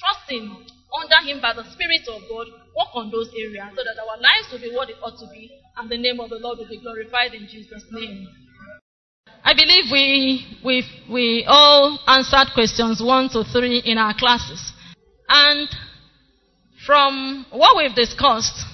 trust 0.00 0.24
Him, 0.32 0.66
under 0.90 1.20
Him 1.28 1.40
by 1.40 1.52
the 1.54 1.64
Spirit 1.72 2.02
of 2.08 2.22
God, 2.28 2.46
work 2.76 2.90
on 2.94 3.10
those 3.10 3.30
areas 3.36 3.70
so 3.76 3.82
that 3.82 3.98
our 3.98 4.18
lives 4.18 4.50
will 4.50 4.60
be 4.60 4.74
what 4.74 4.90
it 4.90 4.96
ought 5.02 5.18
to 5.18 5.26
be, 5.32 5.50
and 5.76 5.90
the 5.90 5.98
name 5.98 6.20
of 6.20 6.30
the 6.30 6.38
Lord 6.38 6.58
will 6.58 6.68
be 6.68 6.80
glorified 6.80 7.34
in 7.34 7.46
Jesus' 7.46 7.84
name. 7.92 8.26
I 9.42 9.54
believe 9.54 9.84
we, 9.90 10.46
we, 10.64 10.84
we 11.10 11.44
all 11.48 11.98
answered 12.06 12.52
questions 12.54 13.02
1 13.02 13.30
to 13.30 13.44
3 13.44 13.82
in 13.84 13.98
our 13.98 14.14
classes. 14.14 14.72
And 15.28 15.68
from 16.86 17.46
what 17.50 17.76
we've 17.76 17.94
discussed, 17.94 18.66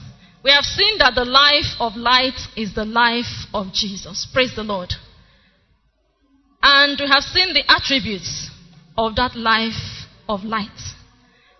we 0.43 0.51
have 0.51 0.64
seen 0.64 0.99
that 0.99 1.14
the 1.14 1.25
life 1.25 1.75
of 1.81 1.97
light 1.97 2.39
is 2.57 2.75
the 2.75 2.85
life 2.85 3.47
of 3.53 3.73
Jesus. 3.73 4.27
Praise 4.33 4.55
the 4.55 4.62
Lord. 4.62 4.93
And 6.62 6.99
we 6.99 7.09
have 7.09 7.23
seen 7.23 7.53
the 7.53 7.64
attributes 7.69 8.51
of 8.97 9.17
that 9.17 9.37
life 9.37 10.07
of 10.29 10.43
light. 10.45 10.96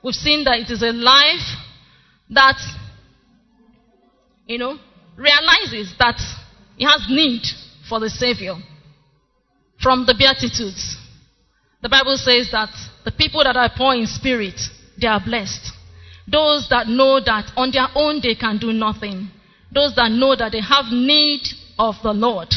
We've 0.07 0.15
seen 0.15 0.45
that 0.45 0.61
it 0.61 0.71
is 0.71 0.83
a 0.83 0.93
life 0.93 1.43
that, 2.31 2.55
you 4.47 4.57
know, 4.57 4.79
realizes 5.17 5.93
that 5.99 6.15
it 6.79 6.87
has 6.87 7.09
need 7.11 7.43
for 7.89 7.99
the 7.99 8.09
Savior. 8.09 8.55
From 9.83 10.07
the 10.07 10.15
Beatitudes, 10.17 10.97
the 11.83 11.89
Bible 11.89 12.17
says 12.19 12.51
that 12.53 12.71
the 13.05 13.11
people 13.11 13.43
that 13.43 13.57
are 13.57 13.69
poor 13.77 13.97
in 13.97 14.07
spirit, 14.07 14.55
they 14.97 15.09
are 15.09 15.19
blessed. 15.19 15.73
Those 16.31 16.69
that 16.71 16.87
know 16.87 17.19
that 17.19 17.51
on 17.57 17.73
their 17.73 17.89
own 17.97 18.21
they 18.23 18.37
can 18.37 18.59
do 18.59 18.73
nothing. 18.73 19.29
Those 19.75 19.97
that 19.97 20.13
know 20.13 20.37
that 20.37 20.53
they 20.53 20.63
have 20.63 20.87
need 20.93 21.41
of 21.81 21.97
the 22.05 22.13
Lord. 22.13 22.55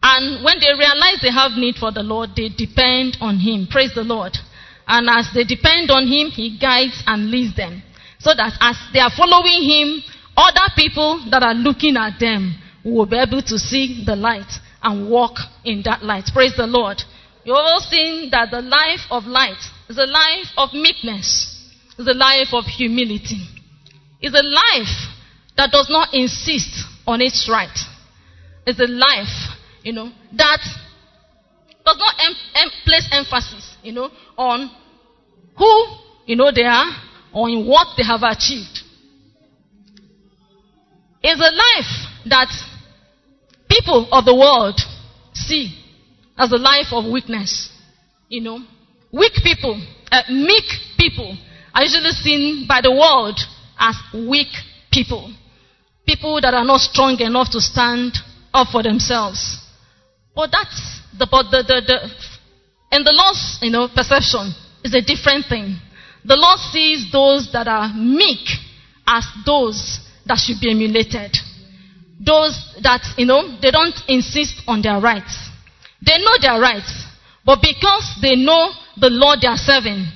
And 0.00 0.44
when 0.44 0.60
they 0.60 0.70
realize 0.78 1.18
they 1.22 1.32
have 1.32 1.58
need 1.58 1.74
for 1.74 1.90
the 1.90 2.04
Lord, 2.04 2.30
they 2.36 2.50
depend 2.50 3.18
on 3.20 3.40
Him. 3.40 3.66
Praise 3.68 3.96
the 3.96 4.04
Lord. 4.04 4.38
And 4.86 5.08
as 5.08 5.28
they 5.34 5.44
depend 5.44 5.90
on 5.90 6.06
Him, 6.06 6.30
He 6.30 6.58
guides 6.58 7.02
and 7.06 7.30
leads 7.30 7.56
them. 7.56 7.82
So 8.18 8.34
that 8.34 8.54
as 8.60 8.76
they 8.92 9.00
are 9.00 9.10
following 9.16 9.62
Him, 9.62 10.02
other 10.36 10.72
people 10.76 11.24
that 11.30 11.42
are 11.42 11.54
looking 11.54 11.96
at 11.96 12.18
them 12.18 12.56
will 12.84 13.06
be 13.06 13.16
able 13.16 13.42
to 13.42 13.58
see 13.58 14.02
the 14.04 14.16
light 14.16 14.50
and 14.82 15.10
walk 15.10 15.36
in 15.64 15.82
that 15.84 16.02
light. 16.02 16.24
Praise 16.32 16.54
the 16.56 16.66
Lord. 16.66 16.98
You're 17.44 17.56
all 17.56 17.80
seeing 17.80 18.30
that 18.30 18.50
the 18.50 18.60
life 18.60 19.06
of 19.10 19.24
light 19.24 19.58
is 19.88 19.98
a 19.98 20.06
life 20.06 20.46
of 20.56 20.72
meekness, 20.72 21.70
is 21.98 22.06
a 22.06 22.14
life 22.14 22.48
of 22.52 22.64
humility, 22.64 23.46
is 24.20 24.34
a 24.34 24.42
life 24.42 25.10
that 25.56 25.70
does 25.70 25.88
not 25.90 26.14
insist 26.14 26.70
on 27.06 27.20
its 27.20 27.48
right. 27.50 27.76
It's 28.66 28.78
a 28.78 28.86
life, 28.86 29.58
you 29.82 29.92
know, 29.92 30.12
that 30.36 30.60
does 31.84 31.96
not 31.98 32.14
em- 32.18 32.36
em- 32.54 32.70
place 32.84 33.08
emphasis, 33.12 33.76
you 33.82 33.92
know, 33.92 34.10
on 34.36 34.70
who, 35.56 35.86
you 36.26 36.36
know, 36.36 36.50
they 36.52 36.64
are 36.64 36.90
or 37.32 37.48
in 37.48 37.66
what 37.66 37.88
they 37.96 38.04
have 38.04 38.22
achieved. 38.22 38.80
It's 41.22 41.40
a 41.40 41.52
life 41.54 42.26
that 42.26 42.48
people 43.68 44.08
of 44.10 44.24
the 44.24 44.34
world 44.34 44.80
see 45.32 45.78
as 46.36 46.52
a 46.52 46.56
life 46.56 46.92
of 46.92 47.10
weakness. 47.10 47.70
You 48.28 48.40
know, 48.40 48.58
weak 49.12 49.32
people, 49.42 49.80
uh, 50.10 50.22
meek 50.30 50.64
people 50.98 51.36
are 51.74 51.82
usually 51.82 52.10
seen 52.10 52.66
by 52.66 52.80
the 52.80 52.90
world 52.90 53.38
as 53.78 53.96
weak 54.14 54.48
people. 54.90 55.32
People 56.06 56.40
that 56.40 56.54
are 56.54 56.64
not 56.64 56.80
strong 56.80 57.18
enough 57.20 57.50
to 57.52 57.60
stand 57.60 58.16
up 58.52 58.68
for 58.68 58.82
themselves. 58.82 59.58
But 60.34 60.50
that's 60.50 61.01
the, 61.18 61.26
the, 61.26 61.62
the, 61.66 61.80
the, 61.86 62.96
in 62.96 63.04
the 63.04 63.12
Lord's, 63.12 63.58
you 63.62 63.70
know, 63.70 63.88
perception 63.88 64.52
is 64.84 64.94
a 64.94 65.00
different 65.00 65.46
thing. 65.46 65.78
The 66.24 66.36
Lord 66.36 66.58
sees 66.70 67.10
those 67.10 67.50
that 67.52 67.66
are 67.66 67.92
meek 67.94 68.48
as 69.06 69.26
those 69.44 70.00
that 70.26 70.38
should 70.38 70.60
be 70.60 70.70
emulated. 70.70 71.36
Those 72.24 72.54
that, 72.82 73.02
you 73.16 73.26
know, 73.26 73.58
they 73.60 73.70
don't 73.70 73.94
insist 74.06 74.62
on 74.68 74.82
their 74.82 75.00
rights. 75.00 75.34
They 76.04 76.18
know 76.18 76.38
their 76.40 76.60
rights. 76.60 76.90
But 77.44 77.58
because 77.60 78.18
they 78.22 78.36
know 78.36 78.70
the 79.00 79.10
Lord 79.10 79.40
they 79.42 79.48
are 79.48 79.58
serving, 79.58 80.06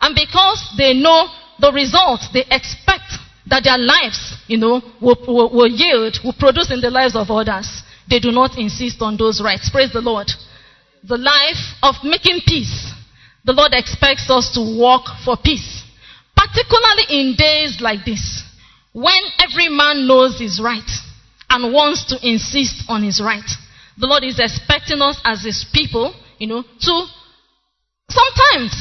and 0.00 0.14
because 0.14 0.74
they 0.78 0.94
know 0.94 1.26
the 1.58 1.72
results 1.72 2.28
they 2.32 2.46
expect 2.50 3.18
that 3.50 3.64
their 3.64 3.78
lives, 3.78 4.36
you 4.46 4.58
know, 4.58 4.80
will, 5.00 5.18
will, 5.26 5.50
will 5.50 5.68
yield, 5.70 6.18
will 6.22 6.36
produce 6.38 6.70
in 6.70 6.80
the 6.80 6.90
lives 6.90 7.16
of 7.16 7.30
others, 7.30 7.82
they 8.08 8.20
do 8.20 8.30
not 8.30 8.58
insist 8.58 9.00
on 9.00 9.16
those 9.16 9.42
rights. 9.42 9.70
Praise 9.70 9.92
the 9.92 10.00
Lord. 10.00 10.28
The 11.04 11.18
life 11.18 11.76
of 11.82 11.94
making 12.04 12.40
peace. 12.46 12.92
The 13.44 13.52
Lord 13.52 13.72
expects 13.72 14.28
us 14.30 14.52
to 14.54 14.60
walk 14.60 15.04
for 15.24 15.36
peace. 15.36 15.84
Particularly 16.36 17.04
in 17.08 17.34
days 17.36 17.80
like 17.80 18.04
this, 18.04 18.42
when 18.92 19.18
every 19.38 19.68
man 19.68 20.06
knows 20.06 20.38
his 20.38 20.60
right 20.62 20.88
and 21.50 21.72
wants 21.72 22.06
to 22.06 22.16
insist 22.22 22.84
on 22.88 23.02
his 23.02 23.20
right. 23.22 23.48
The 23.96 24.06
Lord 24.06 24.24
is 24.24 24.38
expecting 24.38 25.02
us 25.02 25.20
as 25.24 25.42
his 25.42 25.66
people, 25.72 26.14
you 26.38 26.46
know, 26.46 26.62
to 26.62 27.06
sometimes 28.08 28.72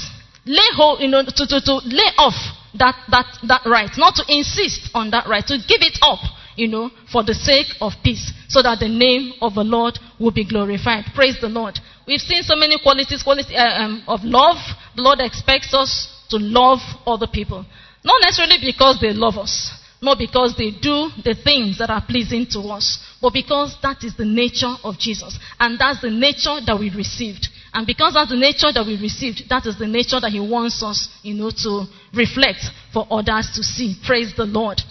lay 0.45 0.69
hold, 0.75 1.01
you 1.01 1.07
know, 1.07 1.23
to, 1.23 1.47
to, 1.47 1.61
to 1.61 1.73
lay 1.85 2.11
off 2.17 2.35
that, 2.75 2.95
that, 3.09 3.25
that 3.47 3.61
right, 3.65 3.89
not 3.97 4.15
to 4.15 4.23
insist 4.27 4.91
on 4.93 5.11
that 5.11 5.27
right, 5.27 5.45
to 5.47 5.57
give 5.57 5.81
it 5.81 5.97
up, 6.01 6.19
you 6.57 6.67
know, 6.67 6.89
for 7.11 7.23
the 7.23 7.33
sake 7.33 7.67
of 7.79 7.93
peace, 8.03 8.33
so 8.49 8.61
that 8.61 8.79
the 8.79 8.89
name 8.89 9.33
of 9.41 9.53
the 9.53 9.63
Lord 9.63 9.97
will 10.19 10.31
be 10.31 10.43
glorified. 10.43 11.05
Praise 11.15 11.37
the 11.39 11.47
Lord. 11.47 11.79
We've 12.07 12.19
seen 12.19 12.43
so 12.43 12.55
many 12.55 12.77
qualities, 12.81 13.23
uh, 13.23 13.57
um, 13.57 14.03
of 14.07 14.21
love. 14.23 14.57
The 14.95 15.03
Lord 15.03 15.19
expects 15.21 15.73
us 15.73 16.09
to 16.29 16.37
love 16.37 16.79
other 17.05 17.27
people. 17.31 17.63
Not 18.03 18.21
necessarily 18.21 18.57
because 18.59 18.99
they 18.99 19.13
love 19.13 19.37
us, 19.37 19.71
not 20.01 20.17
because 20.17 20.55
they 20.57 20.71
do 20.71 21.09
the 21.23 21.35
things 21.43 21.77
that 21.77 21.89
are 21.89 22.03
pleasing 22.05 22.47
to 22.51 22.59
us, 22.73 22.99
but 23.21 23.33
because 23.33 23.77
that 23.81 24.03
is 24.03 24.15
the 24.15 24.25
nature 24.25 24.73
of 24.83 24.97
Jesus. 24.97 25.37
And 25.59 25.77
that's 25.79 26.01
the 26.01 26.11
nature 26.11 26.57
that 26.65 26.77
we 26.79 26.89
received. 26.89 27.47
And 27.73 27.85
because 27.85 28.13
that's 28.13 28.29
the 28.29 28.37
nature 28.37 28.71
that 28.73 28.85
we 28.85 28.97
received, 28.99 29.49
that 29.49 29.65
is 29.65 29.77
the 29.77 29.87
nature 29.87 30.19
that 30.19 30.31
He 30.31 30.39
wants 30.39 30.81
us, 30.81 31.09
you 31.21 31.33
know, 31.33 31.51
to 31.51 31.85
reflect 32.13 32.65
for 32.93 33.05
others 33.11 33.51
to 33.55 33.63
see. 33.63 33.95
Praise 34.05 34.33
the 34.35 34.45
Lord. 34.45 34.81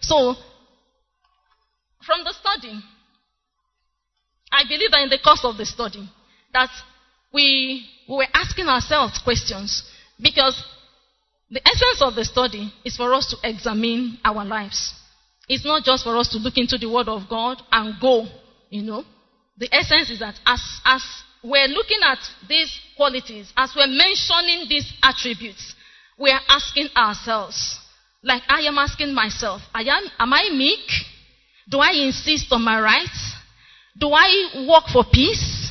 So, 0.00 0.34
from 2.06 2.24
the 2.24 2.32
study, 2.32 2.80
I 4.50 4.64
believe 4.68 4.90
that 4.90 5.02
in 5.02 5.08
the 5.08 5.18
course 5.22 5.44
of 5.44 5.56
the 5.56 5.66
study, 5.66 6.08
that 6.52 6.68
we, 7.32 7.86
we 8.08 8.16
were 8.16 8.26
asking 8.34 8.66
ourselves 8.66 9.20
questions 9.24 9.82
because 10.20 10.62
the 11.50 11.60
essence 11.66 12.02
of 12.02 12.14
the 12.14 12.24
study 12.24 12.72
is 12.84 12.96
for 12.96 13.12
us 13.14 13.26
to 13.28 13.48
examine 13.48 14.18
our 14.24 14.44
lives. 14.44 14.94
It's 15.48 15.64
not 15.64 15.84
just 15.84 16.04
for 16.04 16.16
us 16.16 16.28
to 16.30 16.38
look 16.38 16.56
into 16.56 16.78
the 16.78 16.90
Word 16.90 17.08
of 17.08 17.28
God 17.28 17.60
and 17.70 17.94
go, 18.00 18.26
you 18.70 18.82
know. 18.82 19.04
The 19.58 19.68
essence 19.74 20.10
is 20.10 20.20
that 20.20 20.34
as, 20.46 20.62
as 20.84 21.02
we're 21.42 21.68
looking 21.68 22.00
at 22.04 22.18
these 22.48 22.80
qualities, 22.96 23.52
as 23.56 23.72
we're 23.76 23.86
mentioning 23.86 24.66
these 24.68 24.90
attributes, 25.02 25.74
we 26.18 26.30
are 26.30 26.40
asking 26.48 26.88
ourselves, 26.96 27.78
like 28.22 28.42
I 28.48 28.60
am 28.60 28.78
asking 28.78 29.14
myself, 29.14 29.60
I 29.74 29.82
am, 29.82 30.04
am 30.18 30.32
I 30.32 30.48
meek? 30.52 30.88
Do 31.68 31.78
I 31.78 31.92
insist 31.92 32.46
on 32.50 32.62
my 32.62 32.80
rights? 32.80 33.34
Do 33.98 34.10
I 34.12 34.66
work 34.68 34.84
for 34.92 35.04
peace? 35.12 35.70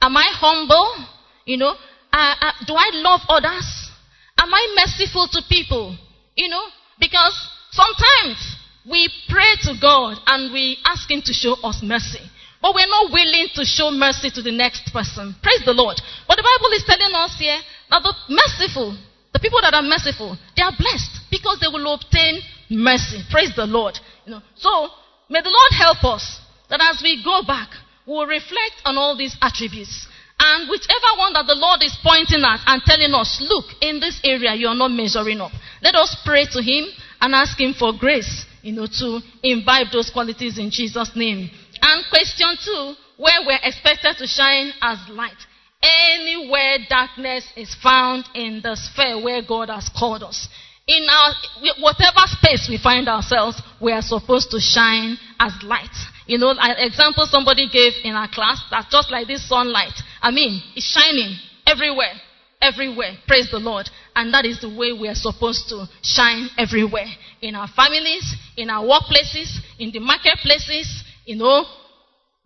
Am 0.00 0.16
I 0.16 0.26
humble? 0.32 1.06
You 1.44 1.56
know, 1.56 1.74
uh, 2.12 2.34
uh, 2.40 2.52
do 2.66 2.74
I 2.74 2.90
love 2.94 3.20
others? 3.28 3.90
Am 4.38 4.52
I 4.52 4.74
merciful 4.76 5.28
to 5.32 5.42
people? 5.48 5.96
You 6.36 6.48
know, 6.48 6.64
because 6.98 7.34
sometimes 7.70 8.56
we 8.88 9.08
pray 9.28 9.56
to 9.62 9.74
God 9.80 10.18
and 10.26 10.52
we 10.52 10.78
ask 10.84 11.10
Him 11.10 11.22
to 11.24 11.32
show 11.32 11.54
us 11.62 11.80
mercy. 11.82 12.20
But 12.62 12.74
we're 12.74 12.88
not 12.88 13.12
willing 13.12 13.48
to 13.54 13.64
show 13.64 13.90
mercy 13.90 14.30
to 14.30 14.42
the 14.42 14.52
next 14.52 14.92
person. 14.92 15.34
Praise 15.42 15.64
the 15.64 15.72
Lord. 15.72 15.96
But 16.28 16.36
the 16.36 16.44
Bible 16.44 16.72
is 16.76 16.84
telling 16.84 17.14
us 17.14 17.36
here 17.38 17.58
that 17.88 18.02
the 18.02 18.12
merciful, 18.28 18.96
the 19.32 19.40
people 19.40 19.60
that 19.62 19.72
are 19.72 19.82
merciful, 19.82 20.36
they 20.56 20.62
are 20.62 20.72
blessed 20.76 21.30
because 21.30 21.58
they 21.60 21.68
will 21.68 21.94
obtain 21.94 22.40
mercy. 22.68 23.24
Praise 23.30 23.52
the 23.56 23.64
Lord. 23.64 23.98
You 24.26 24.32
know, 24.32 24.42
so 24.56 24.88
may 25.30 25.40
the 25.40 25.48
Lord 25.48 25.72
help 25.78 26.04
us 26.04 26.40
that 26.68 26.80
as 26.82 27.00
we 27.02 27.22
go 27.24 27.42
back, 27.46 27.70
we'll 28.06 28.26
reflect 28.26 28.82
on 28.84 28.98
all 28.98 29.16
these 29.16 29.36
attributes. 29.40 30.06
And 30.38 30.68
whichever 30.70 31.18
one 31.18 31.34
that 31.34 31.46
the 31.46 31.54
Lord 31.54 31.82
is 31.82 31.96
pointing 32.02 32.42
at 32.44 32.60
and 32.66 32.82
telling 32.82 33.12
us, 33.12 33.38
look, 33.40 33.66
in 33.80 34.00
this 34.00 34.20
area 34.24 34.54
you 34.54 34.68
are 34.68 34.74
not 34.74 34.90
measuring 34.90 35.40
up. 35.40 35.52
Let 35.82 35.94
us 35.94 36.16
pray 36.24 36.46
to 36.52 36.62
Him 36.62 36.88
and 37.20 37.34
ask 37.34 37.60
Him 37.60 37.74
for 37.74 37.92
grace, 37.92 38.46
you 38.62 38.72
know, 38.72 38.86
to 38.86 39.20
imbibe 39.42 39.88
those 39.92 40.10
qualities 40.10 40.58
in 40.58 40.70
Jesus' 40.70 41.12
name. 41.14 41.50
And 41.82 42.04
question 42.08 42.56
two, 42.64 42.94
where 43.18 43.44
we're 43.44 43.60
expected 43.62 44.16
to 44.16 44.26
shine 44.26 44.72
as 44.80 44.98
light. 45.10 45.36
Anywhere 45.82 46.78
darkness 46.88 47.44
is 47.56 47.74
found 47.82 48.24
in 48.34 48.60
the 48.62 48.76
sphere 48.76 49.22
where 49.22 49.42
God 49.46 49.68
has 49.68 49.90
called 49.96 50.22
us. 50.22 50.48
In 50.86 51.06
our, 51.08 51.34
whatever 51.80 52.26
space 52.26 52.66
we 52.68 52.78
find 52.78 53.08
ourselves, 53.08 53.60
we 53.80 53.92
are 53.92 54.02
supposed 54.02 54.50
to 54.50 54.58
shine 54.60 55.16
as 55.38 55.52
light. 55.62 55.94
You 56.26 56.38
know, 56.38 56.50
an 56.50 56.76
example 56.78 57.26
somebody 57.26 57.68
gave 57.72 57.92
in 58.02 58.14
our 58.14 58.28
class, 58.28 58.62
that's 58.70 58.90
just 58.90 59.10
like 59.10 59.26
this 59.26 59.48
sunlight. 59.48 59.94
I 60.20 60.30
mean, 60.30 60.62
it's 60.74 60.86
shining 60.86 61.36
everywhere. 61.66 62.12
Everywhere. 62.60 63.14
Praise 63.26 63.50
the 63.50 63.58
Lord. 63.58 63.88
And 64.14 64.34
that 64.34 64.44
is 64.44 64.60
the 64.60 64.68
way 64.68 64.92
we 64.92 65.08
are 65.08 65.14
supposed 65.14 65.68
to 65.70 65.86
shine 66.02 66.48
everywhere. 66.58 67.06
In 67.40 67.54
our 67.54 67.68
families, 67.68 68.34
in 68.56 68.68
our 68.68 68.84
workplaces, 68.84 69.58
in 69.78 69.92
the 69.92 70.00
marketplaces, 70.00 71.04
you 71.24 71.36
know, 71.36 71.64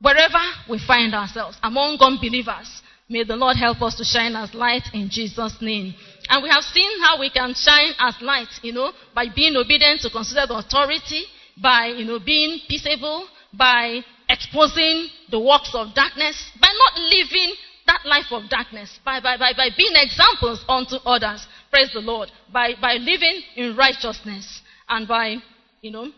wherever 0.01 0.39
we 0.68 0.78
find 0.87 1.14
ourselves, 1.14 1.57
among 1.62 1.99
unbelievers. 2.01 2.82
May 3.09 3.24
the 3.24 3.37
Lord 3.37 3.57
help 3.57 3.82
us 3.82 3.97
to 3.97 4.05
shine 4.05 4.35
as 4.35 4.55
light 4.55 4.85
in 4.95 5.09
Jesus' 5.11 5.57
name. 5.61 5.95
And 6.29 6.43
we 6.43 6.49
have 6.49 6.64
seen 6.64 6.91
how 7.01 7.20
we 7.20 7.31
can 7.31 7.55
shine 7.55 7.93
as 7.99 8.14
light, 8.20 8.49
you 8.62 8.72
know, 8.72 8.93
by 9.14 9.27
being 9.35 9.57
obedient 9.57 10.01
to 10.03 10.11
considered 10.11 10.51
authority, 10.51 11.25
by, 11.61 11.87
you 11.87 12.05
know, 12.05 12.18
being 12.18 12.61
peaceable, 12.68 13.29
by 13.53 14.01
exposing 14.29 15.09
the 15.31 15.39
works 15.39 15.70
of 15.75 15.95
darkness, 15.95 16.51
by 16.61 16.72
not 16.72 17.01
living 17.01 17.55
that 17.87 18.01
life 18.07 18.33
of 18.33 18.49
darkness, 18.49 18.99
by, 19.05 19.20
by, 19.20 19.37
by, 19.37 19.53
by 19.55 19.68
being 19.77 19.93
examples 19.95 20.64
unto 20.68 20.97
others. 21.05 21.47
Praise 21.70 21.91
the 21.93 22.01
Lord. 22.01 22.31
By, 22.53 22.72
by 22.81 22.95
living 22.95 23.43
in 23.57 23.77
righteousness 23.77 24.62
and 24.89 25.07
by, 25.07 25.37
you 25.83 25.91
know, 25.91 26.11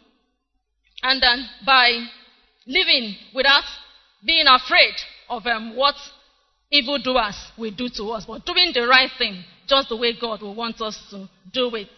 and 1.02 1.22
then 1.22 1.48
by 1.64 2.06
living 2.66 3.16
without 3.34 3.64
being 4.24 4.46
afraid 4.46 4.94
of 5.28 5.44
um, 5.46 5.76
what 5.76 5.96
evildoers 6.70 7.36
will 7.58 7.72
do 7.72 7.88
to 7.88 8.04
us, 8.10 8.24
but 8.26 8.46
doing 8.46 8.70
the 8.72 8.86
right 8.86 9.10
thing 9.18 9.44
just 9.66 9.88
the 9.88 9.96
way 9.96 10.14
God 10.18 10.42
will 10.42 10.54
want 10.54 10.80
us 10.80 10.98
to 11.10 11.28
do 11.52 11.74
it. 11.74 11.88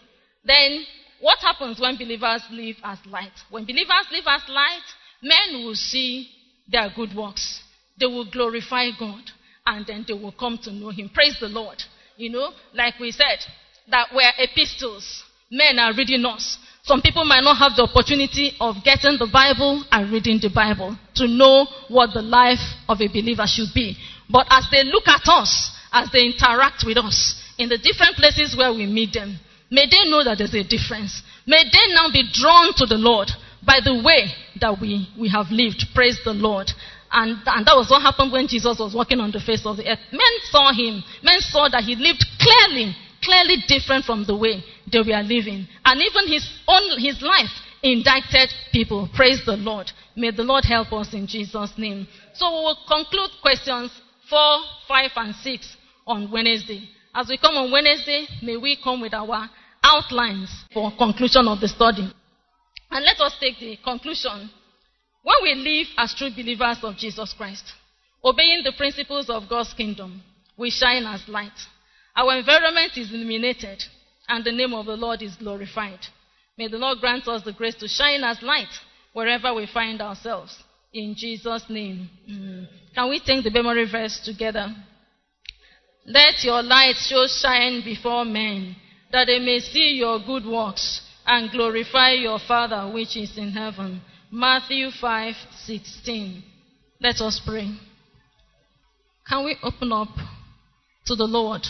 Then, 0.43 0.85
what 1.21 1.39
happens 1.39 1.79
when 1.79 1.97
believers 1.97 2.41
live 2.51 2.77
as 2.83 2.97
light? 3.05 3.31
When 3.49 3.65
believers 3.65 4.07
live 4.11 4.25
as 4.27 4.41
light, 4.47 4.83
men 5.21 5.65
will 5.65 5.75
see 5.75 6.29
their 6.71 6.89
good 6.95 7.15
works. 7.15 7.61
They 7.99 8.05
will 8.05 8.29
glorify 8.29 8.89
God, 8.97 9.23
and 9.65 9.85
then 9.85 10.05
they 10.07 10.13
will 10.13 10.31
come 10.31 10.57
to 10.63 10.71
know 10.71 10.89
Him. 10.89 11.09
Praise 11.13 11.37
the 11.39 11.47
Lord. 11.47 11.77
You 12.15 12.29
know, 12.29 12.51
like 12.73 12.99
we 12.99 13.11
said, 13.11 13.39
that 13.89 14.07
we're 14.13 14.31
epistles. 14.37 15.23
Men 15.51 15.79
are 15.79 15.93
reading 15.95 16.23
us. 16.25 16.57
Some 16.83 17.01
people 17.01 17.25
might 17.25 17.43
not 17.43 17.57
have 17.57 17.75
the 17.75 17.83
opportunity 17.83 18.53
of 18.59 18.77
getting 18.83 19.17
the 19.19 19.29
Bible 19.31 19.83
and 19.91 20.11
reading 20.11 20.39
the 20.41 20.49
Bible 20.49 20.97
to 21.15 21.27
know 21.27 21.67
what 21.87 22.13
the 22.13 22.21
life 22.21 22.59
of 22.87 23.01
a 23.01 23.07
believer 23.07 23.45
should 23.45 23.69
be. 23.73 23.97
But 24.29 24.47
as 24.49 24.67
they 24.71 24.83
look 24.83 25.07
at 25.07 25.21
us, 25.27 25.71
as 25.91 26.09
they 26.11 26.21
interact 26.21 26.83
with 26.85 26.97
us 26.97 27.38
in 27.59 27.67
the 27.67 27.77
different 27.77 28.15
places 28.15 28.55
where 28.57 28.71
we 28.71 28.87
meet 28.87 29.13
them, 29.13 29.37
may 29.69 29.85
they 29.85 30.09
know 30.09 30.23
that 30.23 30.39
there's 30.39 30.55
a 30.55 30.63
difference. 30.63 31.21
May 31.45 31.67
they 31.67 31.93
now 31.93 32.07
be 32.11 32.23
drawn 32.31 32.73
to 32.77 32.87
the 32.87 32.95
Lord 32.97 33.29
by 33.61 33.83
the 33.83 34.01
way 34.01 34.31
that 34.63 34.79
we, 34.79 35.11
we 35.19 35.27
have 35.29 35.51
lived. 35.51 35.83
Praise 35.93 36.17
the 36.23 36.33
Lord. 36.33 36.71
And, 37.11 37.35
and 37.45 37.67
that 37.67 37.75
was 37.75 37.91
what 37.91 38.01
happened 38.01 38.31
when 38.31 38.47
Jesus 38.47 38.79
was 38.79 38.95
walking 38.95 39.19
on 39.19 39.31
the 39.31 39.43
face 39.43 39.65
of 39.65 39.77
the 39.77 39.91
earth. 39.91 39.99
Men 40.11 40.33
saw 40.49 40.71
him. 40.71 41.03
Men 41.21 41.41
saw 41.41 41.67
that 41.67 41.83
he 41.83 41.95
lived 41.95 42.23
clearly, 42.39 42.95
clearly 43.21 43.59
different 43.67 44.05
from 44.05 44.23
the 44.23 44.37
way 44.37 44.63
they 44.87 44.99
were 45.03 45.23
living. 45.23 45.67
And 45.83 45.99
even 45.99 46.31
his 46.31 46.47
own, 46.67 46.95
his 47.01 47.21
life 47.21 47.51
indicted 47.83 48.49
people. 48.71 49.09
Praise 49.13 49.41
the 49.45 49.57
Lord. 49.57 49.91
May 50.15 50.31
the 50.31 50.43
Lord 50.43 50.63
help 50.63 50.93
us 50.93 51.13
in 51.13 51.27
Jesus' 51.27 51.73
name. 51.77 52.07
So 52.35 52.47
we 52.47 52.63
will 52.71 52.79
conclude 52.87 53.31
questions 53.41 53.91
4, 54.29 54.59
5, 54.87 55.11
and 55.15 55.35
6 55.35 55.77
on 56.07 56.31
Wednesday. 56.31 56.87
As 57.13 57.27
we 57.27 57.37
come 57.37 57.55
on 57.55 57.71
Wednesday, 57.71 58.27
may 58.43 58.57
we 58.57 58.77
come 58.81 59.01
with 59.01 59.13
our 59.13 59.49
outlines 59.83 60.49
for 60.73 60.91
conclusion 60.97 61.47
of 61.47 61.59
the 61.59 61.67
study. 61.67 62.11
And 62.91 63.05
let 63.05 63.19
us 63.19 63.35
take 63.39 63.59
the 63.59 63.77
conclusion. 63.83 64.49
When 65.23 65.35
we 65.43 65.53
live 65.55 65.87
as 65.97 66.13
true 66.15 66.29
believers 66.29 66.77
of 66.83 66.97
Jesus 66.97 67.33
Christ, 67.33 67.63
obeying 68.23 68.63
the 68.63 68.73
principles 68.77 69.29
of 69.29 69.49
God's 69.49 69.73
kingdom, 69.73 70.21
we 70.57 70.69
shine 70.69 71.05
as 71.05 71.21
light. 71.27 71.57
Our 72.15 72.37
environment 72.37 72.91
is 72.95 73.11
illuminated, 73.11 73.83
and 74.27 74.43
the 74.43 74.51
name 74.51 74.73
of 74.73 74.85
the 74.85 74.95
Lord 74.95 75.21
is 75.21 75.35
glorified. 75.35 75.99
May 76.57 76.67
the 76.67 76.77
Lord 76.77 76.99
grant 76.99 77.27
us 77.27 77.43
the 77.43 77.53
grace 77.53 77.75
to 77.75 77.87
shine 77.87 78.23
as 78.23 78.41
light 78.41 78.67
wherever 79.13 79.53
we 79.53 79.67
find 79.73 80.01
ourselves. 80.01 80.55
In 80.93 81.15
Jesus' 81.17 81.63
name. 81.69 82.09
Can 82.95 83.09
we 83.09 83.19
take 83.19 83.43
the 83.43 83.51
memory 83.51 83.89
verse 83.89 84.19
together? 84.23 84.75
Let 86.05 86.43
your 86.43 86.63
light 86.63 86.95
so 86.95 87.27
shine 87.27 87.81
before 87.83 88.25
men 88.25 88.75
that 89.11 89.25
they 89.27 89.39
may 89.39 89.59
see 89.59 89.93
your 89.93 90.19
good 90.19 90.45
works 90.45 91.01
and 91.25 91.51
glorify 91.51 92.11
your 92.11 92.39
Father 92.39 92.91
which 92.91 93.15
is 93.15 93.37
in 93.37 93.51
heaven. 93.51 94.01
Matthew 94.31 94.89
5 94.91 95.35
16. 95.65 96.43
Let 97.01 97.21
us 97.21 97.41
pray. 97.45 97.71
Can 99.27 99.45
we 99.45 99.55
open 99.63 99.91
up 99.91 100.09
to 101.05 101.15
the 101.15 101.25
Lord? 101.25 101.61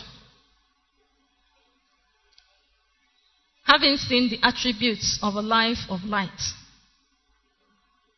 Having 3.65 3.97
seen 3.97 4.29
the 4.29 4.39
attributes 4.41 5.19
of 5.21 5.35
a 5.35 5.41
life 5.41 5.77
of 5.89 6.03
light, 6.03 6.41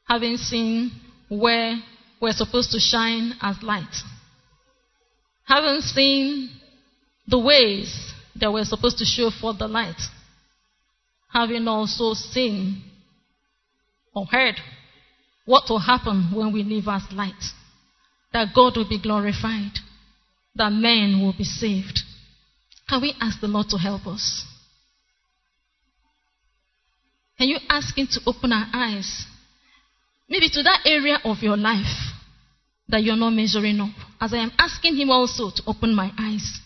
having 0.07 0.38
seen 0.38 0.91
where 1.28 1.76
we're 2.22 2.32
supposed 2.32 2.72
to 2.72 2.80
shine 2.80 3.34
as 3.41 3.62
light, 3.62 3.93
having 5.52 5.82
seen 5.82 6.49
the 7.28 7.38
ways 7.38 8.14
that 8.39 8.52
we're 8.52 8.64
supposed 8.64 8.97
to 8.97 9.06
show 9.06 9.30
forth 9.30 9.60
the 9.60 9.68
light, 9.68 9.99
having 11.32 11.68
also 11.68 12.14
seen 12.14 12.82
or 14.16 14.26
heard 14.26 14.56
what 15.45 15.64
will 15.70 15.80
happen 15.80 16.32
when 16.34 16.54
we 16.54 16.64
live 16.64 16.86
as 16.88 17.04
light, 17.12 17.43
that 18.32 18.47
God 18.56 18.78
will 18.78 18.88
be 18.88 19.02
glorified, 19.02 19.74
that 20.56 20.70
men 20.70 21.22
will 21.22 21.36
be 21.38 21.43
saved. 21.43 21.99
Can 22.88 23.02
we 23.02 23.14
ask 23.20 23.41
the 23.41 23.47
Lord 23.47 23.68
to 23.70 23.78
help 23.78 24.08
us? 24.08 24.45
Can 27.38 27.49
you 27.49 27.58
ask 27.68 27.97
Him 27.97 28.08
to 28.12 28.22
open 28.26 28.54
our 28.54 28.68
eyes? 28.74 29.26
Maybe 30.30 30.47
to 30.47 30.64
that 30.64 30.82
area 30.86 31.18
of 31.26 31.39
your 31.41 31.58
life 31.58 32.11
that 32.92 33.04
you're 33.04 33.16
not 33.16 33.32
measuring 33.32 33.80
up. 33.80 33.96
As 34.20 34.34
I 34.34 34.38
am 34.38 34.52
asking 34.58 34.96
Him 34.98 35.10
also 35.10 35.50
to 35.50 35.64
open 35.68 35.96
my 35.96 36.12
eyes. 36.18 36.60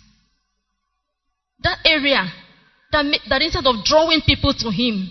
That 1.60 1.78
area 1.86 2.32
that, 2.92 3.06
that 3.30 3.42
instead 3.42 3.66
of 3.66 3.84
drawing 3.86 4.22
people 4.26 4.54
to 4.54 4.70
Him, 4.70 5.10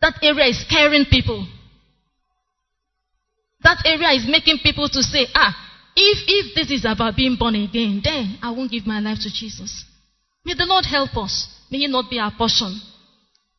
that 0.00 0.14
area 0.22 0.46
is 0.46 0.64
scaring 0.66 1.04
people. 1.10 1.46
that 3.62 3.82
area 3.84 4.10
is 4.12 4.26
making 4.28 4.58
people 4.62 4.88
to 4.88 5.02
say, 5.02 5.26
ah, 5.34 5.54
if, 5.94 6.18
if 6.26 6.54
this 6.54 6.70
is 6.70 6.84
about 6.84 7.16
being 7.16 7.36
born 7.38 7.54
again, 7.54 8.00
then 8.02 8.38
I 8.42 8.50
won't 8.50 8.70
give 8.70 8.86
my 8.86 9.00
life 9.00 9.18
to 9.22 9.30
Jesus. 9.30 9.84
May 10.44 10.54
the 10.54 10.64
Lord 10.64 10.86
help 10.86 11.16
us. 11.16 11.48
May 11.70 11.84
it 11.84 11.90
not 11.90 12.08
be 12.08 12.18
our 12.18 12.32
portion. 12.36 12.80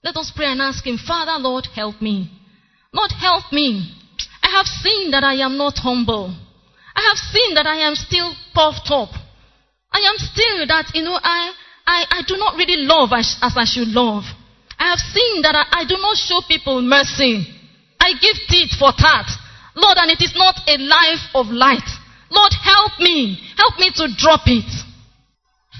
Let 0.04 0.16
us 0.18 0.32
pray 0.36 0.47
and 0.47 0.62
ask 0.62 0.86
Him, 0.86 0.97
Father, 0.97 1.38
Lord, 1.38 1.68
help 1.76 2.02
me. 2.02 2.32
Lord, 2.91 3.12
help 3.12 3.52
me. 3.52 3.93
I 4.52 4.58
have 4.58 4.68
seen 4.68 5.12
that 5.12 5.24
I 5.24 5.36
am 5.36 5.56
not 5.56 5.80
humble. 5.80 6.28
I 6.28 7.02
have 7.08 7.18
seen 7.32 7.56
that 7.56 7.66
I 7.66 7.88
am 7.88 7.95
still 7.95 8.36
puffed 8.54 8.91
up. 8.91 9.08
I 9.95 10.04
am 10.04 10.20
still 10.20 10.68
that, 10.68 10.91
you 10.93 11.04
know, 11.08 11.16
I, 11.16 11.56
I, 11.88 12.20
I 12.20 12.22
do 12.28 12.36
not 12.36 12.60
really 12.60 12.84
love 12.84 13.16
as, 13.16 13.39
as 13.41 13.56
I 13.56 13.64
should 13.64 13.88
love. 13.95 14.28
I 14.76 14.91
have 14.91 14.99
seen 14.99 15.41
that 15.43 15.56
I, 15.56 15.64
I 15.72 15.84
do 15.88 15.95
not 15.95 16.18
show 16.20 16.43
people 16.52 16.82
mercy. 16.84 17.47
I 17.95 18.12
give 18.20 18.36
teeth 18.52 18.76
for 18.76 18.91
tat. 18.91 19.32
Lord, 19.72 19.95
and 20.04 20.12
it 20.12 20.20
is 20.20 20.36
not 20.36 20.60
a 20.68 20.76
life 20.84 21.32
of 21.32 21.47
light. 21.47 21.88
Lord, 22.28 22.52
help 22.52 22.99
me. 22.99 23.39
Help 23.56 23.80
me 23.80 23.88
to 23.95 24.12
drop 24.20 24.52
it. 24.52 24.68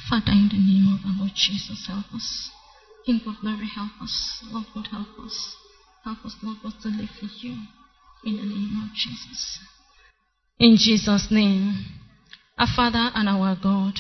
Father, 0.08 0.32
in 0.32 0.48
the 0.48 0.64
name 0.64 0.96
of 0.96 1.04
our 1.04 1.28
Lord 1.28 1.36
Jesus, 1.36 1.92
help 1.92 2.08
us. 2.16 2.48
King 3.06 3.20
of 3.28 3.36
glory, 3.44 3.68
help 3.76 4.00
us. 4.00 4.40
Lord 4.48 4.64
God, 4.74 4.88
help 4.88 5.12
us. 5.28 5.60
Help 6.06 6.24
us, 6.24 6.40
Lord 6.42 6.56
God, 6.64 6.74
to 6.84 6.88
live 6.88 7.12
for 7.20 7.28
you. 7.44 7.60
In 8.24 8.38
the 8.38 8.44
name 8.44 8.84
of 8.84 8.96
Jesus. 8.96 9.60
In 10.60 10.78
Jesus' 10.78 11.28
name. 11.32 11.86
Our 12.58 12.68
Father 12.76 13.10
and 13.16 13.28
our 13.28 13.56
God. 13.62 13.96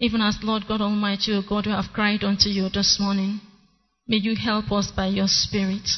Even 0.00 0.20
as 0.20 0.38
Lord 0.42 0.64
God 0.68 0.80
Almighty, 0.80 1.32
O 1.32 1.42
God, 1.42 1.66
we 1.66 1.72
have 1.72 1.92
cried 1.92 2.22
unto 2.22 2.48
you 2.48 2.68
this 2.68 2.98
morning. 3.00 3.40
May 4.06 4.18
you 4.18 4.36
help 4.36 4.70
us 4.70 4.92
by 4.94 5.06
your 5.06 5.26
Spirit. 5.26 5.88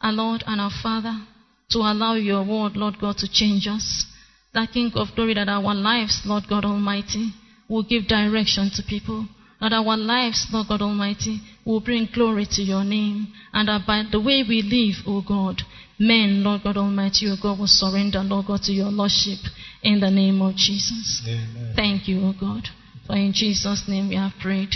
Our 0.00 0.12
Lord 0.12 0.44
and 0.46 0.60
our 0.60 0.70
Father, 0.82 1.26
to 1.70 1.78
allow 1.80 2.14
your 2.14 2.44
word, 2.44 2.76
Lord 2.76 2.98
God, 2.98 3.18
to 3.18 3.28
change 3.30 3.66
us. 3.66 4.06
That 4.54 4.72
King 4.72 4.92
of 4.94 5.08
glory, 5.14 5.34
that 5.34 5.48
our 5.48 5.74
lives, 5.74 6.22
Lord 6.24 6.44
God 6.48 6.64
Almighty, 6.64 7.32
will 7.68 7.82
give 7.82 8.08
direction 8.08 8.70
to 8.74 8.82
people. 8.82 9.26
That 9.60 9.72
our 9.72 9.96
lives, 9.96 10.46
Lord 10.52 10.68
God 10.68 10.82
Almighty, 10.82 11.40
will 11.64 11.80
bring 11.80 12.08
glory 12.12 12.46
to 12.52 12.62
your 12.62 12.84
name. 12.84 13.28
And 13.52 13.68
that 13.68 13.86
by 13.86 14.04
the 14.10 14.20
way 14.20 14.42
we 14.46 14.62
live, 14.62 15.04
O 15.06 15.22
God, 15.26 15.62
men, 15.98 16.42
Lord 16.42 16.62
God 16.64 16.76
Almighty, 16.76 17.26
O 17.28 17.36
God, 17.40 17.58
will 17.58 17.66
surrender, 17.66 18.20
Lord 18.20 18.46
God, 18.46 18.62
to 18.62 18.72
your 18.72 18.90
Lordship 18.90 19.38
in 19.82 20.00
the 20.00 20.10
name 20.10 20.40
of 20.40 20.56
Jesus. 20.56 21.22
Amen. 21.26 21.72
Thank 21.76 22.08
you, 22.08 22.20
O 22.20 22.32
God. 22.38 22.68
For 23.06 23.16
in 23.16 23.32
Jesus' 23.34 23.84
name 23.88 24.08
we 24.08 24.16
have 24.16 24.32
prayed. 24.40 24.70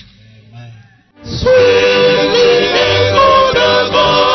Sweet 1.25 1.49
is 2.37 2.69
the 2.75 3.91
God 3.97 4.34